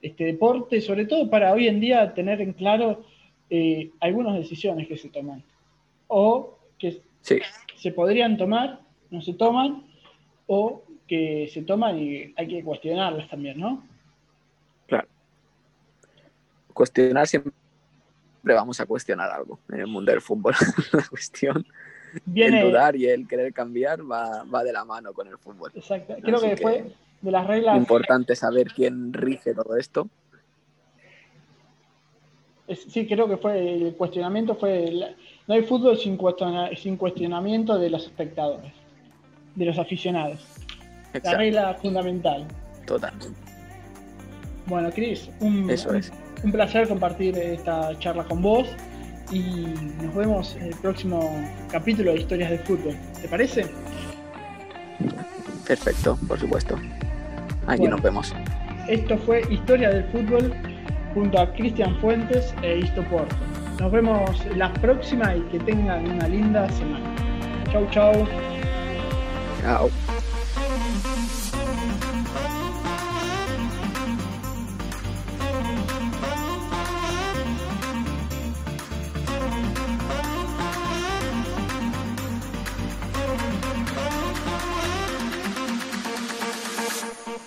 este 0.04 0.24
deporte, 0.24 0.80
sobre 0.80 1.06
todo 1.06 1.30
para 1.30 1.52
hoy 1.52 1.66
en 1.66 1.80
día 1.80 2.12
tener 2.12 2.40
en 2.42 2.52
claro 2.52 3.04
eh, 3.48 3.90
algunas 4.00 4.36
decisiones 4.36 4.86
que 4.86 4.98
se 4.98 5.08
toman 5.08 5.42
o 6.08 6.58
que 6.78 7.02
se 7.22 7.90
podrían 7.92 8.36
tomar, 8.36 8.80
no 9.10 9.22
se 9.22 9.32
toman, 9.32 9.84
o 10.46 10.84
que 11.08 11.48
se 11.52 11.62
toman 11.62 11.98
y 11.98 12.34
hay 12.36 12.48
que 12.48 12.62
cuestionarlas 12.62 13.28
también, 13.30 13.58
¿no? 13.58 13.82
Claro. 14.86 15.08
Cuestionar 16.74 17.26
siempre 17.26 17.52
vamos 18.42 18.78
a 18.80 18.86
cuestionar 18.86 19.30
algo 19.30 19.58
en 19.70 19.80
el 19.80 19.86
mundo 19.86 20.12
del 20.12 20.20
fútbol. 20.20 20.54
la 20.92 21.08
cuestión, 21.08 21.66
Viene... 22.26 22.60
el 22.60 22.68
dudar 22.68 22.94
y 22.94 23.06
el 23.06 23.26
querer 23.26 23.54
cambiar 23.54 24.00
va, 24.00 24.62
de 24.62 24.72
la 24.72 24.84
mano 24.84 25.14
con 25.14 25.28
el 25.28 25.38
fútbol. 25.38 25.72
Exacto. 25.74 26.14
Creo 26.20 26.40
que, 26.40 26.56
fue 26.58 26.92
de 27.24 27.30
las 27.30 27.46
reglas. 27.46 27.76
Importante 27.76 28.36
saber 28.36 28.68
quién 28.68 29.12
rige 29.12 29.54
todo 29.54 29.76
esto. 29.76 30.08
sí, 32.68 33.06
creo 33.06 33.28
que 33.28 33.36
fue 33.38 33.74
el 33.74 33.94
cuestionamiento 33.94 34.54
fue 34.54 35.14
no 35.46 35.54
hay 35.54 35.62
fútbol 35.62 35.98
sin, 35.98 36.18
sin 36.76 36.96
cuestionamiento 36.96 37.78
de 37.78 37.90
los 37.90 38.04
espectadores, 38.04 38.72
de 39.54 39.64
los 39.64 39.78
aficionados. 39.78 40.44
La 41.22 41.36
regla 41.36 41.74
fundamental. 41.74 42.46
Totalmente. 42.86 43.38
Bueno, 44.66 44.90
Cris, 44.90 45.30
un, 45.40 45.70
un, 46.42 46.52
placer 46.52 46.88
compartir 46.88 47.36
esta 47.38 47.96
charla 47.98 48.24
con 48.24 48.42
vos 48.42 48.66
y 49.30 49.66
nos 50.02 50.14
vemos 50.14 50.56
en 50.56 50.64
el 50.64 50.74
próximo 50.76 51.20
capítulo 51.70 52.12
de 52.12 52.20
Historias 52.20 52.50
del 52.50 52.58
Fútbol. 52.60 52.96
¿Te 53.20 53.28
parece? 53.28 53.66
Perfecto, 55.66 56.18
por 56.26 56.38
supuesto. 56.40 56.78
Aquí 57.66 57.88
nos 57.88 58.02
vemos. 58.02 58.34
Esto 58.88 59.16
fue 59.18 59.42
Historia 59.50 59.90
del 59.90 60.04
Fútbol 60.04 60.52
junto 61.14 61.40
a 61.40 61.52
Cristian 61.52 61.96
Fuentes 62.00 62.54
e 62.62 62.78
Isto 62.78 63.02
Porto. 63.04 63.34
Nos 63.80 63.90
vemos 63.90 64.46
la 64.56 64.72
próxima 64.74 65.34
y 65.34 65.40
que 65.50 65.58
tengan 65.60 66.08
una 66.10 66.28
linda 66.28 66.68
semana. 66.70 67.14
Chau, 67.72 67.86
chau. 67.90 68.26
Chao. 69.62 69.90